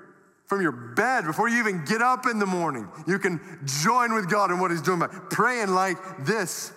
from 0.52 0.60
your 0.60 0.72
bed 0.72 1.24
before 1.24 1.48
you 1.48 1.60
even 1.60 1.82
get 1.86 2.02
up 2.02 2.26
in 2.26 2.38
the 2.38 2.44
morning. 2.44 2.86
You 3.06 3.18
can 3.18 3.40
join 3.64 4.12
with 4.12 4.28
God 4.28 4.50
in 4.50 4.58
what 4.58 4.70
He's 4.70 4.82
doing 4.82 4.98
by 4.98 5.06
praying 5.06 5.68
like 5.68 5.96
this. 6.26 6.72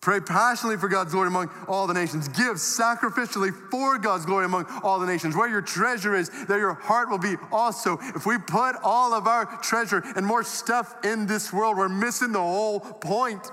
Pray 0.00 0.18
passionately 0.18 0.78
for 0.78 0.88
God's 0.88 1.12
glory 1.12 1.28
among 1.28 1.48
all 1.68 1.86
the 1.86 1.94
nations. 1.94 2.26
Give 2.26 2.56
sacrificially 2.56 3.52
for 3.70 3.98
God's 3.98 4.26
glory 4.26 4.46
among 4.46 4.66
all 4.82 4.98
the 4.98 5.06
nations. 5.06 5.36
Where 5.36 5.48
your 5.48 5.62
treasure 5.62 6.16
is, 6.16 6.28
there 6.46 6.58
your 6.58 6.74
heart 6.74 7.08
will 7.08 7.18
be 7.18 7.36
also. 7.52 7.98
If 8.16 8.26
we 8.26 8.36
put 8.36 8.74
all 8.82 9.14
of 9.14 9.28
our 9.28 9.46
treasure 9.62 10.02
and 10.16 10.26
more 10.26 10.42
stuff 10.42 10.92
in 11.04 11.28
this 11.28 11.52
world, 11.52 11.76
we're 11.76 11.88
missing 11.88 12.32
the 12.32 12.40
whole 12.40 12.80
point. 12.80 13.48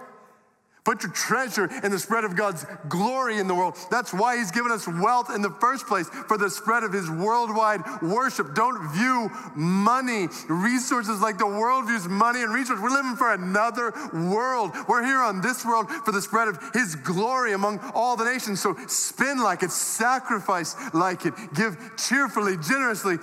Put 0.84 1.04
your 1.04 1.12
treasure 1.12 1.70
in 1.84 1.92
the 1.92 2.00
spread 2.00 2.24
of 2.24 2.36
God's 2.36 2.66
glory 2.90 3.38
in 3.38 3.48
the 3.48 3.54
world. 3.54 3.78
That's 3.92 4.12
why 4.12 4.38
He's 4.38 4.50
given 4.50 4.72
us 4.72 4.88
wealth 4.88 5.30
in 5.30 5.44
the 5.44 5.52
first 5.62 5.86
place 5.86 6.10
for 6.10 6.40
the 6.40 6.50
spread 6.50 6.84
of 6.84 6.92
His 6.92 7.10
worldwide 7.10 7.82
worship. 8.02 8.56
Don't 8.56 8.92
view 8.92 9.30
money, 9.56 10.28
resources 10.50 11.22
like 11.22 11.38
the 11.38 11.46
world 11.46 11.86
views 11.86 12.08
money 12.08 12.42
and 12.42 12.52
resources. 12.52 12.82
We're 12.82 12.90
living 12.90 13.16
for 13.16 13.32
another 13.32 13.94
world. 14.12 14.72
We're 14.88 15.04
here 15.04 15.20
on 15.20 15.42
this 15.42 15.64
world 15.64 15.88
for 16.04 16.12
the 16.12 16.22
spread 16.22 16.48
of 16.48 16.58
His 16.74 16.96
glory 16.96 17.54
among 17.54 17.80
all 17.94 18.18
the 18.18 18.26
nations. 18.26 18.60
So 18.60 18.76
spend 18.88 19.40
like 19.42 19.62
it, 19.62 19.72
sacrifice 19.72 20.76
like 20.94 21.28
it, 21.28 21.34
give 21.54 21.78
cheerfully, 21.98 22.58
generously, 22.58 23.18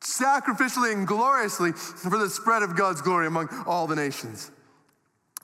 sacrificially, 0.00 0.92
and 0.92 1.06
gloriously 1.06 1.70
for 1.72 2.18
the 2.18 2.28
spread 2.28 2.64
of 2.64 2.76
God's 2.76 3.00
glory 3.00 3.28
among 3.28 3.48
all 3.66 3.86
the 3.86 3.96
nations. 3.96 4.50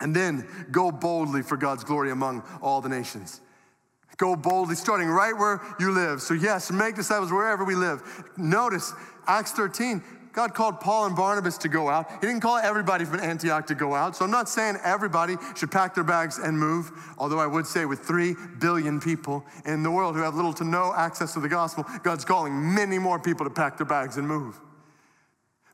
And 0.01 0.15
then 0.15 0.47
go 0.71 0.91
boldly 0.93 1.43
for 1.43 1.57
God's 1.57 1.85
glory 1.85 2.11
among 2.11 2.43
all 2.63 2.81
the 2.81 2.89
nations. 2.89 3.41
Go 4.17 4.35
boldly, 4.35 4.75
starting 4.75 5.09
right 5.09 5.37
where 5.37 5.61
you 5.79 5.93
live. 5.93 6.21
So, 6.21 6.35
yes, 6.35 6.73
make 6.73 6.97
disciples 6.97 7.31
wherever 7.31 7.65
we 7.65 7.77
live. 7.77 8.03
Notice 8.37 8.93
Acts 9.29 9.53
13, 9.53 10.03
God 10.33 10.55
called 10.55 10.81
Paul 10.81 11.07
and 11.07 11.17
Barnabas 11.17 11.57
to 11.59 11.69
go 11.69 11.89
out. 11.89 12.11
He 12.11 12.27
didn't 12.27 12.41
call 12.41 12.59
everybody 12.59 13.05
from 13.05 13.21
Antioch 13.21 13.67
to 13.69 13.77
go 13.77 13.95
out. 13.95 14.17
So, 14.17 14.25
I'm 14.25 14.31
not 14.33 14.49
saying 14.49 14.79
everybody 14.85 15.37
should 15.55 15.71
pack 15.71 15.95
their 15.95 16.05
bags 16.05 16.39
and 16.39 16.59
move, 16.59 16.91
although 17.17 17.39
I 17.39 17.47
would 17.47 17.67
say 17.67 17.85
with 17.85 18.01
3 18.01 18.35
billion 18.59 19.01
people 19.01 19.45
in 19.65 19.85
the 19.85 19.91
world 19.91 20.17
who 20.17 20.23
have 20.23 20.35
little 20.35 20.53
to 20.55 20.65
no 20.65 20.93
access 20.97 21.33
to 21.35 21.41
the 21.41 21.49
gospel, 21.49 21.85
God's 22.03 22.25
calling 22.25 22.75
many 22.75 22.99
more 22.99 23.21
people 23.21 23.47
to 23.47 23.51
pack 23.51 23.77
their 23.77 23.87
bags 23.87 24.17
and 24.17 24.27
move. 24.27 24.61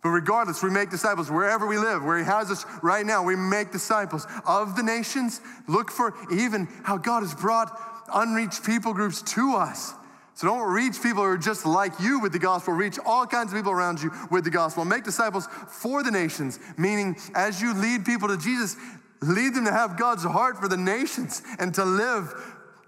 But 0.04 0.10
regardless, 0.10 0.62
we 0.62 0.68
make 0.68 0.90
disciples 0.90 1.30
wherever 1.30 1.66
we 1.66 1.78
live, 1.78 2.04
where 2.04 2.18
He 2.18 2.24
has 2.24 2.50
us 2.50 2.66
right 2.82 3.06
now. 3.06 3.24
We 3.24 3.36
make 3.36 3.72
disciples 3.72 4.26
of 4.46 4.76
the 4.76 4.82
nations. 4.82 5.40
Look 5.66 5.90
for 5.90 6.14
even 6.30 6.68
how 6.82 6.98
God 6.98 7.22
has 7.22 7.34
brought 7.34 7.72
unreached 8.14 8.64
people 8.64 8.92
groups 8.92 9.22
to 9.22 9.54
us. 9.54 9.94
So 10.34 10.46
don't 10.46 10.70
reach 10.70 11.02
people 11.02 11.22
who 11.22 11.30
are 11.30 11.38
just 11.38 11.64
like 11.64 11.98
you 12.00 12.20
with 12.20 12.32
the 12.32 12.38
gospel. 12.38 12.74
Reach 12.74 12.98
all 13.06 13.26
kinds 13.26 13.50
of 13.52 13.56
people 13.56 13.72
around 13.72 14.02
you 14.02 14.10
with 14.30 14.44
the 14.44 14.50
gospel. 14.50 14.84
Make 14.84 15.04
disciples 15.04 15.48
for 15.68 16.02
the 16.02 16.10
nations, 16.10 16.60
meaning 16.76 17.16
as 17.34 17.62
you 17.62 17.72
lead 17.72 18.04
people 18.04 18.28
to 18.28 18.36
Jesus, 18.36 18.76
lead 19.22 19.54
them 19.54 19.64
to 19.64 19.72
have 19.72 19.96
God's 19.96 20.24
heart 20.24 20.58
for 20.58 20.68
the 20.68 20.76
nations 20.76 21.40
and 21.58 21.72
to 21.74 21.84
live 21.84 22.34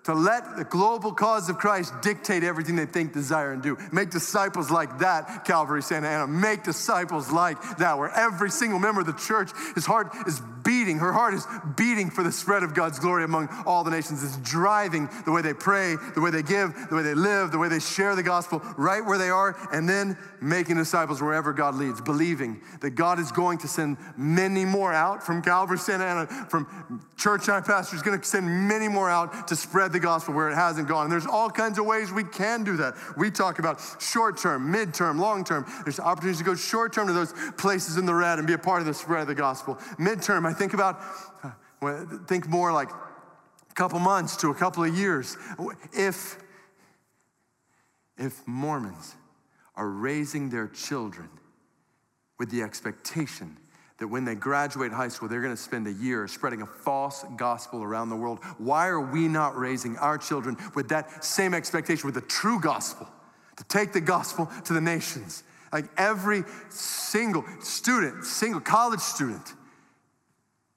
to 0.06 0.14
let 0.14 0.56
the 0.56 0.62
global 0.62 1.12
cause 1.12 1.48
of 1.48 1.58
Christ 1.58 1.92
dictate 2.00 2.44
everything 2.44 2.76
they 2.76 2.86
think, 2.86 3.12
desire, 3.12 3.52
and 3.52 3.60
do. 3.60 3.76
Make 3.90 4.10
disciples 4.10 4.70
like 4.70 5.00
that, 5.00 5.44
Calvary 5.44 5.82
Santa 5.82 6.06
Ana. 6.06 6.28
Make 6.28 6.62
disciples 6.62 7.32
like 7.32 7.60
that, 7.78 7.98
where 7.98 8.10
every 8.10 8.50
single 8.50 8.78
member 8.78 9.00
of 9.00 9.08
the 9.08 9.14
church, 9.14 9.50
his 9.74 9.84
heart 9.84 10.14
is 10.28 10.40
beating, 10.66 10.98
her 10.98 11.12
heart 11.12 11.32
is 11.32 11.46
beating 11.76 12.10
for 12.10 12.24
the 12.24 12.32
spread 12.32 12.64
of 12.64 12.74
God's 12.74 12.98
glory 12.98 13.22
among 13.22 13.48
all 13.64 13.84
the 13.84 13.90
nations. 13.90 14.24
It's 14.24 14.36
driving 14.38 15.08
the 15.24 15.30
way 15.30 15.40
they 15.40 15.54
pray, 15.54 15.96
the 16.14 16.20
way 16.20 16.30
they 16.30 16.42
give, 16.42 16.74
the 16.90 16.96
way 16.96 17.02
they 17.02 17.14
live, 17.14 17.52
the 17.52 17.58
way 17.58 17.68
they 17.68 17.78
share 17.78 18.16
the 18.16 18.22
gospel 18.22 18.60
right 18.76 19.04
where 19.04 19.16
they 19.16 19.30
are, 19.30 19.56
and 19.72 19.88
then 19.88 20.18
making 20.40 20.76
disciples 20.76 21.22
wherever 21.22 21.52
God 21.52 21.76
leads, 21.76 22.00
believing 22.00 22.60
that 22.80 22.90
God 22.90 23.20
is 23.20 23.30
going 23.30 23.58
to 23.58 23.68
send 23.68 23.96
many 24.16 24.64
more 24.64 24.92
out 24.92 25.22
from 25.22 25.40
Calvary 25.40 25.78
Santa 25.78 26.04
Ana, 26.04 26.26
from 26.50 27.00
church 27.16 27.48
I 27.48 27.60
pastor, 27.60 27.96
is 27.96 28.02
going 28.02 28.18
to 28.18 28.26
send 28.26 28.46
many 28.68 28.88
more 28.88 29.08
out 29.08 29.48
to 29.48 29.56
spread 29.56 29.92
the 29.92 30.00
gospel 30.00 30.34
where 30.34 30.50
it 30.50 30.54
hasn't 30.54 30.88
gone. 30.88 31.04
And 31.04 31.12
there's 31.12 31.26
all 31.26 31.48
kinds 31.48 31.78
of 31.78 31.86
ways 31.86 32.10
we 32.10 32.24
can 32.24 32.64
do 32.64 32.76
that. 32.78 32.94
We 33.16 33.30
talk 33.30 33.58
about 33.58 33.80
short 34.00 34.36
term, 34.36 34.70
mid 34.70 34.92
term, 34.92 35.18
long 35.18 35.44
term. 35.44 35.64
There's 35.84 36.00
opportunities 36.00 36.38
to 36.38 36.44
go 36.44 36.54
short 36.56 36.92
term 36.92 37.06
to 37.06 37.12
those 37.12 37.32
places 37.56 37.96
in 37.96 38.06
the 38.06 38.14
red 38.14 38.38
and 38.38 38.46
be 38.46 38.54
a 38.54 38.58
part 38.58 38.80
of 38.80 38.86
the 38.86 38.94
spread 38.94 39.22
of 39.22 39.28
the 39.28 39.34
gospel. 39.34 39.78
Mid 39.98 40.22
term, 40.22 40.44
I 40.44 40.55
think 40.56 40.74
about, 40.74 41.00
uh, 41.42 42.04
think 42.26 42.48
more 42.48 42.72
like 42.72 42.90
a 42.90 43.74
couple 43.74 43.98
months 43.98 44.36
to 44.38 44.50
a 44.50 44.54
couple 44.54 44.84
of 44.84 44.96
years. 44.96 45.36
If, 45.92 46.38
if 48.16 48.46
Mormons 48.46 49.14
are 49.74 49.88
raising 49.88 50.50
their 50.50 50.68
children 50.68 51.28
with 52.38 52.50
the 52.50 52.62
expectation 52.62 53.56
that 53.98 54.08
when 54.08 54.24
they 54.24 54.34
graduate 54.34 54.92
high 54.92 55.08
school, 55.08 55.28
they're 55.28 55.40
going 55.40 55.56
to 55.56 55.62
spend 55.62 55.86
a 55.86 55.92
year 55.92 56.28
spreading 56.28 56.60
a 56.60 56.66
false 56.66 57.24
gospel 57.36 57.82
around 57.82 58.10
the 58.10 58.16
world. 58.16 58.40
Why 58.58 58.88
are 58.88 59.00
we 59.00 59.26
not 59.26 59.56
raising 59.56 59.96
our 59.98 60.18
children 60.18 60.56
with 60.74 60.88
that 60.90 61.24
same 61.24 61.54
expectation, 61.54 62.06
with 62.06 62.14
the 62.14 62.20
true 62.20 62.60
gospel, 62.60 63.08
to 63.56 63.64
take 63.64 63.92
the 63.92 64.00
gospel 64.00 64.50
to 64.64 64.74
the 64.74 64.80
nations? 64.80 65.44
Like 65.72 65.86
every 65.96 66.44
single 66.68 67.44
student, 67.60 68.24
single 68.24 68.60
college 68.60 69.00
student, 69.00 69.54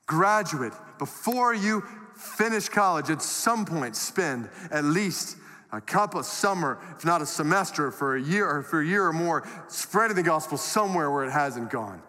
graduate, 0.09 0.73
before 0.97 1.53
you 1.53 1.83
finish 2.15 2.67
college, 2.67 3.11
at 3.11 3.21
some 3.21 3.63
point 3.63 3.95
spend 3.95 4.49
at 4.71 4.83
least 4.83 5.37
a 5.71 5.79
couple 5.79 6.19
of 6.19 6.25
summer, 6.25 6.79
if 6.97 7.05
not 7.05 7.21
a 7.21 7.27
semester, 7.27 7.91
for 7.91 8.15
a 8.15 8.21
year 8.21 8.49
or 8.49 8.63
for 8.63 8.81
a 8.81 8.85
year 8.85 9.05
or 9.05 9.13
more, 9.13 9.47
spreading 9.67 10.15
the 10.15 10.23
gospel 10.23 10.57
somewhere 10.57 11.11
where 11.11 11.23
it 11.23 11.31
hasn't 11.31 11.69
gone. 11.69 12.01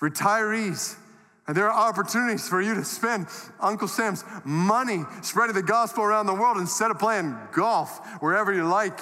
Retirees, 0.00 0.96
and 1.46 1.56
there 1.56 1.70
are 1.70 1.88
opportunities 1.88 2.48
for 2.48 2.60
you 2.60 2.74
to 2.74 2.84
spend 2.84 3.28
Uncle 3.60 3.86
Sam's 3.86 4.24
money 4.44 5.04
spreading 5.22 5.54
the 5.54 5.62
gospel 5.62 6.02
around 6.02 6.26
the 6.26 6.34
world 6.34 6.56
instead 6.56 6.90
of 6.90 6.98
playing 6.98 7.38
golf 7.52 8.04
wherever 8.20 8.52
you 8.52 8.64
like. 8.64 8.98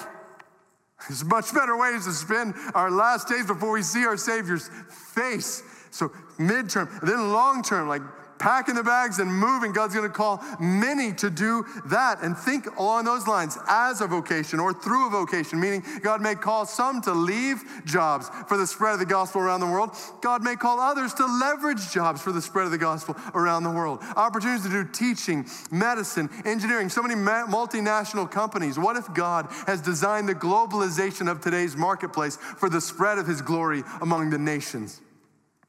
There's 1.07 1.25
much 1.25 1.51
better 1.51 1.75
ways 1.75 2.05
to 2.05 2.11
spend 2.11 2.53
our 2.75 2.91
last 2.91 3.27
days 3.27 3.47
before 3.47 3.71
we 3.71 3.81
see 3.81 4.05
our 4.05 4.17
Savior's 4.17 4.69
face. 5.15 5.63
So, 5.93 6.09
midterm, 6.39 6.89
then 7.01 7.31
long 7.31 7.61
term, 7.61 7.87
like 7.87 8.01
packing 8.39 8.73
the 8.73 8.83
bags 8.83 9.19
and 9.19 9.31
moving, 9.31 9.71
God's 9.71 9.93
going 9.93 10.09
to 10.09 10.13
call 10.13 10.43
many 10.59 11.13
to 11.13 11.29
do 11.29 11.63
that. 11.85 12.23
And 12.23 12.35
think 12.35 12.65
along 12.77 13.05
those 13.05 13.27
lines 13.27 13.59
as 13.69 14.01
a 14.01 14.07
vocation 14.07 14.59
or 14.59 14.73
through 14.73 15.05
a 15.07 15.09
vocation, 15.11 15.59
meaning 15.59 15.83
God 16.01 16.19
may 16.19 16.33
call 16.33 16.65
some 16.65 16.99
to 17.03 17.13
leave 17.13 17.63
jobs 17.85 18.29
for 18.47 18.57
the 18.57 18.65
spread 18.65 18.93
of 18.93 18.99
the 18.99 19.05
gospel 19.05 19.39
around 19.39 19.59
the 19.59 19.67
world. 19.67 19.91
God 20.21 20.43
may 20.43 20.55
call 20.55 20.79
others 20.79 21.13
to 21.13 21.25
leverage 21.27 21.91
jobs 21.91 22.23
for 22.23 22.31
the 22.31 22.41
spread 22.41 22.65
of 22.65 22.71
the 22.71 22.77
gospel 22.79 23.15
around 23.35 23.61
the 23.61 23.71
world. 23.71 23.99
Opportunities 24.15 24.65
to 24.65 24.71
do 24.71 24.83
teaching, 24.83 25.45
medicine, 25.71 26.27
engineering, 26.43 26.89
so 26.89 27.03
many 27.03 27.13
multinational 27.13 28.29
companies. 28.29 28.79
What 28.79 28.97
if 28.97 29.13
God 29.13 29.47
has 29.67 29.79
designed 29.79 30.27
the 30.27 30.33
globalization 30.33 31.29
of 31.29 31.39
today's 31.39 31.77
marketplace 31.77 32.37
for 32.57 32.67
the 32.67 32.81
spread 32.81 33.19
of 33.19 33.27
his 33.27 33.43
glory 33.43 33.83
among 34.01 34.31
the 34.31 34.39
nations? 34.39 35.01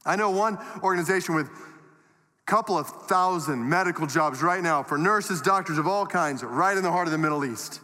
I 0.04 0.16
know 0.16 0.30
one 0.30 0.58
organization 0.82 1.34
with 1.34 1.46
a 1.46 1.50
couple 2.46 2.76
of 2.76 2.86
thousand 2.86 3.68
medical 3.68 4.06
jobs 4.06 4.42
right 4.42 4.62
now 4.62 4.82
for 4.82 4.98
nurses, 4.98 5.40
doctors 5.40 5.78
of 5.78 5.86
all 5.86 6.06
kinds, 6.06 6.42
right 6.42 6.76
in 6.76 6.82
the 6.82 6.90
heart 6.90 7.06
of 7.06 7.12
the 7.12 7.18
Middle 7.18 7.44
East. 7.44 7.80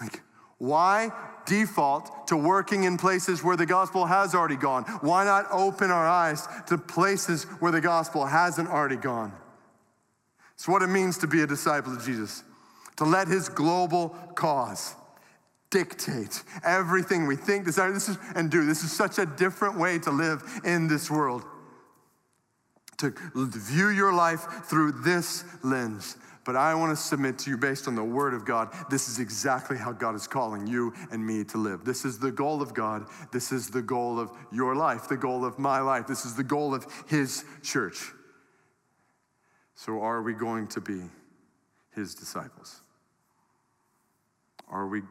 Like, 0.00 0.20
why 0.58 1.10
default 1.44 2.28
to 2.28 2.36
working 2.36 2.84
in 2.84 2.96
places 2.96 3.42
where 3.42 3.56
the 3.56 3.66
gospel 3.66 4.06
has 4.06 4.34
already 4.34 4.56
gone? 4.56 4.84
Why 5.00 5.24
not 5.24 5.46
open 5.50 5.90
our 5.90 6.06
eyes 6.06 6.46
to 6.68 6.78
places 6.78 7.44
where 7.58 7.72
the 7.72 7.80
gospel 7.80 8.24
hasn't 8.24 8.68
already 8.68 8.96
gone? 8.96 9.32
It's 10.54 10.68
what 10.68 10.82
it 10.82 10.88
means 10.88 11.18
to 11.18 11.26
be 11.26 11.42
a 11.42 11.46
disciple 11.46 11.92
of 11.92 12.04
Jesus, 12.04 12.44
to 12.96 13.04
let 13.04 13.26
his 13.26 13.48
global 13.48 14.10
cause 14.36 14.94
dictate 15.72 16.44
everything 16.64 17.26
we 17.26 17.34
think, 17.34 17.64
desire, 17.64 17.92
this 17.92 18.08
is, 18.08 18.16
and 18.36 18.48
do. 18.48 18.64
This 18.64 18.84
is 18.84 18.92
such 18.92 19.18
a 19.18 19.26
different 19.26 19.76
way 19.76 19.98
to 19.98 20.12
live 20.12 20.44
in 20.64 20.86
this 20.86 21.10
world 21.10 21.42
to 23.02 23.12
view 23.36 23.88
your 23.88 24.12
life 24.12 24.42
through 24.64 24.92
this 24.92 25.44
lens. 25.64 26.16
But 26.44 26.56
I 26.56 26.74
want 26.74 26.96
to 26.96 27.00
submit 27.00 27.38
to 27.40 27.50
you 27.50 27.56
based 27.56 27.86
on 27.86 27.94
the 27.94 28.02
Word 28.02 28.34
of 28.34 28.44
God. 28.44 28.74
This 28.90 29.08
is 29.08 29.20
exactly 29.20 29.76
how 29.76 29.92
God 29.92 30.14
is 30.14 30.26
calling 30.26 30.66
you 30.66 30.92
and 31.12 31.24
me 31.24 31.44
to 31.44 31.58
live. 31.58 31.84
This 31.84 32.04
is 32.04 32.18
the 32.18 32.32
goal 32.32 32.60
of 32.60 32.74
God. 32.74 33.06
This 33.32 33.52
is 33.52 33.70
the 33.70 33.82
goal 33.82 34.18
of 34.18 34.30
your 34.50 34.74
life, 34.74 35.08
the 35.08 35.16
goal 35.16 35.44
of 35.44 35.58
my 35.58 35.80
life. 35.80 36.06
This 36.06 36.24
is 36.24 36.34
the 36.34 36.42
goal 36.42 36.74
of 36.74 36.86
His 37.06 37.44
church. 37.62 38.10
So, 39.76 40.00
are 40.00 40.22
we 40.22 40.34
going 40.34 40.66
to 40.68 40.80
be 40.80 41.02
His 41.94 42.14
disciples? 42.14 42.82
Are 44.68 44.88
we 44.88 45.02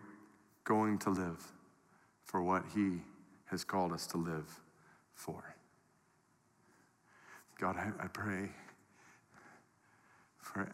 going 0.63 0.97
to 0.99 1.09
live 1.09 1.43
for 2.23 2.41
what 2.41 2.63
He 2.73 3.01
has 3.45 3.63
called 3.63 3.91
us 3.91 4.07
to 4.07 4.17
live 4.17 4.61
for? 5.13 5.55
God, 7.59 7.75
I, 7.77 7.91
I 8.03 8.07
pray 8.07 8.49
for 10.37 10.73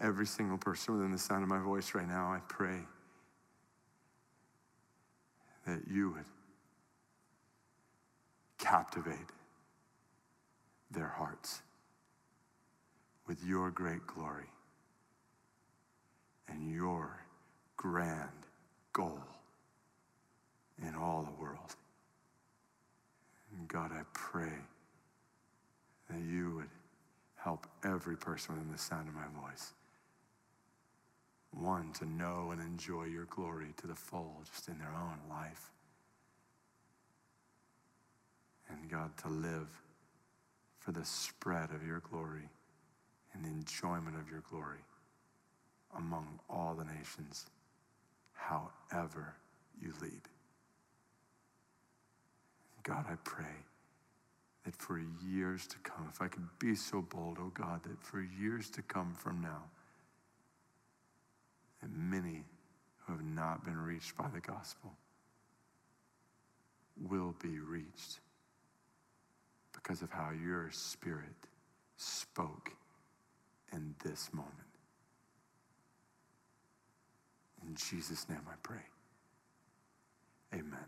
every 0.00 0.26
single 0.26 0.58
person 0.58 0.96
within 0.96 1.12
the 1.12 1.18
sound 1.18 1.42
of 1.42 1.48
my 1.48 1.58
voice 1.58 1.94
right 1.94 2.08
now. 2.08 2.28
I 2.28 2.40
pray 2.48 2.80
that 5.66 5.82
you 5.90 6.10
would 6.10 6.24
captivate 8.58 9.16
their 10.90 11.08
hearts 11.08 11.62
with 13.26 13.42
your 13.44 13.70
great 13.70 14.06
glory 14.06 14.50
and 16.48 16.70
your 16.70 17.23
grand 17.84 18.30
goal 18.94 19.20
in 20.82 20.94
all 20.94 21.22
the 21.22 21.42
world. 21.42 21.76
And 23.54 23.68
God, 23.68 23.90
I 23.92 24.00
pray 24.14 24.54
that 26.08 26.18
you 26.18 26.54
would 26.54 26.70
help 27.36 27.66
every 27.84 28.16
person 28.16 28.54
within 28.54 28.72
the 28.72 28.78
sound 28.78 29.06
of 29.06 29.14
my 29.14 29.26
voice. 29.38 29.74
One, 31.50 31.92
to 31.98 32.06
know 32.06 32.52
and 32.52 32.60
enjoy 32.62 33.04
your 33.04 33.26
glory 33.26 33.74
to 33.76 33.86
the 33.86 33.94
full, 33.94 34.40
just 34.50 34.66
in 34.68 34.78
their 34.78 34.88
own 34.88 35.18
life. 35.28 35.70
And 38.70 38.90
God, 38.90 39.14
to 39.18 39.28
live 39.28 39.68
for 40.78 40.92
the 40.92 41.04
spread 41.04 41.68
of 41.70 41.86
your 41.86 42.00
glory 42.10 42.48
and 43.34 43.44
the 43.44 43.50
enjoyment 43.50 44.16
of 44.16 44.30
your 44.30 44.42
glory 44.50 44.80
among 45.94 46.40
all 46.48 46.74
the 46.74 46.84
nations, 46.84 47.44
however 48.34 49.34
you 49.80 49.92
lead. 50.02 50.20
God, 52.82 53.06
I 53.08 53.14
pray 53.24 53.64
that 54.64 54.76
for 54.76 55.00
years 55.26 55.66
to 55.66 55.76
come, 55.78 56.08
if 56.12 56.20
I 56.20 56.28
could 56.28 56.46
be 56.58 56.74
so 56.74 57.02
bold, 57.02 57.38
oh 57.40 57.52
God, 57.54 57.82
that 57.84 58.02
for 58.02 58.20
years 58.20 58.68
to 58.70 58.82
come 58.82 59.14
from 59.14 59.40
now, 59.40 59.64
that 61.80 61.90
many 61.90 62.44
who 63.06 63.12
have 63.12 63.24
not 63.24 63.64
been 63.64 63.78
reached 63.78 64.16
by 64.16 64.28
the 64.28 64.40
gospel 64.40 64.92
will 67.08 67.34
be 67.42 67.58
reached 67.58 68.20
because 69.72 70.02
of 70.02 70.10
how 70.10 70.30
your 70.30 70.70
spirit 70.72 71.34
spoke 71.96 72.70
in 73.72 73.94
this 74.04 74.30
moment. 74.32 74.63
In 77.74 77.78
Jesus' 77.78 78.28
name 78.28 78.38
I 78.48 78.54
pray. 78.62 78.78
Amen. 80.54 80.78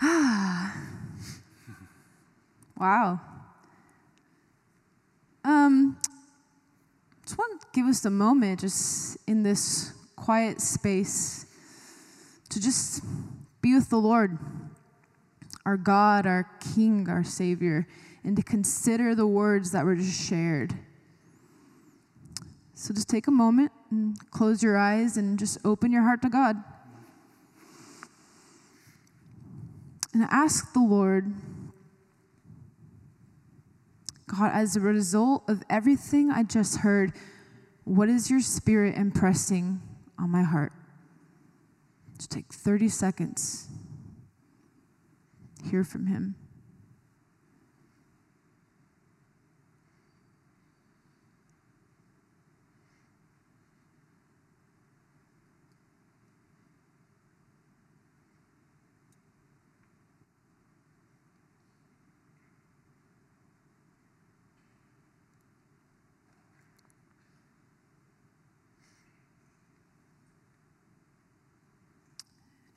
Wow. 2.76 3.20
Um, 5.44 5.96
just 7.24 7.38
want 7.38 7.60
to 7.60 7.66
give 7.72 7.86
us 7.86 8.04
a 8.04 8.10
moment, 8.10 8.60
just 8.60 9.16
in 9.26 9.42
this 9.44 9.97
quiet 10.28 10.60
space, 10.60 11.46
to 12.50 12.60
just 12.60 13.02
be 13.62 13.72
with 13.72 13.88
the 13.88 13.96
Lord, 13.96 14.36
our 15.64 15.78
God, 15.78 16.26
our 16.26 16.46
King, 16.74 17.08
our 17.08 17.24
Savior. 17.24 17.86
and 18.24 18.36
to 18.36 18.42
consider 18.42 19.14
the 19.14 19.26
words 19.26 19.70
that 19.72 19.86
were 19.86 19.96
just 19.96 20.28
shared. 20.28 20.74
So 22.74 22.92
just 22.92 23.08
take 23.08 23.26
a 23.26 23.30
moment 23.30 23.72
and 23.90 24.18
close 24.30 24.62
your 24.62 24.76
eyes 24.76 25.16
and 25.16 25.38
just 25.38 25.56
open 25.64 25.90
your 25.90 26.02
heart 26.02 26.20
to 26.20 26.28
God. 26.28 26.62
And 30.12 30.24
ask 30.24 30.74
the 30.74 30.82
Lord, 30.82 31.32
God, 34.26 34.50
as 34.52 34.76
a 34.76 34.80
result 34.80 35.44
of 35.48 35.62
everything 35.70 36.30
I 36.30 36.42
just 36.42 36.80
heard, 36.80 37.14
what 37.84 38.10
is 38.10 38.30
your 38.30 38.40
spirit 38.40 38.94
impressing 38.94 39.80
on 40.18 40.30
my 40.30 40.42
heart? 40.42 40.72
Just 42.16 42.30
take 42.30 42.52
30 42.52 42.88
seconds. 42.88 43.68
Hear 45.70 45.84
from 45.84 46.06
him. 46.06 46.34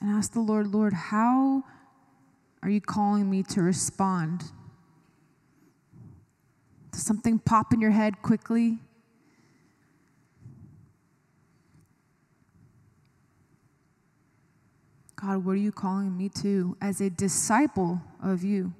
And 0.01 0.09
ask 0.09 0.33
the 0.33 0.39
Lord, 0.39 0.67
Lord, 0.67 0.93
how 0.93 1.63
are 2.63 2.69
you 2.69 2.81
calling 2.81 3.29
me 3.29 3.43
to 3.43 3.61
respond? 3.61 4.45
Does 6.91 7.03
something 7.03 7.39
pop 7.39 7.73
in 7.73 7.79
your 7.79 7.91
head 7.91 8.21
quickly? 8.21 8.79
God, 15.15 15.45
what 15.45 15.51
are 15.51 15.55
you 15.55 15.71
calling 15.71 16.17
me 16.17 16.29
to 16.29 16.75
as 16.81 16.99
a 16.99 17.09
disciple 17.11 18.01
of 18.23 18.43
you? 18.43 18.73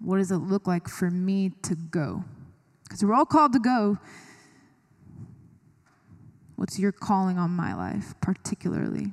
What 0.00 0.18
does 0.18 0.30
it 0.30 0.36
look 0.36 0.66
like 0.66 0.86
for 0.86 1.10
me 1.10 1.52
to 1.62 1.74
go? 1.74 2.24
Because 2.92 3.06
we're 3.06 3.14
all 3.14 3.24
called 3.24 3.54
to 3.54 3.58
go. 3.58 3.96
What's 6.56 6.78
your 6.78 6.92
calling 6.92 7.38
on 7.38 7.48
my 7.48 7.74
life, 7.74 8.14
particularly? 8.20 9.12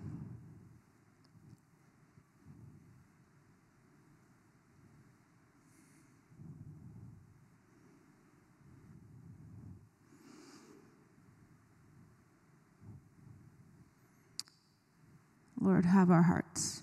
Lord, 15.57 15.85
have 15.85 16.11
our 16.11 16.23
hearts. 16.23 16.81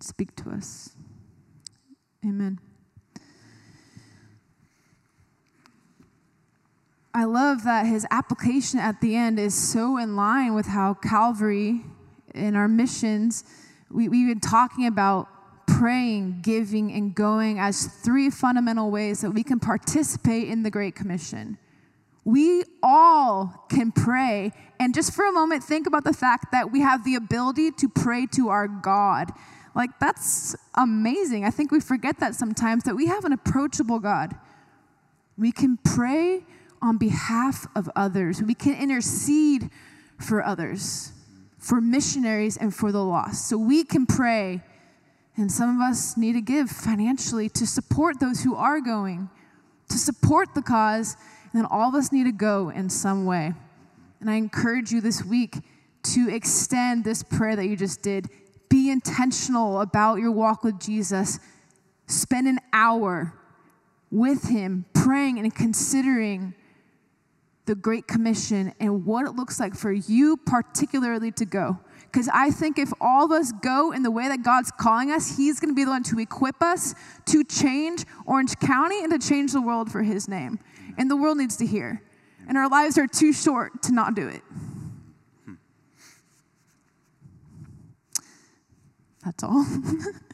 Speak 0.00 0.34
to 0.36 0.48
us. 0.52 0.96
Amen. 2.24 2.60
I 7.12 7.24
love 7.24 7.64
that 7.64 7.86
his 7.86 8.06
application 8.10 8.78
at 8.78 9.00
the 9.00 9.16
end 9.16 9.40
is 9.40 9.54
so 9.54 9.96
in 9.96 10.14
line 10.14 10.54
with 10.54 10.66
how 10.66 10.94
Calvary 10.94 11.80
in 12.34 12.54
our 12.54 12.68
missions, 12.68 13.42
we, 13.90 14.08
we've 14.08 14.28
been 14.28 14.38
talking 14.38 14.86
about 14.86 15.28
praying, 15.66 16.40
giving, 16.42 16.92
and 16.92 17.14
going 17.14 17.58
as 17.58 17.86
three 17.86 18.30
fundamental 18.30 18.90
ways 18.90 19.22
that 19.22 19.32
we 19.32 19.42
can 19.42 19.58
participate 19.58 20.48
in 20.48 20.62
the 20.62 20.70
Great 20.70 20.94
Commission. 20.94 21.58
We 22.24 22.62
all 22.82 23.66
can 23.68 23.90
pray. 23.90 24.52
And 24.78 24.94
just 24.94 25.12
for 25.12 25.24
a 25.24 25.32
moment, 25.32 25.64
think 25.64 25.88
about 25.88 26.04
the 26.04 26.12
fact 26.12 26.52
that 26.52 26.70
we 26.70 26.80
have 26.80 27.04
the 27.04 27.16
ability 27.16 27.72
to 27.72 27.88
pray 27.88 28.26
to 28.34 28.50
our 28.50 28.68
God. 28.68 29.32
Like, 29.74 29.98
that's 29.98 30.54
amazing. 30.74 31.44
I 31.44 31.50
think 31.50 31.72
we 31.72 31.80
forget 31.80 32.20
that 32.20 32.36
sometimes 32.36 32.84
that 32.84 32.94
we 32.94 33.06
have 33.06 33.24
an 33.24 33.32
approachable 33.32 33.98
God. 33.98 34.34
We 35.36 35.50
can 35.50 35.78
pray 35.78 36.44
on 36.82 36.98
behalf 36.98 37.66
of 37.74 37.90
others. 37.94 38.42
We 38.42 38.54
can 38.54 38.74
intercede 38.74 39.70
for 40.18 40.44
others, 40.44 41.12
for 41.58 41.80
missionaries, 41.80 42.56
and 42.56 42.74
for 42.74 42.92
the 42.92 43.04
lost. 43.04 43.48
So 43.48 43.58
we 43.58 43.84
can 43.84 44.06
pray, 44.06 44.62
and 45.36 45.50
some 45.50 45.76
of 45.76 45.82
us 45.82 46.16
need 46.16 46.32
to 46.34 46.40
give 46.40 46.70
financially 46.70 47.48
to 47.50 47.66
support 47.66 48.20
those 48.20 48.42
who 48.42 48.54
are 48.54 48.80
going, 48.80 49.28
to 49.88 49.98
support 49.98 50.54
the 50.54 50.62
cause, 50.62 51.16
and 51.52 51.62
then 51.62 51.68
all 51.70 51.88
of 51.88 51.94
us 51.94 52.12
need 52.12 52.24
to 52.24 52.32
go 52.32 52.70
in 52.70 52.88
some 52.88 53.24
way. 53.24 53.52
And 54.20 54.30
I 54.30 54.34
encourage 54.34 54.92
you 54.92 55.00
this 55.00 55.24
week 55.24 55.58
to 56.02 56.28
extend 56.30 57.04
this 57.04 57.22
prayer 57.22 57.56
that 57.56 57.66
you 57.66 57.76
just 57.76 58.02
did. 58.02 58.28
Be 58.68 58.90
intentional 58.90 59.80
about 59.80 60.16
your 60.16 60.30
walk 60.30 60.62
with 60.62 60.78
Jesus. 60.78 61.40
Spend 62.06 62.46
an 62.46 62.60
hour 62.72 63.34
with 64.10 64.48
Him, 64.48 64.84
praying 64.92 65.38
and 65.38 65.54
considering 65.54 66.54
the 67.70 67.76
Great 67.76 68.08
Commission 68.08 68.74
and 68.80 69.06
what 69.06 69.28
it 69.28 69.36
looks 69.36 69.60
like 69.60 69.76
for 69.76 69.92
you, 69.92 70.36
particularly, 70.36 71.30
to 71.30 71.44
go. 71.44 71.78
Because 72.02 72.28
I 72.34 72.50
think 72.50 72.80
if 72.80 72.92
all 73.00 73.24
of 73.24 73.30
us 73.30 73.52
go 73.62 73.92
in 73.92 74.02
the 74.02 74.10
way 74.10 74.26
that 74.26 74.42
God's 74.42 74.72
calling 74.72 75.12
us, 75.12 75.36
He's 75.36 75.60
going 75.60 75.70
to 75.70 75.76
be 75.76 75.84
the 75.84 75.90
one 75.90 76.02
to 76.02 76.18
equip 76.18 76.60
us 76.64 76.96
to 77.26 77.44
change 77.44 78.04
Orange 78.26 78.58
County 78.58 79.04
and 79.04 79.12
to 79.12 79.24
change 79.24 79.52
the 79.52 79.60
world 79.60 79.88
for 79.88 80.02
His 80.02 80.26
name. 80.26 80.58
And 80.98 81.08
the 81.08 81.14
world 81.14 81.38
needs 81.38 81.56
to 81.58 81.66
hear. 81.66 82.02
And 82.48 82.58
our 82.58 82.68
lives 82.68 82.98
are 82.98 83.06
too 83.06 83.32
short 83.32 83.84
to 83.84 83.92
not 83.92 84.16
do 84.16 84.26
it. 84.26 84.42
Hmm. 85.44 85.54
That's 89.24 89.44
all. 89.44 89.64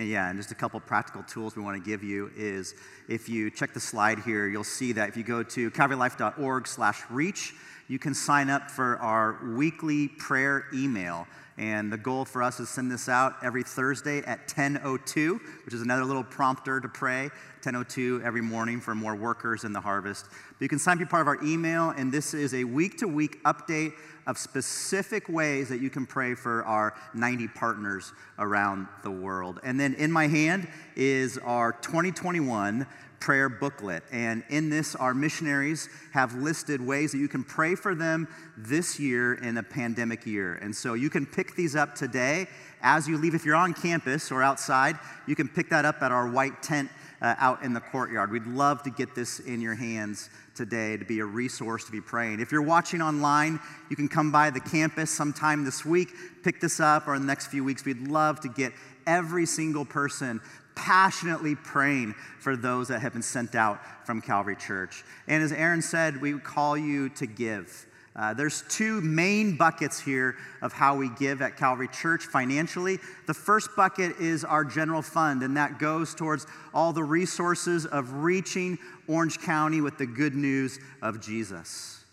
And 0.00 0.08
yeah, 0.08 0.30
and 0.30 0.38
just 0.38 0.50
a 0.50 0.54
couple 0.54 0.80
practical 0.80 1.22
tools 1.24 1.56
we 1.56 1.62
want 1.62 1.76
to 1.76 1.90
give 1.90 2.02
you 2.02 2.30
is 2.34 2.74
if 3.06 3.28
you 3.28 3.50
check 3.50 3.74
the 3.74 3.80
slide 3.80 4.18
here, 4.20 4.48
you'll 4.48 4.64
see 4.64 4.92
that 4.92 5.10
if 5.10 5.16
you 5.18 5.22
go 5.22 5.42
to 5.42 5.70
calvarylife.org 5.72 6.66
slash 6.66 7.02
reach, 7.10 7.52
you 7.86 7.98
can 7.98 8.14
sign 8.14 8.48
up 8.48 8.70
for 8.70 8.96
our 9.00 9.38
weekly 9.54 10.08
prayer 10.08 10.64
email. 10.72 11.26
And 11.58 11.92
the 11.92 11.98
goal 11.98 12.24
for 12.24 12.42
us 12.42 12.58
is 12.60 12.68
send 12.68 12.90
this 12.90 13.08
out 13.08 13.36
every 13.42 13.62
Thursday 13.62 14.22
at 14.22 14.48
10:02, 14.48 15.40
which 15.64 15.74
is 15.74 15.82
another 15.82 16.04
little 16.04 16.24
prompter 16.24 16.80
to 16.80 16.88
pray. 16.88 17.30
10:02 17.62 18.22
every 18.24 18.40
morning 18.40 18.80
for 18.80 18.94
more 18.94 19.14
workers 19.14 19.64
in 19.64 19.72
the 19.72 19.80
harvest. 19.80 20.26
But 20.30 20.60
you 20.60 20.68
can 20.68 20.78
sign 20.78 20.94
up 20.94 21.00
be 21.00 21.04
part 21.04 21.22
of 21.22 21.28
our 21.28 21.42
email, 21.44 21.90
and 21.90 22.10
this 22.10 22.32
is 22.32 22.54
a 22.54 22.64
week-to-week 22.64 23.42
update 23.44 23.92
of 24.26 24.38
specific 24.38 25.28
ways 25.28 25.68
that 25.68 25.80
you 25.80 25.90
can 25.90 26.06
pray 26.06 26.34
for 26.34 26.64
our 26.64 26.94
90 27.14 27.48
partners 27.48 28.12
around 28.38 28.86
the 29.02 29.10
world. 29.10 29.60
And 29.62 29.78
then 29.78 29.94
in 29.94 30.12
my 30.12 30.28
hand 30.28 30.68
is 30.94 31.36
our 31.38 31.72
2021 31.72 32.86
prayer 33.20 33.48
booklet. 33.48 34.02
And 34.10 34.42
in 34.48 34.70
this, 34.70 34.96
our 34.96 35.14
missionaries 35.14 35.88
have 36.12 36.34
listed 36.34 36.80
ways 36.80 37.12
that 37.12 37.18
you 37.18 37.28
can 37.28 37.44
pray 37.44 37.74
for 37.74 37.94
them 37.94 38.26
this 38.56 38.98
year 38.98 39.34
in 39.34 39.58
a 39.58 39.62
pandemic 39.62 40.26
year. 40.26 40.54
And 40.54 40.74
so 40.74 40.94
you 40.94 41.10
can 41.10 41.26
pick 41.26 41.54
these 41.54 41.76
up 41.76 41.94
today 41.94 42.48
as 42.82 43.06
you 43.06 43.18
leave. 43.18 43.34
If 43.34 43.44
you're 43.44 43.56
on 43.56 43.74
campus 43.74 44.32
or 44.32 44.42
outside, 44.42 44.98
you 45.26 45.36
can 45.36 45.48
pick 45.48 45.68
that 45.68 45.84
up 45.84 46.02
at 46.02 46.10
our 46.10 46.28
white 46.28 46.62
tent 46.62 46.90
uh, 47.20 47.34
out 47.38 47.62
in 47.62 47.74
the 47.74 47.80
courtyard. 47.80 48.30
We'd 48.30 48.46
love 48.46 48.82
to 48.84 48.90
get 48.90 49.14
this 49.14 49.40
in 49.40 49.60
your 49.60 49.74
hands 49.74 50.30
today 50.54 50.96
to 50.96 51.04
be 51.04 51.20
a 51.20 51.24
resource 51.24 51.84
to 51.84 51.92
be 51.92 52.00
praying. 52.00 52.40
If 52.40 52.50
you're 52.50 52.62
watching 52.62 53.02
online, 53.02 53.60
you 53.90 53.96
can 53.96 54.08
come 54.08 54.32
by 54.32 54.50
the 54.50 54.60
campus 54.60 55.10
sometime 55.10 55.64
this 55.64 55.84
week, 55.84 56.08
pick 56.42 56.60
this 56.60 56.80
up, 56.80 57.06
or 57.06 57.14
in 57.14 57.22
the 57.22 57.26
next 57.26 57.48
few 57.48 57.62
weeks. 57.64 57.84
We'd 57.84 58.08
love 58.08 58.40
to 58.40 58.48
get 58.48 58.72
every 59.06 59.44
single 59.44 59.84
person 59.84 60.40
passionately 60.80 61.54
praying 61.54 62.14
for 62.38 62.56
those 62.56 62.88
that 62.88 63.00
have 63.00 63.12
been 63.12 63.20
sent 63.20 63.54
out 63.54 63.80
from 64.06 64.22
Calvary 64.22 64.56
Church. 64.56 65.04
And 65.28 65.42
as 65.42 65.52
Aaron 65.52 65.82
said, 65.82 66.22
we 66.22 66.38
call 66.38 66.76
you 66.76 67.10
to 67.10 67.26
give. 67.26 67.86
Uh, 68.16 68.32
there's 68.32 68.64
two 68.68 69.02
main 69.02 69.58
buckets 69.58 70.00
here 70.00 70.36
of 70.62 70.72
how 70.72 70.96
we 70.96 71.10
give 71.10 71.42
at 71.42 71.58
Calvary 71.58 71.88
Church 71.88 72.24
financially. 72.24 72.98
The 73.26 73.34
first 73.34 73.76
bucket 73.76 74.18
is 74.18 74.42
our 74.42 74.64
general 74.64 75.02
fund, 75.02 75.42
and 75.42 75.54
that 75.58 75.78
goes 75.78 76.14
towards 76.14 76.46
all 76.72 76.94
the 76.94 77.04
resources 77.04 77.84
of 77.84 78.12
reaching 78.14 78.78
Orange 79.06 79.38
County 79.38 79.82
with 79.82 79.98
the 79.98 80.06
good 80.06 80.34
news 80.34 80.80
of 81.02 81.20
Jesus. 81.20 82.04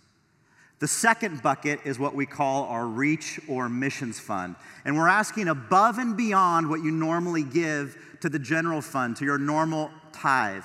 The 0.80 0.88
second 0.88 1.42
bucket 1.42 1.80
is 1.86 1.98
what 1.98 2.14
we 2.14 2.26
call 2.26 2.66
our 2.66 2.86
Reach 2.86 3.40
or 3.48 3.68
Missions 3.70 4.20
Fund. 4.20 4.56
And 4.86 4.96
we're 4.96 5.08
asking 5.08 5.48
above 5.48 5.98
and 5.98 6.16
beyond 6.16 6.70
what 6.70 6.84
you 6.84 6.92
normally 6.92 7.44
give 7.44 7.98
to 8.22 8.30
the 8.30 8.40
general 8.40 8.82
fund, 8.82 9.16
to 9.18 9.26
your 9.26 9.38
normal 9.38 9.92
tithe. 10.12 10.64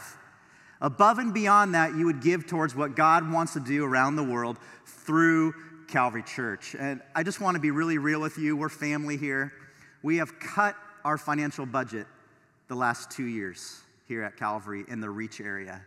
Above 0.80 1.18
and 1.18 1.32
beyond 1.32 1.74
that, 1.74 1.94
you 1.94 2.06
would 2.06 2.20
give 2.20 2.46
towards 2.46 2.74
what 2.74 2.96
God 2.96 3.30
wants 3.30 3.52
to 3.52 3.60
do 3.60 3.84
around 3.84 4.16
the 4.16 4.24
world 4.24 4.58
through 4.84 5.54
Calvary 5.88 6.22
Church. 6.22 6.74
And 6.78 7.00
I 7.14 7.22
just 7.22 7.40
want 7.40 7.54
to 7.54 7.60
be 7.60 7.70
really 7.70 7.98
real 7.98 8.20
with 8.20 8.38
you. 8.38 8.56
We're 8.56 8.68
family 8.68 9.16
here. 9.16 9.52
We 10.02 10.16
have 10.16 10.40
cut 10.40 10.74
our 11.04 11.18
financial 11.18 11.66
budget 11.66 12.06
the 12.68 12.74
last 12.74 13.10
two 13.10 13.24
years 13.24 13.80
here 14.08 14.22
at 14.22 14.36
Calvary 14.36 14.84
in 14.88 15.00
the 15.00 15.10
Reach 15.10 15.40
area. 15.40 15.82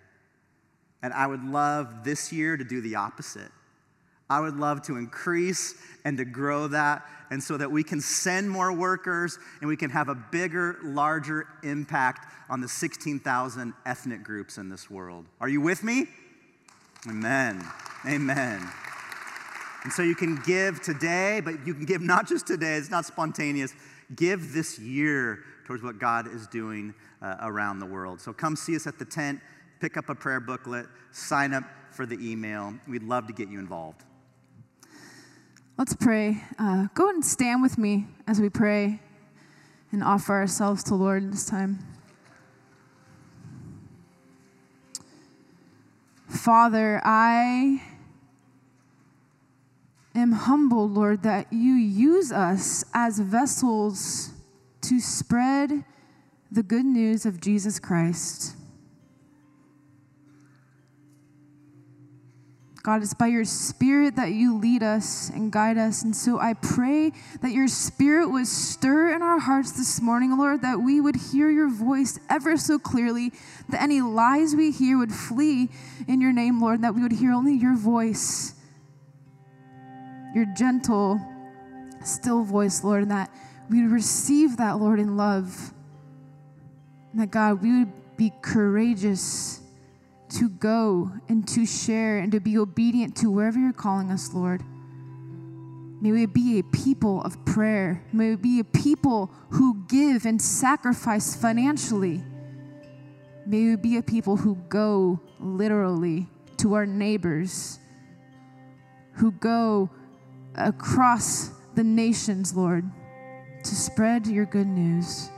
And 1.03 1.13
I 1.13 1.27
would 1.27 1.43
love 1.43 2.03
this 2.03 2.31
year 2.31 2.55
to 2.55 2.63
do 2.63 2.81
the 2.81 2.95
opposite. 2.95 3.51
I 4.29 4.39
would 4.39 4.55
love 4.55 4.81
to 4.83 4.97
increase 4.97 5.75
and 6.03 6.17
to 6.17 6.25
grow 6.25 6.67
that, 6.67 7.03
and 7.29 7.43
so 7.43 7.57
that 7.57 7.71
we 7.71 7.83
can 7.83 8.01
send 8.01 8.49
more 8.49 8.71
workers 8.71 9.37
and 9.59 9.67
we 9.67 9.77
can 9.77 9.89
have 9.89 10.09
a 10.09 10.15
bigger, 10.15 10.77
larger 10.83 11.47
impact 11.63 12.31
on 12.49 12.61
the 12.61 12.67
16,000 12.67 13.73
ethnic 13.85 14.23
groups 14.23 14.57
in 14.57 14.69
this 14.69 14.89
world. 14.89 15.25
Are 15.41 15.49
you 15.49 15.61
with 15.61 15.83
me? 15.83 16.07
Amen. 17.07 17.63
Amen. 18.07 18.67
And 19.83 19.93
so 19.93 20.01
you 20.01 20.15
can 20.15 20.41
give 20.45 20.81
today, 20.81 21.41
but 21.43 21.65
you 21.65 21.73
can 21.73 21.85
give 21.85 22.01
not 22.01 22.27
just 22.27 22.47
today, 22.47 22.75
it's 22.75 22.89
not 22.89 23.05
spontaneous. 23.05 23.73
Give 24.15 24.53
this 24.53 24.79
year 24.79 25.43
towards 25.65 25.83
what 25.83 25.99
God 25.99 26.27
is 26.27 26.47
doing 26.47 26.93
uh, 27.21 27.37
around 27.41 27.79
the 27.79 27.85
world. 27.85 28.21
So 28.21 28.33
come 28.33 28.55
see 28.55 28.75
us 28.75 28.87
at 28.87 28.97
the 28.97 29.05
tent, 29.05 29.39
pick 29.79 29.97
up 29.97 30.09
a 30.09 30.15
prayer 30.15 30.39
booklet, 30.39 30.87
sign 31.11 31.53
up 31.53 31.63
for 31.91 32.05
the 32.05 32.17
email. 32.19 32.73
We'd 32.87 33.03
love 33.03 33.27
to 33.27 33.33
get 33.33 33.49
you 33.49 33.59
involved. 33.59 34.03
Let's 35.77 35.93
pray. 35.93 36.41
Uh, 36.57 36.87
go 36.93 37.09
and 37.09 37.23
stand 37.23 37.61
with 37.61 37.77
me 37.77 38.07
as 38.25 38.39
we 38.39 38.47
pray 38.47 39.01
and 39.91 40.01
offer 40.01 40.31
ourselves 40.31 40.85
to 40.85 40.95
Lord 40.95 41.33
this 41.33 41.45
time. 41.45 41.79
Father, 46.29 47.01
I 47.03 47.81
am 50.15 50.31
humbled, 50.31 50.91
Lord, 50.93 51.23
that 51.23 51.51
you 51.51 51.73
use 51.73 52.31
us 52.31 52.85
as 52.93 53.19
vessels 53.19 54.31
to 54.83 55.01
spread 55.01 55.83
the 56.49 56.63
good 56.63 56.85
news 56.85 57.25
of 57.25 57.41
Jesus 57.41 57.79
Christ. 57.79 58.55
God, 62.85 63.01
it's 63.01 63.15
by 63.15 63.25
your 63.25 63.45
spirit 63.45 64.15
that 64.17 64.33
you 64.33 64.59
lead 64.59 64.83
us 64.83 65.31
and 65.31 65.51
guide 65.51 65.75
us. 65.75 66.03
And 66.03 66.15
so 66.15 66.37
I 66.37 66.53
pray 66.53 67.13
that 67.41 67.51
your 67.51 67.67
spirit 67.67 68.29
would 68.29 68.45
stir 68.45 69.15
in 69.15 69.23
our 69.23 69.39
hearts 69.39 69.71
this 69.71 69.99
morning, 69.99 70.37
Lord, 70.37 70.61
that 70.61 70.79
we 70.79 71.01
would 71.01 71.15
hear 71.15 71.49
your 71.49 71.67
voice 71.67 72.19
ever 72.29 72.55
so 72.57 72.77
clearly, 72.77 73.31
that 73.69 73.81
any 73.81 74.01
lies 74.01 74.55
we 74.55 74.69
hear 74.69 74.99
would 74.99 75.11
flee 75.11 75.69
in 76.07 76.21
your 76.21 76.31
name, 76.31 76.61
Lord, 76.61 76.75
and 76.75 76.83
that 76.83 76.93
we 76.93 77.01
would 77.01 77.13
hear 77.13 77.31
only 77.31 77.55
your 77.55 77.75
voice, 77.75 78.53
your 80.35 80.45
gentle, 80.55 81.19
still 82.03 82.43
voice, 82.43 82.83
Lord, 82.83 83.01
and 83.01 83.09
that 83.09 83.31
we 83.67 83.81
would 83.81 83.91
receive 83.91 84.57
that, 84.57 84.73
Lord, 84.73 84.99
in 84.99 85.17
love. 85.17 85.73
And 87.13 87.21
that, 87.21 87.31
God, 87.31 87.63
we 87.63 87.79
would 87.79 88.15
be 88.15 88.31
courageous 88.43 89.59
to 90.35 90.49
go 90.49 91.11
and 91.29 91.47
to 91.47 91.65
share 91.65 92.19
and 92.19 92.31
to 92.31 92.39
be 92.39 92.57
obedient 92.57 93.15
to 93.17 93.31
wherever 93.31 93.59
you're 93.59 93.73
calling 93.73 94.11
us, 94.11 94.33
Lord. 94.33 94.63
May 96.01 96.11
we 96.11 96.25
be 96.25 96.59
a 96.59 96.63
people 96.63 97.21
of 97.21 97.43
prayer. 97.45 98.03
May 98.11 98.31
we 98.31 98.35
be 98.35 98.59
a 98.59 98.63
people 98.63 99.31
who 99.49 99.85
give 99.87 100.25
and 100.25 100.41
sacrifice 100.41 101.35
financially. 101.35 102.21
May 103.45 103.69
we 103.69 103.75
be 103.75 103.97
a 103.97 104.03
people 104.03 104.35
who 104.35 104.55
go 104.69 105.19
literally 105.39 106.27
to 106.57 106.73
our 106.73 106.85
neighbors, 106.85 107.79
who 109.13 109.31
go 109.31 109.89
across 110.55 111.51
the 111.75 111.83
nations, 111.83 112.55
Lord, 112.55 112.89
to 113.63 113.75
spread 113.75 114.27
your 114.27 114.45
good 114.45 114.67
news. 114.67 115.29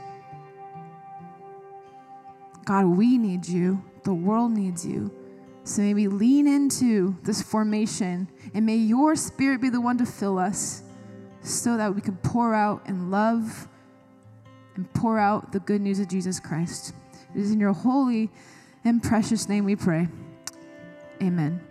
God, 2.64 2.86
we 2.86 3.16
need 3.16 3.46
you. 3.46 3.82
The 4.08 4.14
world 4.14 4.52
needs 4.52 4.86
you. 4.86 5.10
So 5.64 5.82
may 5.82 5.92
we 5.92 6.08
lean 6.08 6.46
into 6.46 7.14
this 7.24 7.42
formation 7.42 8.26
and 8.54 8.64
may 8.64 8.76
your 8.76 9.14
spirit 9.16 9.60
be 9.60 9.68
the 9.68 9.82
one 9.82 9.98
to 9.98 10.06
fill 10.06 10.38
us 10.38 10.82
so 11.42 11.76
that 11.76 11.94
we 11.94 12.00
can 12.00 12.16
pour 12.16 12.54
out 12.54 12.88
in 12.88 13.10
love 13.10 13.68
and 14.76 14.90
pour 14.94 15.18
out 15.18 15.52
the 15.52 15.60
good 15.60 15.82
news 15.82 16.00
of 16.00 16.08
Jesus 16.08 16.40
Christ. 16.40 16.94
It 17.34 17.40
is 17.42 17.52
in 17.52 17.60
your 17.60 17.74
holy 17.74 18.30
and 18.82 19.02
precious 19.02 19.46
name 19.46 19.66
we 19.66 19.76
pray. 19.76 20.08
Amen. 21.22 21.67